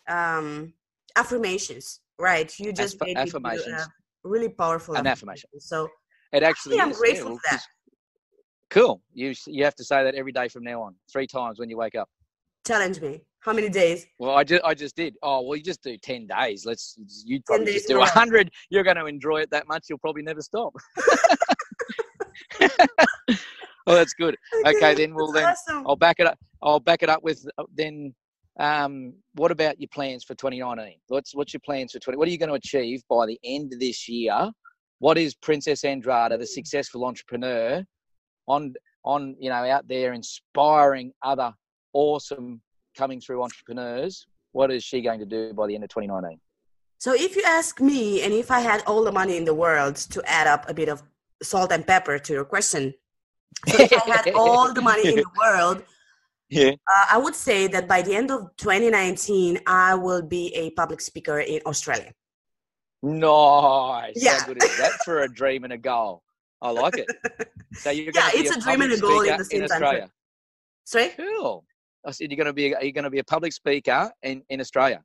Um 0.08 0.72
affirmations 1.16 2.00
right? 2.18 2.52
You 2.58 2.72
just 2.72 2.96
Asp- 3.02 3.16
affirmations. 3.16 3.88
really 4.24 4.48
powerful 4.48 4.94
an 4.96 5.06
affirmation. 5.06 5.48
so 5.58 5.88
it 6.32 6.42
actually 6.42 6.80
i'm 6.80 6.92
grateful 6.92 7.32
yeah, 7.32 7.36
for 7.36 7.40
that. 7.50 7.62
cool. 8.70 9.02
You 9.12 9.34
you 9.46 9.64
have 9.64 9.74
to 9.76 9.84
say 9.84 10.02
that 10.02 10.14
every 10.14 10.32
day 10.32 10.48
from 10.48 10.64
now 10.64 10.82
on 10.82 10.94
three 11.12 11.26
times 11.26 11.58
when 11.58 11.70
you 11.70 11.76
wake 11.76 11.94
up. 11.94 12.08
Challenge 12.66 13.00
me. 13.00 13.20
How 13.40 13.52
many 13.52 13.68
days? 13.68 14.06
Well 14.18 14.32
i 14.36 14.42
just 14.42 14.64
i 14.64 14.74
just 14.74 14.96
did. 14.96 15.14
Oh 15.22 15.42
well 15.42 15.56
you 15.56 15.62
just 15.62 15.82
do 15.82 15.96
10 15.96 16.26
days. 16.26 16.66
Let's 16.66 16.96
you 17.24 17.40
probably 17.46 17.72
just 17.72 17.88
do 17.88 17.98
100 17.98 18.50
you're 18.70 18.82
going 18.84 18.96
to 18.96 19.06
enjoy 19.06 19.38
it 19.42 19.50
that 19.50 19.68
much 19.68 19.86
you'll 19.88 19.98
probably 19.98 20.22
never 20.22 20.42
stop 20.42 20.74
well, 22.60 23.96
that's 23.96 24.14
good. 24.14 24.36
Okay, 24.66 24.94
then 24.94 25.14
we'll 25.14 25.32
then 25.32 25.44
awesome. 25.44 25.84
I'll 25.86 25.96
back 25.96 26.16
it 26.18 26.26
up. 26.26 26.38
I'll 26.62 26.80
back 26.80 27.02
it 27.02 27.08
up 27.08 27.22
with 27.22 27.46
uh, 27.58 27.64
then. 27.74 28.14
Um, 28.58 29.12
what 29.34 29.50
about 29.50 29.78
your 29.78 29.88
plans 29.92 30.24
for 30.24 30.34
2019? 30.34 30.94
What's 31.08 31.34
what's 31.34 31.52
your 31.52 31.60
plans 31.62 31.92
for 31.92 31.98
20? 31.98 32.16
What 32.16 32.26
are 32.26 32.30
you 32.30 32.38
going 32.38 32.48
to 32.48 32.54
achieve 32.54 33.02
by 33.06 33.26
the 33.26 33.38
end 33.44 33.74
of 33.74 33.80
this 33.80 34.08
year? 34.08 34.50
What 34.98 35.18
is 35.18 35.34
Princess 35.34 35.82
Andrada, 35.82 36.38
the 36.38 36.46
successful 36.46 37.04
entrepreneur, 37.04 37.84
on 38.48 38.74
on 39.04 39.36
you 39.38 39.50
know 39.50 39.56
out 39.56 39.86
there 39.88 40.14
inspiring 40.14 41.12
other 41.22 41.52
awesome 41.92 42.62
coming 42.96 43.20
through 43.20 43.42
entrepreneurs? 43.42 44.26
What 44.52 44.70
is 44.70 44.82
she 44.84 45.02
going 45.02 45.20
to 45.20 45.26
do 45.26 45.52
by 45.52 45.66
the 45.66 45.74
end 45.74 45.84
of 45.84 45.90
2019? 45.90 46.40
So, 46.98 47.12
if 47.14 47.36
you 47.36 47.42
ask 47.44 47.78
me, 47.80 48.22
and 48.22 48.32
if 48.32 48.50
I 48.50 48.60
had 48.60 48.82
all 48.86 49.04
the 49.04 49.12
money 49.12 49.36
in 49.36 49.44
the 49.44 49.54
world 49.54 49.96
to 49.96 50.22
add 50.24 50.46
up 50.46 50.68
a 50.68 50.74
bit 50.74 50.88
of 50.88 51.02
salt 51.42 51.72
and 51.72 51.86
pepper 51.86 52.18
to 52.18 52.32
your 52.32 52.44
question. 52.44 52.94
So 53.68 53.82
if 53.82 53.92
I 53.92 54.16
had 54.16 54.32
all 54.34 54.72
the 54.72 54.82
money 54.82 55.08
in 55.08 55.16
the 55.16 55.24
world, 55.38 55.82
yeah. 56.48 56.70
Uh, 56.70 57.06
I 57.10 57.18
would 57.18 57.34
say 57.34 57.66
that 57.66 57.88
by 57.88 58.02
the 58.02 58.14
end 58.14 58.30
of 58.30 58.56
2019, 58.56 59.60
I 59.66 59.94
will 59.94 60.22
be 60.22 60.54
a 60.54 60.70
public 60.70 61.00
speaker 61.00 61.40
in 61.40 61.60
Australia. 61.66 62.12
Nice. 63.02 64.12
Yeah. 64.14 64.38
How 64.38 64.46
good 64.46 64.62
is 64.62 64.78
that 64.78 64.92
for 65.04 65.22
a 65.22 65.28
dream 65.28 65.64
and 65.64 65.72
a 65.72 65.78
goal? 65.78 66.22
I 66.62 66.70
like 66.70 66.98
it. 66.98 67.08
So 67.72 67.90
you're 67.90 68.10
yeah, 68.14 68.30
it's 68.32 68.54
a, 68.54 68.58
a 68.58 68.62
dream 68.62 68.80
and 68.80 68.92
a 68.92 68.98
goal 68.98 69.20
in 69.20 69.36
the 69.36 69.44
same 69.44 69.66
time. 69.66 70.08
Sorry. 70.84 71.10
Cool. 71.14 71.62
I 72.06 72.10
said 72.12 72.30
you're 72.30 72.36
going 72.36 72.46
to 72.46 72.54
be 72.54 72.74
are 72.74 72.82
you 72.82 72.92
going 72.92 73.04
to 73.04 73.10
be 73.10 73.18
a 73.18 73.24
public 73.24 73.52
speaker 73.52 74.10
in 74.22 74.42
in 74.48 74.60
Australia? 74.62 75.02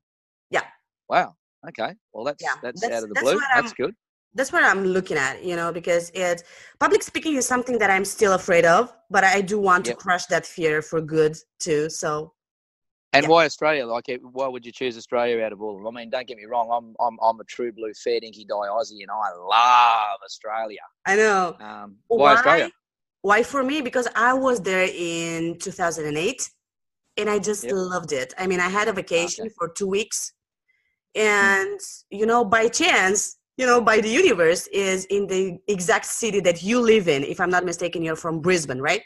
Yeah. 0.52 0.64
Wow. 1.10 1.36
Okay. 1.68 1.94
Well, 2.14 2.24
that's 2.24 2.42
yeah. 2.42 2.54
that's, 2.64 2.80
that's 2.80 2.94
out 2.94 3.04
of 3.04 3.10
the 3.10 3.20
blue. 3.20 3.42
That's 3.54 3.74
good 3.74 3.94
that's 4.34 4.52
what 4.52 4.64
i'm 4.64 4.86
looking 4.86 5.18
at 5.18 5.44
you 5.44 5.56
know 5.56 5.72
because 5.72 6.10
it 6.14 6.44
public 6.80 7.04
speaking 7.04 7.36
is 7.36 7.46
something 7.46 7.78
that 7.78 7.90
i'm 7.90 8.06
still 8.06 8.34
afraid 8.34 8.66
of 8.66 8.94
but 9.10 9.24
i 9.24 9.42
do 9.42 9.60
want 9.60 9.86
yep. 9.86 9.98
to 9.98 10.04
crush 10.04 10.26
that 10.28 10.46
fear 10.46 10.82
for 10.82 11.02
good 11.02 11.36
too 11.60 11.90
so 11.90 12.34
and 13.14 13.24
yeah. 13.24 13.30
why 13.30 13.46
Australia? 13.46 13.86
Like, 13.86 14.06
why 14.22 14.48
would 14.48 14.66
you 14.66 14.72
choose 14.72 14.96
Australia 14.98 15.44
out 15.44 15.52
of 15.52 15.62
all 15.62 15.76
of 15.78 15.84
them? 15.84 15.98
I 15.98 16.02
mean, 16.02 16.10
don't 16.10 16.26
get 16.28 16.38
me 16.38 16.46
wrong. 16.46 16.70
I'm 16.72 16.96
I'm 17.06 17.18
I'm 17.22 17.40
a 17.40 17.44
true 17.44 17.72
blue 17.72 17.92
fair 17.94 18.20
dinky 18.22 18.46
die 18.46 18.56
Aussie, 18.56 19.02
and 19.02 19.12
I 19.12 19.32
love 19.38 20.20
Australia. 20.24 20.80
I 21.06 21.16
know. 21.18 21.56
Um, 21.60 21.98
why, 22.08 22.18
why 22.18 22.34
Australia? 22.34 22.72
Why 23.22 23.44
for 23.44 23.64
me? 23.64 23.82
Because 23.82 24.08
I 24.16 24.34
was 24.34 24.62
there 24.62 24.88
in 24.90 25.60
2008, 25.60 26.50
and 27.18 27.30
I 27.30 27.38
just 27.40 27.66
yep. 27.66 27.74
loved 27.76 28.14
it. 28.14 28.34
I 28.38 28.48
mean, 28.48 28.62
I 28.62 28.70
had 28.70 28.88
a 28.88 28.94
vacation 28.94 29.46
okay. 29.46 29.54
for 29.58 29.68
two 29.68 29.88
weeks, 29.88 30.32
hmm. 31.16 31.22
and 31.22 31.80
you 32.10 32.26
know, 32.26 32.46
by 32.46 32.70
chance, 32.70 33.38
you 33.62 33.68
know, 33.68 33.80
by 33.80 34.02
the 34.02 34.10
universe 34.10 34.66
is 34.74 35.06
in 35.06 35.28
the 35.28 35.60
exact 35.68 36.08
city 36.08 36.40
that 36.40 36.64
you 36.64 36.82
live 36.82 37.08
in. 37.08 37.24
If 37.24 37.40
I'm 37.40 37.52
not 37.52 37.64
mistaken, 37.64 38.02
you're 38.02 38.16
from 38.16 38.40
Brisbane, 38.40 38.82
right? 38.82 39.04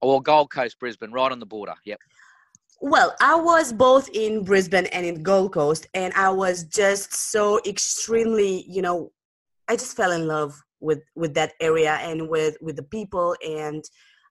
Oh, 0.00 0.08
well, 0.10 0.20
Gold 0.20 0.52
Coast, 0.52 0.78
Brisbane, 0.78 1.10
right 1.10 1.32
on 1.32 1.40
the 1.40 1.46
border. 1.46 1.74
Yep. 1.84 1.98
Well, 2.80 3.16
I 3.20 3.34
was 3.34 3.72
both 3.72 4.08
in 4.10 4.44
Brisbane 4.44 4.86
and 4.86 5.04
in 5.04 5.24
Gold 5.24 5.54
Coast, 5.54 5.88
and 5.94 6.14
I 6.14 6.30
was 6.30 6.62
just 6.62 7.12
so 7.12 7.58
extremely, 7.66 8.64
you 8.68 8.82
know, 8.82 9.10
I 9.66 9.74
just 9.74 9.96
fell 9.96 10.12
in 10.12 10.28
love 10.28 10.54
with 10.78 11.00
with 11.16 11.34
that 11.34 11.54
area 11.60 11.94
and 11.94 12.28
with 12.28 12.56
with 12.60 12.76
the 12.76 12.84
people, 12.84 13.34
and 13.44 13.82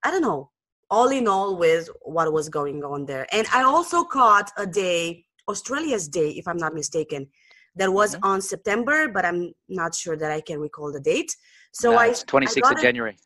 I 0.06 0.12
don't 0.12 0.22
know, 0.22 0.50
all 0.90 1.10
in 1.10 1.28
all, 1.28 1.58
with 1.58 1.90
what 2.04 2.32
was 2.32 2.48
going 2.48 2.86
on 2.86 3.06
there. 3.06 3.28
And 3.34 3.46
I 3.54 3.64
also 3.64 4.06
caught 4.06 4.50
a 4.56 4.66
day, 4.66 5.26
Australia's 5.50 6.08
Day, 6.08 6.30
if 6.30 6.48
I'm 6.48 6.58
not 6.66 6.74
mistaken, 6.74 7.28
that 7.76 7.92
was 7.92 8.16
mm-hmm. 8.16 8.26
on 8.26 8.42
September, 8.42 9.08
but 9.08 9.26
I'm 9.26 9.54
not 9.70 9.96
sure 9.96 10.18
that 10.18 10.32
I 10.32 10.42
can 10.42 10.60
recall 10.60 10.92
the 10.92 11.00
date. 11.00 11.36
So 11.72 11.92
no, 11.92 11.98
I 11.98 12.08
it's 12.08 12.24
26th 12.26 12.72
of 12.72 12.82
January. 12.82 13.18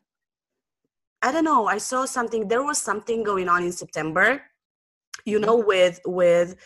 I 1.22 1.32
don't 1.32 1.44
know. 1.44 1.66
I 1.66 1.78
saw 1.78 2.04
something. 2.04 2.46
There 2.46 2.62
was 2.62 2.80
something 2.80 3.24
going 3.24 3.48
on 3.48 3.62
in 3.62 3.72
September, 3.72 4.42
you 5.24 5.38
know, 5.40 5.58
mm-hmm. 5.58 5.68
with 5.68 6.00
with 6.06 6.56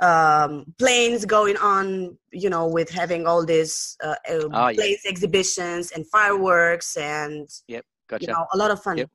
um, 0.00 0.64
planes 0.78 1.24
going 1.24 1.56
on, 1.58 2.16
you 2.32 2.50
know, 2.50 2.66
with 2.66 2.90
having 2.90 3.26
all 3.26 3.44
these 3.44 3.96
uh, 4.02 4.16
uh, 4.28 4.48
oh, 4.52 4.72
planes 4.74 5.02
yeah. 5.04 5.10
exhibitions 5.10 5.92
and 5.92 6.06
fireworks 6.08 6.96
and 6.96 7.48
yep, 7.68 7.84
gotcha. 8.08 8.26
You 8.26 8.32
know, 8.32 8.46
a 8.52 8.56
lot 8.56 8.70
of 8.70 8.82
fun. 8.82 8.98
Yep. 8.98 9.10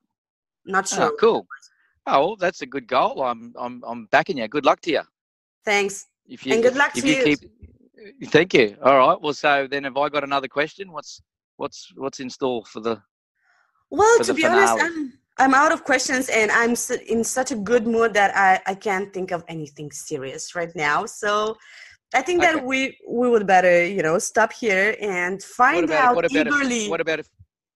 Not 0.65 0.85
ah, 0.93 0.95
sure. 0.95 1.05
Oh, 1.05 1.15
cool. 1.19 1.47
Oh, 2.05 2.19
well, 2.19 2.35
that's 2.35 2.61
a 2.61 2.65
good 2.65 2.87
goal. 2.87 3.23
I'm 3.23 3.53
I'm 3.57 3.83
I'm 3.85 4.05
backing 4.07 4.37
you. 4.37 4.47
Good 4.47 4.65
luck 4.65 4.81
to 4.81 4.91
you. 4.91 5.01
Thanks. 5.65 6.07
If 6.25 6.45
you, 6.45 6.53
and 6.53 6.63
good 6.63 6.75
luck 6.75 6.97
if, 6.97 7.03
to 7.03 7.09
you. 7.09 7.17
you. 7.17 7.23
Keep, 7.23 7.51
Thank 8.25 8.53
you. 8.53 8.75
All 8.83 8.97
right. 8.97 9.21
Well, 9.21 9.33
so 9.33 9.67
then, 9.69 9.83
have 9.83 9.97
I 9.97 10.09
got 10.09 10.23
another 10.23 10.47
question? 10.47 10.91
What's 10.91 11.21
what's 11.57 11.91
what's 11.95 12.19
in 12.19 12.29
store 12.29 12.63
for 12.65 12.79
the? 12.79 13.01
Well, 13.89 14.17
for 14.17 14.25
to 14.25 14.33
be 14.33 14.41
finale? 14.41 14.61
honest, 14.61 14.83
I'm 14.83 15.13
I'm 15.37 15.53
out 15.53 15.71
of 15.71 15.83
questions, 15.83 16.29
and 16.29 16.51
I'm 16.51 16.75
in 17.07 17.23
such 17.23 17.51
a 17.51 17.55
good 17.55 17.85
mood 17.85 18.13
that 18.13 18.35
I 18.35 18.61
I 18.71 18.75
can't 18.75 19.13
think 19.13 19.31
of 19.31 19.43
anything 19.47 19.91
serious 19.91 20.55
right 20.55 20.73
now. 20.75 21.05
So. 21.05 21.57
I 22.15 22.21
think 22.21 22.43
okay. 22.43 22.53
that 22.53 22.63
we 22.63 22.95
we 23.09 23.27
would 23.27 23.47
better 23.47 23.83
you 23.83 24.03
know 24.03 24.19
stop 24.19 24.53
here 24.53 24.95
and 25.01 25.41
find 25.41 25.89
what 25.89 25.97
out 25.97 26.15
what 26.15 26.25
about 26.31 26.45
eagerly. 26.45 26.83
If, 26.83 26.91
what 26.91 27.01
about 27.01 27.19
if 27.19 27.27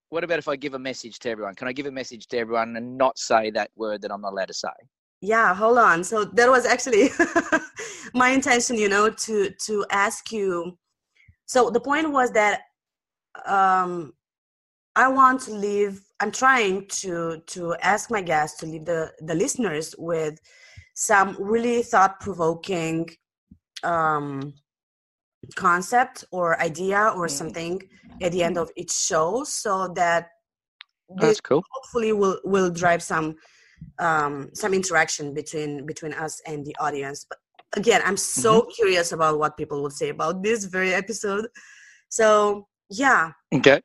what 0.10 0.24
about 0.24 0.38
if 0.38 0.48
I 0.48 0.56
give 0.56 0.76
a 0.76 0.80
message 0.80 1.18
to 1.22 1.30
everyone? 1.32 1.56
Can 1.56 1.68
I 1.68 1.74
give 1.74 1.88
a 1.88 1.92
message 1.92 2.28
to 2.28 2.38
everyone 2.38 2.78
and 2.78 3.00
not 3.00 3.18
say 3.18 3.50
that 3.50 3.72
word 3.76 4.04
that 4.04 4.12
I'm 4.12 4.22
not 4.22 4.34
allowed 4.34 4.50
to 4.50 4.54
say? 4.54 4.70
yeah 5.22 5.54
hold 5.54 5.78
on 5.78 6.04
so 6.04 6.24
there 6.24 6.52
was 6.52 6.66
actually 6.66 7.10
my 8.14 8.30
intention, 8.30 8.78
you 8.78 8.90
know, 8.90 9.10
to 9.10 9.52
to 9.66 9.86
ask 9.92 10.32
you. 10.32 10.78
So 11.46 11.70
the 11.70 11.80
point 11.80 12.12
was 12.12 12.32
that 12.32 12.62
um, 13.46 14.14
I 14.96 15.08
want 15.08 15.42
to 15.42 15.52
leave. 15.52 16.02
I'm 16.20 16.32
trying 16.32 16.88
to 17.02 17.42
to 17.48 17.76
ask 17.82 18.10
my 18.10 18.22
guests 18.22 18.60
to 18.60 18.66
leave 18.66 18.86
the 18.86 19.12
the 19.20 19.36
listeners 19.36 19.96
with 19.98 20.40
some 20.96 21.38
really 21.40 21.84
thought 21.84 22.20
provoking 22.20 23.08
um, 23.84 24.54
concept 25.56 26.26
or 26.32 26.60
idea 26.60 27.14
or 27.16 27.28
something 27.28 27.80
at 28.22 28.32
the 28.32 28.44
end 28.44 28.58
of 28.58 28.72
each 28.76 28.92
show, 28.92 29.44
so 29.44 29.88
that 29.96 30.30
that's 31.16 31.40
cool. 31.42 31.64
Hopefully, 31.72 32.12
will 32.14 32.40
will 32.44 32.70
drive 32.70 33.04
some 33.04 33.36
um, 34.00 34.50
some 34.54 34.74
interaction 34.74 35.34
between 35.34 35.86
between 35.86 36.14
us 36.14 36.42
and 36.48 36.66
the 36.66 36.76
audience. 36.80 37.26
But 37.30 37.38
again, 37.76 38.02
I'm 38.06 38.18
so 38.18 38.62
mm-hmm. 38.62 38.70
curious 38.76 39.12
about 39.12 39.40
what 39.40 39.58
people 39.58 39.82
will 39.82 39.90
say 39.90 40.10
about 40.10 40.44
this 40.44 40.66
very 40.66 40.94
episode. 40.94 41.48
So 42.10 42.68
yeah. 42.90 43.32
Okay. 43.54 43.82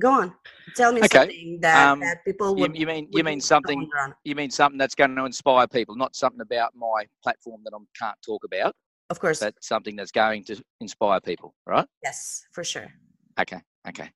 Go 0.00 0.10
on. 0.10 0.34
Tell 0.76 0.92
me 0.92 1.00
okay. 1.00 1.18
something 1.18 1.58
that, 1.60 1.88
um, 1.88 2.00
that 2.00 2.24
people 2.24 2.54
would. 2.56 2.74
You, 2.74 2.80
you 2.80 2.86
mean 2.86 3.08
you 3.10 3.24
mean 3.24 3.40
something? 3.40 3.86
You 4.24 4.34
mean 4.34 4.50
something 4.50 4.78
that's 4.78 4.94
going 4.94 5.14
to 5.16 5.24
inspire 5.24 5.66
people, 5.66 5.96
not 5.96 6.16
something 6.16 6.40
about 6.40 6.72
my 6.74 7.04
platform 7.22 7.60
that 7.64 7.72
I 7.74 7.78
can't 7.98 8.16
talk 8.24 8.44
about. 8.44 8.74
Of 9.10 9.20
course. 9.20 9.40
But 9.40 9.54
something 9.60 9.96
that's 9.96 10.12
going 10.12 10.44
to 10.44 10.62
inspire 10.80 11.20
people, 11.20 11.54
right? 11.66 11.86
Yes, 12.02 12.46
for 12.52 12.64
sure. 12.64 12.86
Okay. 13.38 13.60
Okay. 13.86 14.08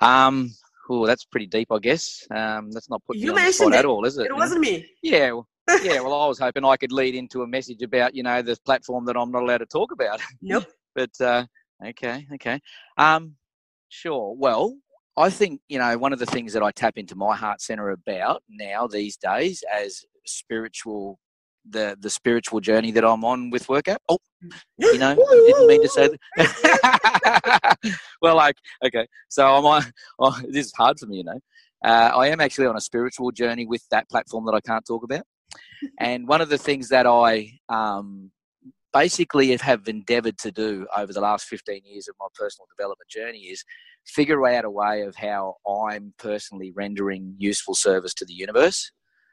Um, 0.00 0.50
Oh, 0.92 1.06
that's 1.06 1.24
pretty 1.24 1.46
deep, 1.46 1.68
I 1.70 1.78
guess. 1.78 2.26
Um, 2.34 2.72
that's 2.72 2.90
not 2.90 3.00
putting 3.06 3.22
you, 3.22 3.28
you 3.28 3.38
on 3.38 3.44
the 3.44 3.52
spot 3.52 3.74
it. 3.74 3.76
at 3.76 3.84
all, 3.84 4.04
is 4.04 4.18
it? 4.18 4.26
It 4.26 4.34
wasn't 4.34 4.60
me. 4.60 4.84
Yeah. 5.04 5.30
Well, 5.30 5.46
yeah. 5.82 6.00
Well, 6.00 6.14
I 6.14 6.26
was 6.26 6.38
hoping 6.38 6.64
I 6.64 6.76
could 6.76 6.92
lead 6.92 7.14
into 7.14 7.42
a 7.42 7.46
message 7.46 7.82
about 7.82 8.14
you 8.14 8.22
know 8.22 8.42
the 8.42 8.56
platform 8.64 9.04
that 9.06 9.16
I'm 9.16 9.30
not 9.30 9.42
allowed 9.42 9.58
to 9.58 9.66
talk 9.66 9.92
about. 9.92 10.20
Nope. 10.42 10.64
but 10.94 11.10
uh, 11.20 11.44
okay, 11.84 12.26
okay. 12.34 12.60
Um, 12.96 13.36
sure. 13.88 14.34
Well, 14.36 14.76
I 15.16 15.30
think 15.30 15.60
you 15.68 15.78
know 15.78 15.96
one 15.98 16.12
of 16.12 16.18
the 16.18 16.26
things 16.26 16.52
that 16.52 16.62
I 16.62 16.70
tap 16.70 16.96
into 16.96 17.16
my 17.16 17.36
heart 17.36 17.60
center 17.60 17.90
about 17.90 18.42
now 18.48 18.86
these 18.86 19.16
days 19.16 19.62
as 19.72 20.04
spiritual 20.26 21.18
the 21.68 21.96
the 22.00 22.10
spiritual 22.10 22.60
journey 22.60 22.90
that 22.92 23.04
I'm 23.04 23.24
on 23.24 23.50
with 23.50 23.68
work 23.68 23.88
app. 23.88 24.02
Oh, 24.08 24.18
you 24.78 24.98
know, 24.98 25.14
didn't 25.14 25.66
mean 25.66 25.82
to 25.82 25.88
say 25.88 26.08
that. 26.36 27.76
well, 28.22 28.36
like, 28.36 28.56
okay, 28.84 29.06
so 29.28 29.46
I'm 29.46 29.64
on. 29.66 29.82
Oh, 30.18 30.38
this 30.48 30.66
is 30.66 30.72
hard 30.76 30.98
for 30.98 31.06
me, 31.06 31.18
you 31.18 31.24
know. 31.24 31.40
Uh, 31.84 32.10
I 32.14 32.28
am 32.28 32.40
actually 32.40 32.66
on 32.66 32.76
a 32.76 32.80
spiritual 32.80 33.30
journey 33.30 33.66
with 33.66 33.82
that 33.90 34.08
platform 34.10 34.44
that 34.46 34.52
I 34.52 34.60
can't 34.60 34.84
talk 34.86 35.02
about. 35.02 35.22
And 35.98 36.28
one 36.28 36.40
of 36.40 36.48
the 36.48 36.58
things 36.58 36.88
that 36.88 37.06
I 37.06 37.52
um, 37.68 38.30
basically 38.92 39.56
have 39.56 39.88
endeavored 39.88 40.38
to 40.38 40.50
do 40.50 40.86
over 40.96 41.12
the 41.12 41.20
last 41.20 41.46
15 41.46 41.82
years 41.84 42.08
of 42.08 42.16
my 42.20 42.26
personal 42.34 42.66
development 42.76 43.08
journey 43.08 43.40
is 43.40 43.64
figure 44.06 44.46
out 44.46 44.64
a 44.64 44.70
way 44.70 45.02
of 45.02 45.14
how 45.16 45.56
I'm 45.68 46.14
personally 46.18 46.72
rendering 46.72 47.34
useful 47.38 47.74
service 47.74 48.14
to 48.14 48.24
the 48.24 48.32
universe. 48.32 48.90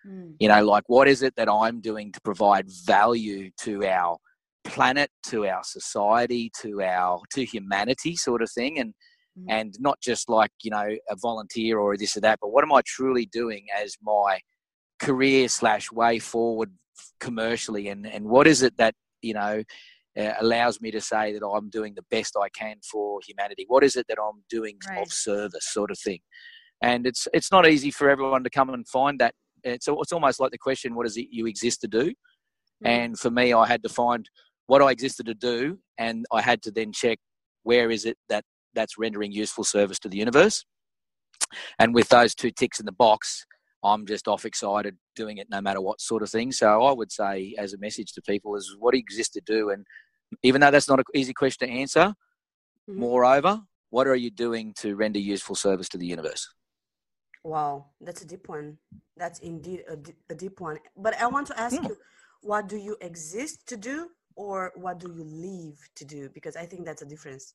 Mm. 0.08 0.36
You 0.40 0.50
know, 0.50 0.64
like 0.66 0.84
what 0.88 1.08
is 1.08 1.24
it 1.24 1.36
that 1.36 1.50
I'm 1.50 1.82
doing 1.82 2.12
to 2.12 2.22
provide 2.22 2.70
value 2.86 3.50
to 3.62 3.86
our 3.86 4.18
planet, 4.64 5.10
to 5.28 5.48
our 5.48 5.64
society, 5.64 6.52
to 6.62 6.82
our 6.82 7.22
to 7.34 7.46
humanity, 7.46 8.16
sort 8.16 8.42
of 8.42 8.52
thing, 8.52 8.80
and 8.80 8.94
mm. 9.38 9.46
and 9.50 9.76
not 9.80 10.00
just 10.02 10.30
like 10.30 10.52
you 10.62 10.72
know 10.72 10.88
a 11.10 11.16
volunteer 11.16 11.80
or 11.80 11.98
this 11.98 12.18
or 12.18 12.22
that, 12.22 12.40
but 12.42 12.52
what 12.52 12.64
am 12.64 12.74
I 12.74 12.82
truly 12.86 13.26
doing 13.26 13.66
as 13.82 13.98
my 14.02 14.40
career 15.00 15.48
slash 15.48 15.92
way 15.92 16.20
forward 16.20 16.72
commercially, 17.20 17.90
and 17.90 18.06
and 18.06 18.26
what 18.26 18.48
is 18.48 18.62
it 18.62 18.78
that 18.78 18.96
you 19.22 19.34
know 19.34 19.64
uh, 20.18 20.34
allows 20.40 20.82
me 20.82 20.92
to 20.92 21.02
say 21.02 21.32
that 21.34 21.46
I'm 21.46 21.70
doing 21.70 21.94
the 21.94 22.06
best 22.10 22.36
I 22.42 22.50
can 22.50 22.78
for 22.90 23.20
humanity. 23.26 23.66
What 23.68 23.84
is 23.84 23.96
it 23.96 24.08
that 24.10 24.18
I'm 24.20 24.44
doing 24.50 24.78
right. 24.90 25.02
of 25.02 25.14
service, 25.14 25.72
sort 25.72 25.92
of 25.92 26.00
thing. 26.00 26.20
And 26.82 27.06
it's 27.06 27.28
it's 27.34 27.52
not 27.52 27.68
easy 27.68 27.92
for 27.92 28.10
everyone 28.10 28.44
to 28.44 28.50
come 28.50 28.70
and 28.70 28.88
find 28.88 29.20
that 29.20 29.34
it's 29.64 29.88
it's 29.88 30.12
almost 30.12 30.40
like 30.40 30.52
the 30.52 30.58
question, 30.58 30.96
what 30.96 31.06
is 31.06 31.18
it 31.18 31.28
you 31.32 31.46
exist 31.48 31.82
to 31.82 31.88
do? 31.88 32.10
Mm. 32.84 32.86
And 32.86 33.20
for 33.20 33.32
me, 33.32 33.54
I 33.54 33.68
had 33.68 33.84
to 33.84 33.90
find 33.90 34.30
what 34.68 34.82
I 34.82 34.92
existed 34.92 35.26
to 35.28 35.34
do, 35.34 35.80
and 35.98 36.26
I 36.32 36.42
had 36.42 36.62
to 36.64 36.72
then 36.72 36.92
check 36.92 37.20
where 37.64 37.90
is 37.90 38.06
it 38.06 38.18
that 38.30 38.44
that's 38.74 38.98
rendering 38.98 39.32
useful 39.32 39.64
service 39.64 40.00
to 40.00 40.10
the 40.10 40.18
universe. 40.18 40.66
And 41.80 41.94
with 41.94 42.10
those 42.10 42.36
two 42.36 42.52
ticks 42.52 42.80
in 42.80 42.86
the 42.86 42.92
box, 42.92 43.46
I'm 43.94 44.06
just 44.06 44.28
off 44.28 44.46
excited 44.46 44.98
doing 45.16 45.38
it 45.38 45.50
no 45.50 45.62
matter 45.62 45.82
what 45.82 46.02
sort 46.02 46.24
of 46.24 46.30
thing. 46.30 46.52
So 46.52 46.84
I 46.84 46.92
would 46.92 47.12
say, 47.12 47.56
as 47.58 47.74
a 47.74 47.78
message 47.78 48.12
to 48.14 48.22
people, 48.22 48.56
is 48.56 48.76
what 48.78 48.92
do 48.92 48.98
you 48.98 49.04
exist 49.04 49.34
to 49.34 49.42
do? 49.42 49.70
And 49.70 49.86
even 50.44 50.62
though 50.62 50.72
that's 50.72 50.90
not 50.90 51.00
an 51.00 51.06
easy 51.14 51.34
question 51.34 51.68
to 51.68 51.74
answer, 51.74 52.14
mm-hmm. 52.90 53.00
moreover, 53.00 53.62
what 53.90 54.08
are 54.08 54.16
you 54.16 54.30
doing 54.30 54.74
to 54.80 54.96
render 54.96 55.20
useful 55.20 55.56
service 55.56 55.90
to 55.90 55.98
the 55.98 56.06
universe? 56.06 56.48
Wow, 57.44 57.86
that's 58.02 58.22
a 58.22 58.28
deep 58.28 58.50
one. 58.50 58.78
That's 59.16 59.40
indeed 59.40 59.84
a, 59.90 59.98
a 60.30 60.36
deep 60.36 60.60
one. 60.60 60.80
But 60.98 61.20
I 61.22 61.28
want 61.28 61.48
to 61.48 61.60
ask 61.60 61.76
yeah. 61.76 61.82
Hmm. 61.82 61.88
you, 61.88 61.98
what 62.42 62.68
do 62.68 62.78
you 62.78 62.98
exist 63.00 63.68
to 63.68 63.78
do, 63.78 64.10
or 64.36 64.74
what 64.76 65.00
do 65.00 65.08
you 65.08 65.24
live 65.24 65.78
to 65.96 66.06
do? 66.06 66.30
Because 66.34 66.56
I 66.58 66.66
think 66.66 66.86
that's 66.86 67.02
a 67.02 67.06
difference. 67.06 67.54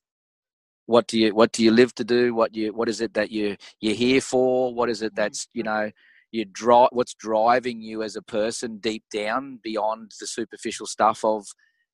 What 0.87 1.07
do 1.07 1.19
you 1.19 1.33
What 1.33 1.51
do 1.51 1.63
you 1.63 1.71
live 1.71 1.93
to 1.95 2.03
do? 2.03 2.33
What 2.33 2.55
you 2.55 2.73
What 2.73 2.89
is 2.89 3.01
it 3.01 3.13
that 3.13 3.29
you 3.31 3.55
you're 3.79 3.95
here 3.95 4.21
for? 4.21 4.73
What 4.73 4.89
is 4.89 5.01
it 5.01 5.13
mm-hmm. 5.13 5.21
that's 5.21 5.47
you 5.53 5.63
know 5.63 5.91
you 6.33 6.45
drive? 6.45 6.89
What's 6.91 7.13
driving 7.13 7.81
you 7.81 8.03
as 8.03 8.15
a 8.15 8.21
person 8.21 8.79
deep 8.79 9.03
down 9.13 9.59
beyond 9.63 10.11
the 10.19 10.27
superficial 10.27 10.85
stuff 10.85 11.23
of 11.23 11.45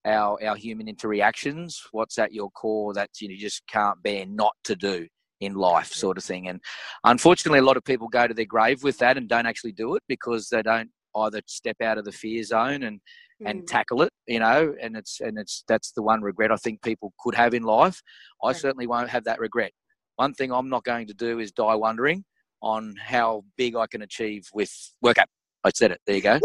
our 0.05 0.41
our 0.43 0.55
human 0.55 0.87
interactions? 0.87 1.81
What's 1.91 2.17
at 2.17 2.33
your 2.33 2.49
core 2.51 2.93
that 2.93 3.09
you 3.19 3.37
just 3.37 3.63
can't 3.67 4.01
bear 4.01 4.25
not 4.25 4.53
to 4.63 4.75
do? 4.75 5.07
in 5.41 5.53
life 5.53 5.93
sort 5.93 6.17
of 6.17 6.23
thing 6.25 6.49
and 6.49 6.59
unfortunately 7.05 7.59
a 7.59 7.63
lot 7.63 7.77
of 7.77 7.83
people 7.85 8.09
go 8.09 8.27
to 8.27 8.33
their 8.33 8.43
grave 8.43 8.83
with 8.83 8.97
that 8.97 9.17
and 9.17 9.29
don't 9.29 9.45
actually 9.45 9.71
do 9.71 9.95
it 9.95 10.03
because 10.09 10.49
they 10.49 10.61
don't 10.61 10.89
either 11.15 11.41
step 11.45 11.77
out 11.81 11.97
of 11.97 12.05
the 12.05 12.11
fear 12.11 12.43
zone 12.43 12.83
and 12.83 12.99
and 13.45 13.61
mm. 13.61 13.67
tackle 13.67 14.01
it 14.01 14.11
you 14.27 14.39
know 14.39 14.75
and 14.81 14.97
it's 14.97 15.21
and 15.21 15.37
it's 15.37 15.63
that's 15.67 15.91
the 15.93 16.01
one 16.01 16.21
regret 16.21 16.51
i 16.51 16.57
think 16.57 16.81
people 16.81 17.13
could 17.19 17.33
have 17.33 17.53
in 17.53 17.63
life 17.63 18.01
i 18.43 18.51
certainly 18.51 18.85
won't 18.85 19.09
have 19.09 19.23
that 19.23 19.39
regret 19.39 19.71
one 20.17 20.33
thing 20.33 20.51
i'm 20.51 20.69
not 20.69 20.83
going 20.83 21.07
to 21.07 21.13
do 21.13 21.39
is 21.39 21.51
die 21.51 21.75
wondering 21.75 22.23
on 22.61 22.95
how 22.99 23.43
big 23.57 23.75
i 23.75 23.87
can 23.87 24.01
achieve 24.01 24.47
with 24.53 24.93
work 25.01 25.17
app 25.17 25.29
I 25.63 25.71
said 25.75 25.91
it. 25.91 25.99
There 26.05 26.15
you 26.15 26.21
go. 26.21 26.39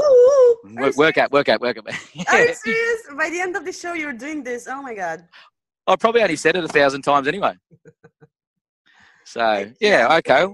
Work, 0.75 0.97
work 0.97 1.19
app, 1.19 1.31
work 1.31 1.49
app, 1.49 1.61
work. 1.61 1.77
Are 1.79 2.41
you 2.41 2.55
serious? 2.65 3.03
By 3.17 3.31
the 3.31 3.41
end 3.41 3.55
of 3.55 3.65
the 3.65 3.73
show, 3.73 3.93
you're 3.93 4.13
doing 4.13 4.43
this. 4.43 4.67
Oh 4.69 4.83
my 4.83 4.95
god. 4.95 5.29
I 5.87 5.97
probably 5.97 6.23
only 6.23 6.37
said 6.37 6.57
it 6.57 6.65
a 6.65 6.69
thousand 6.69 7.03
times 7.03 7.29
anyway. 7.29 7.55
So 9.27 9.71
yeah, 9.81 10.17
okay. 10.19 10.47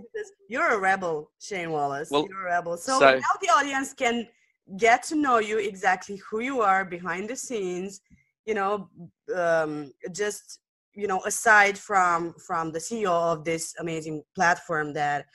You're 0.48 0.68
a 0.68 0.78
rebel, 0.78 1.32
Shane 1.40 1.72
Wallace. 1.72 2.08
Well, 2.08 2.26
You're 2.30 2.42
a 2.42 2.50
rebel. 2.52 2.76
So, 2.76 3.00
so 3.00 3.14
now 3.16 3.34
the 3.42 3.48
audience 3.48 3.92
can 3.92 4.28
get 4.76 5.02
to 5.04 5.16
know 5.16 5.38
you 5.38 5.58
exactly 5.58 6.20
who 6.30 6.40
you 6.40 6.60
are 6.60 6.84
behind 6.84 7.28
the 7.28 7.36
scenes. 7.36 8.00
You 8.46 8.54
know, 8.54 8.88
um, 9.34 9.92
just 10.12 10.60
you 10.94 11.08
know, 11.08 11.20
aside 11.26 11.76
from 11.76 12.34
from 12.34 12.70
the 12.70 12.78
CEO 12.78 13.10
of 13.10 13.44
this 13.44 13.74
amazing 13.80 14.22
platform 14.36 14.92
that 14.94 15.26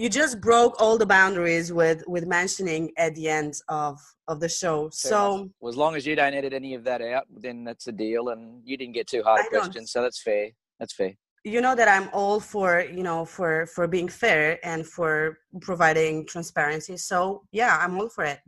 you 0.00 0.08
just 0.08 0.40
broke 0.40 0.80
all 0.80 0.96
the 0.96 1.04
boundaries 1.04 1.74
with 1.74 2.02
with 2.06 2.26
mentioning 2.26 2.90
at 2.96 3.14
the 3.14 3.28
end 3.28 3.52
of 3.68 3.98
of 4.28 4.40
the 4.40 4.48
show. 4.48 4.88
So 4.90 5.50
well, 5.60 5.68
as 5.68 5.76
long 5.76 5.94
as 5.94 6.06
you 6.06 6.16
don't 6.16 6.32
edit 6.32 6.54
any 6.54 6.72
of 6.72 6.84
that 6.84 7.02
out 7.02 7.26
then 7.44 7.64
that's 7.64 7.86
a 7.86 7.92
deal 7.92 8.30
and 8.30 8.62
you 8.64 8.78
didn't 8.78 8.94
get 8.94 9.06
too 9.06 9.22
hard 9.22 9.44
a 9.44 9.48
question 9.50 9.86
so 9.86 10.00
that's 10.00 10.22
fair. 10.22 10.48
That's 10.78 10.94
fair. 10.94 11.12
You 11.44 11.60
know 11.60 11.74
that 11.74 11.88
i'm 11.88 12.08
all 12.14 12.40
for 12.40 12.70
you 12.98 13.02
know 13.02 13.26
for 13.26 13.66
for 13.74 13.86
being 13.86 14.08
fair 14.08 14.58
and 14.64 14.86
for 14.86 15.38
providing 15.60 16.26
transparency 16.26 16.96
so 16.96 17.42
yeah 17.52 17.78
i'm 17.82 17.94
all 18.00 18.08
for 18.08 18.24
it. 18.24 18.40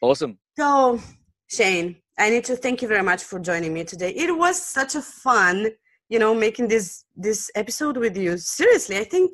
Awesome. 0.00 0.38
So 0.58 0.98
shane 1.56 1.96
i 2.18 2.30
need 2.30 2.44
to 2.44 2.56
thank 2.56 2.80
you 2.80 2.88
very 2.88 3.02
much 3.10 3.22
for 3.22 3.38
joining 3.38 3.74
me 3.74 3.84
today. 3.84 4.12
It 4.24 4.32
was 4.44 4.56
such 4.78 4.94
a 4.94 5.02
fun 5.02 5.56
you 6.08 6.18
know 6.18 6.32
making 6.34 6.68
this 6.68 7.04
this 7.16 7.50
episode 7.54 7.98
with 7.98 8.16
you. 8.16 8.38
Seriously 8.38 8.96
i 8.96 9.04
think 9.04 9.30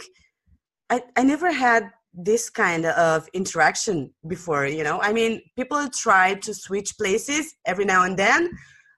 i 0.90 1.02
i 1.16 1.22
never 1.22 1.52
had 1.52 1.90
this 2.14 2.48
kind 2.48 2.86
of 2.86 3.28
interaction 3.34 4.12
before 4.26 4.66
you 4.66 4.82
know 4.82 5.00
i 5.02 5.12
mean 5.12 5.40
people 5.56 5.88
try 5.88 6.34
to 6.34 6.54
switch 6.54 6.96
places 6.96 7.54
every 7.66 7.84
now 7.84 8.04
and 8.04 8.18
then 8.18 8.50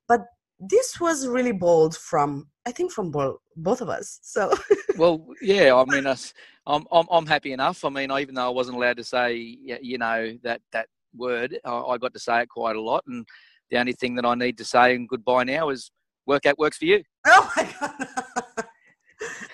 but 0.06 0.20
this 0.60 1.00
was 1.00 1.26
really 1.26 1.52
bold 1.52 1.96
from 1.96 2.48
I 2.68 2.72
think 2.72 2.92
from 2.92 3.10
both 3.10 3.38
both 3.56 3.80
of 3.80 3.88
us. 3.88 4.20
So 4.22 4.52
well, 4.98 5.26
yeah. 5.40 5.74
I 5.74 5.84
mean, 5.86 6.06
I'm 6.06 6.84
I'm 6.92 7.06
I'm 7.10 7.26
happy 7.26 7.52
enough. 7.52 7.82
I 7.84 7.88
mean, 7.88 8.12
even 8.12 8.34
though 8.34 8.46
I 8.46 8.50
wasn't 8.50 8.76
allowed 8.76 8.98
to 8.98 9.04
say 9.04 9.34
you 9.36 9.96
know 9.96 10.36
that 10.42 10.60
that 10.72 10.88
word, 11.16 11.58
I 11.64 11.96
got 11.98 12.12
to 12.12 12.20
say 12.20 12.42
it 12.42 12.50
quite 12.50 12.76
a 12.76 12.80
lot. 12.80 13.04
And 13.06 13.26
the 13.70 13.78
only 13.78 13.94
thing 13.94 14.14
that 14.16 14.26
I 14.26 14.34
need 14.34 14.58
to 14.58 14.64
say 14.64 14.94
and 14.94 15.08
goodbye 15.08 15.44
now 15.44 15.70
is 15.70 15.90
work 16.26 16.44
app 16.44 16.58
works 16.58 16.76
for 16.76 16.84
you. 16.84 17.02
Oh 17.26 17.52
my 17.56 17.62
god. 17.80 18.06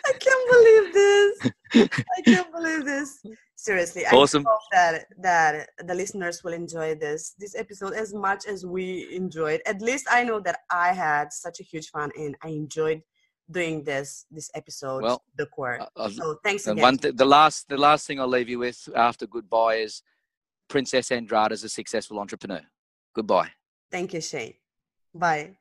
I 0.07 0.12
can't 0.18 0.51
believe 0.51 0.93
this. 0.93 1.53
I 1.75 2.20
can't 2.25 2.53
believe 2.53 2.85
this. 2.85 3.20
seriously 3.57 4.03
awesome. 4.07 4.45
i 4.47 4.51
hope 4.51 4.61
that 4.72 5.07
that 5.18 5.70
the 5.87 5.95
listeners 5.95 6.43
will 6.45 6.53
enjoy 6.53 6.95
this 6.95 7.35
this 7.39 7.55
episode 7.57 7.95
as 7.95 8.12
much 8.12 8.47
as 8.47 8.66
we 8.66 9.09
enjoyed. 9.14 9.61
At 9.64 9.81
least 9.81 10.07
i 10.11 10.22
know 10.25 10.39
that 10.41 10.59
i 10.70 10.93
had 10.93 11.33
such 11.33 11.61
a 11.61 11.62
huge 11.62 11.89
fun 11.89 12.11
and 12.18 12.37
i 12.43 12.49
enjoyed 12.49 13.01
doing 13.51 13.85
this 13.85 14.27
this 14.31 14.51
episode 14.55 15.03
well 15.03 15.22
the 15.37 15.47
court 15.47 15.81
uh, 15.97 16.09
so 16.09 16.37
thanks 16.45 16.66
again. 16.66 16.83
one 16.83 16.97
th- 16.99 17.14
the 17.16 17.25
last 17.25 17.68
the 17.68 17.77
last 17.77 18.07
thing 18.07 18.18
i'll 18.20 18.35
leave 18.39 18.49
you 18.49 18.59
with 18.59 18.89
after 18.97 19.27
goodbye 19.27 19.77
is 19.77 20.03
princess 20.68 21.11
andrada 21.11 21.53
is 21.53 21.64
a 21.64 21.68
successful 21.68 22.18
entrepreneur. 22.18 22.61
Goodbye. 23.14 23.51
Thank 23.91 24.14
you 24.14 24.20
shane. 24.20 24.55
Bye. 25.14 25.57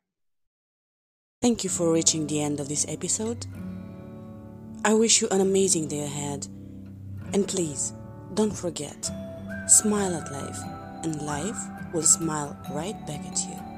Thank 1.41 1.63
you 1.63 1.69
for 1.69 1.91
reaching 1.91 2.25
the 2.27 2.41
end 2.41 2.59
of 2.59 2.69
this 2.69 2.85
episode 2.87 3.45
i 4.85 4.93
wish 4.93 5.21
you 5.21 5.27
an 5.29 5.41
amazing 5.41 5.87
day 5.87 6.03
ahead 6.03 6.47
and 7.33 7.47
please, 7.47 7.93
don't 8.35 8.55
forget, 8.55 9.09
smile 9.67 10.15
at 10.15 10.31
life, 10.31 10.59
and 11.03 11.19
life 11.23 11.57
will 11.93 12.03
smile 12.03 12.55
right 12.71 12.95
back 13.07 13.25
at 13.25 13.39
you. 13.47 13.72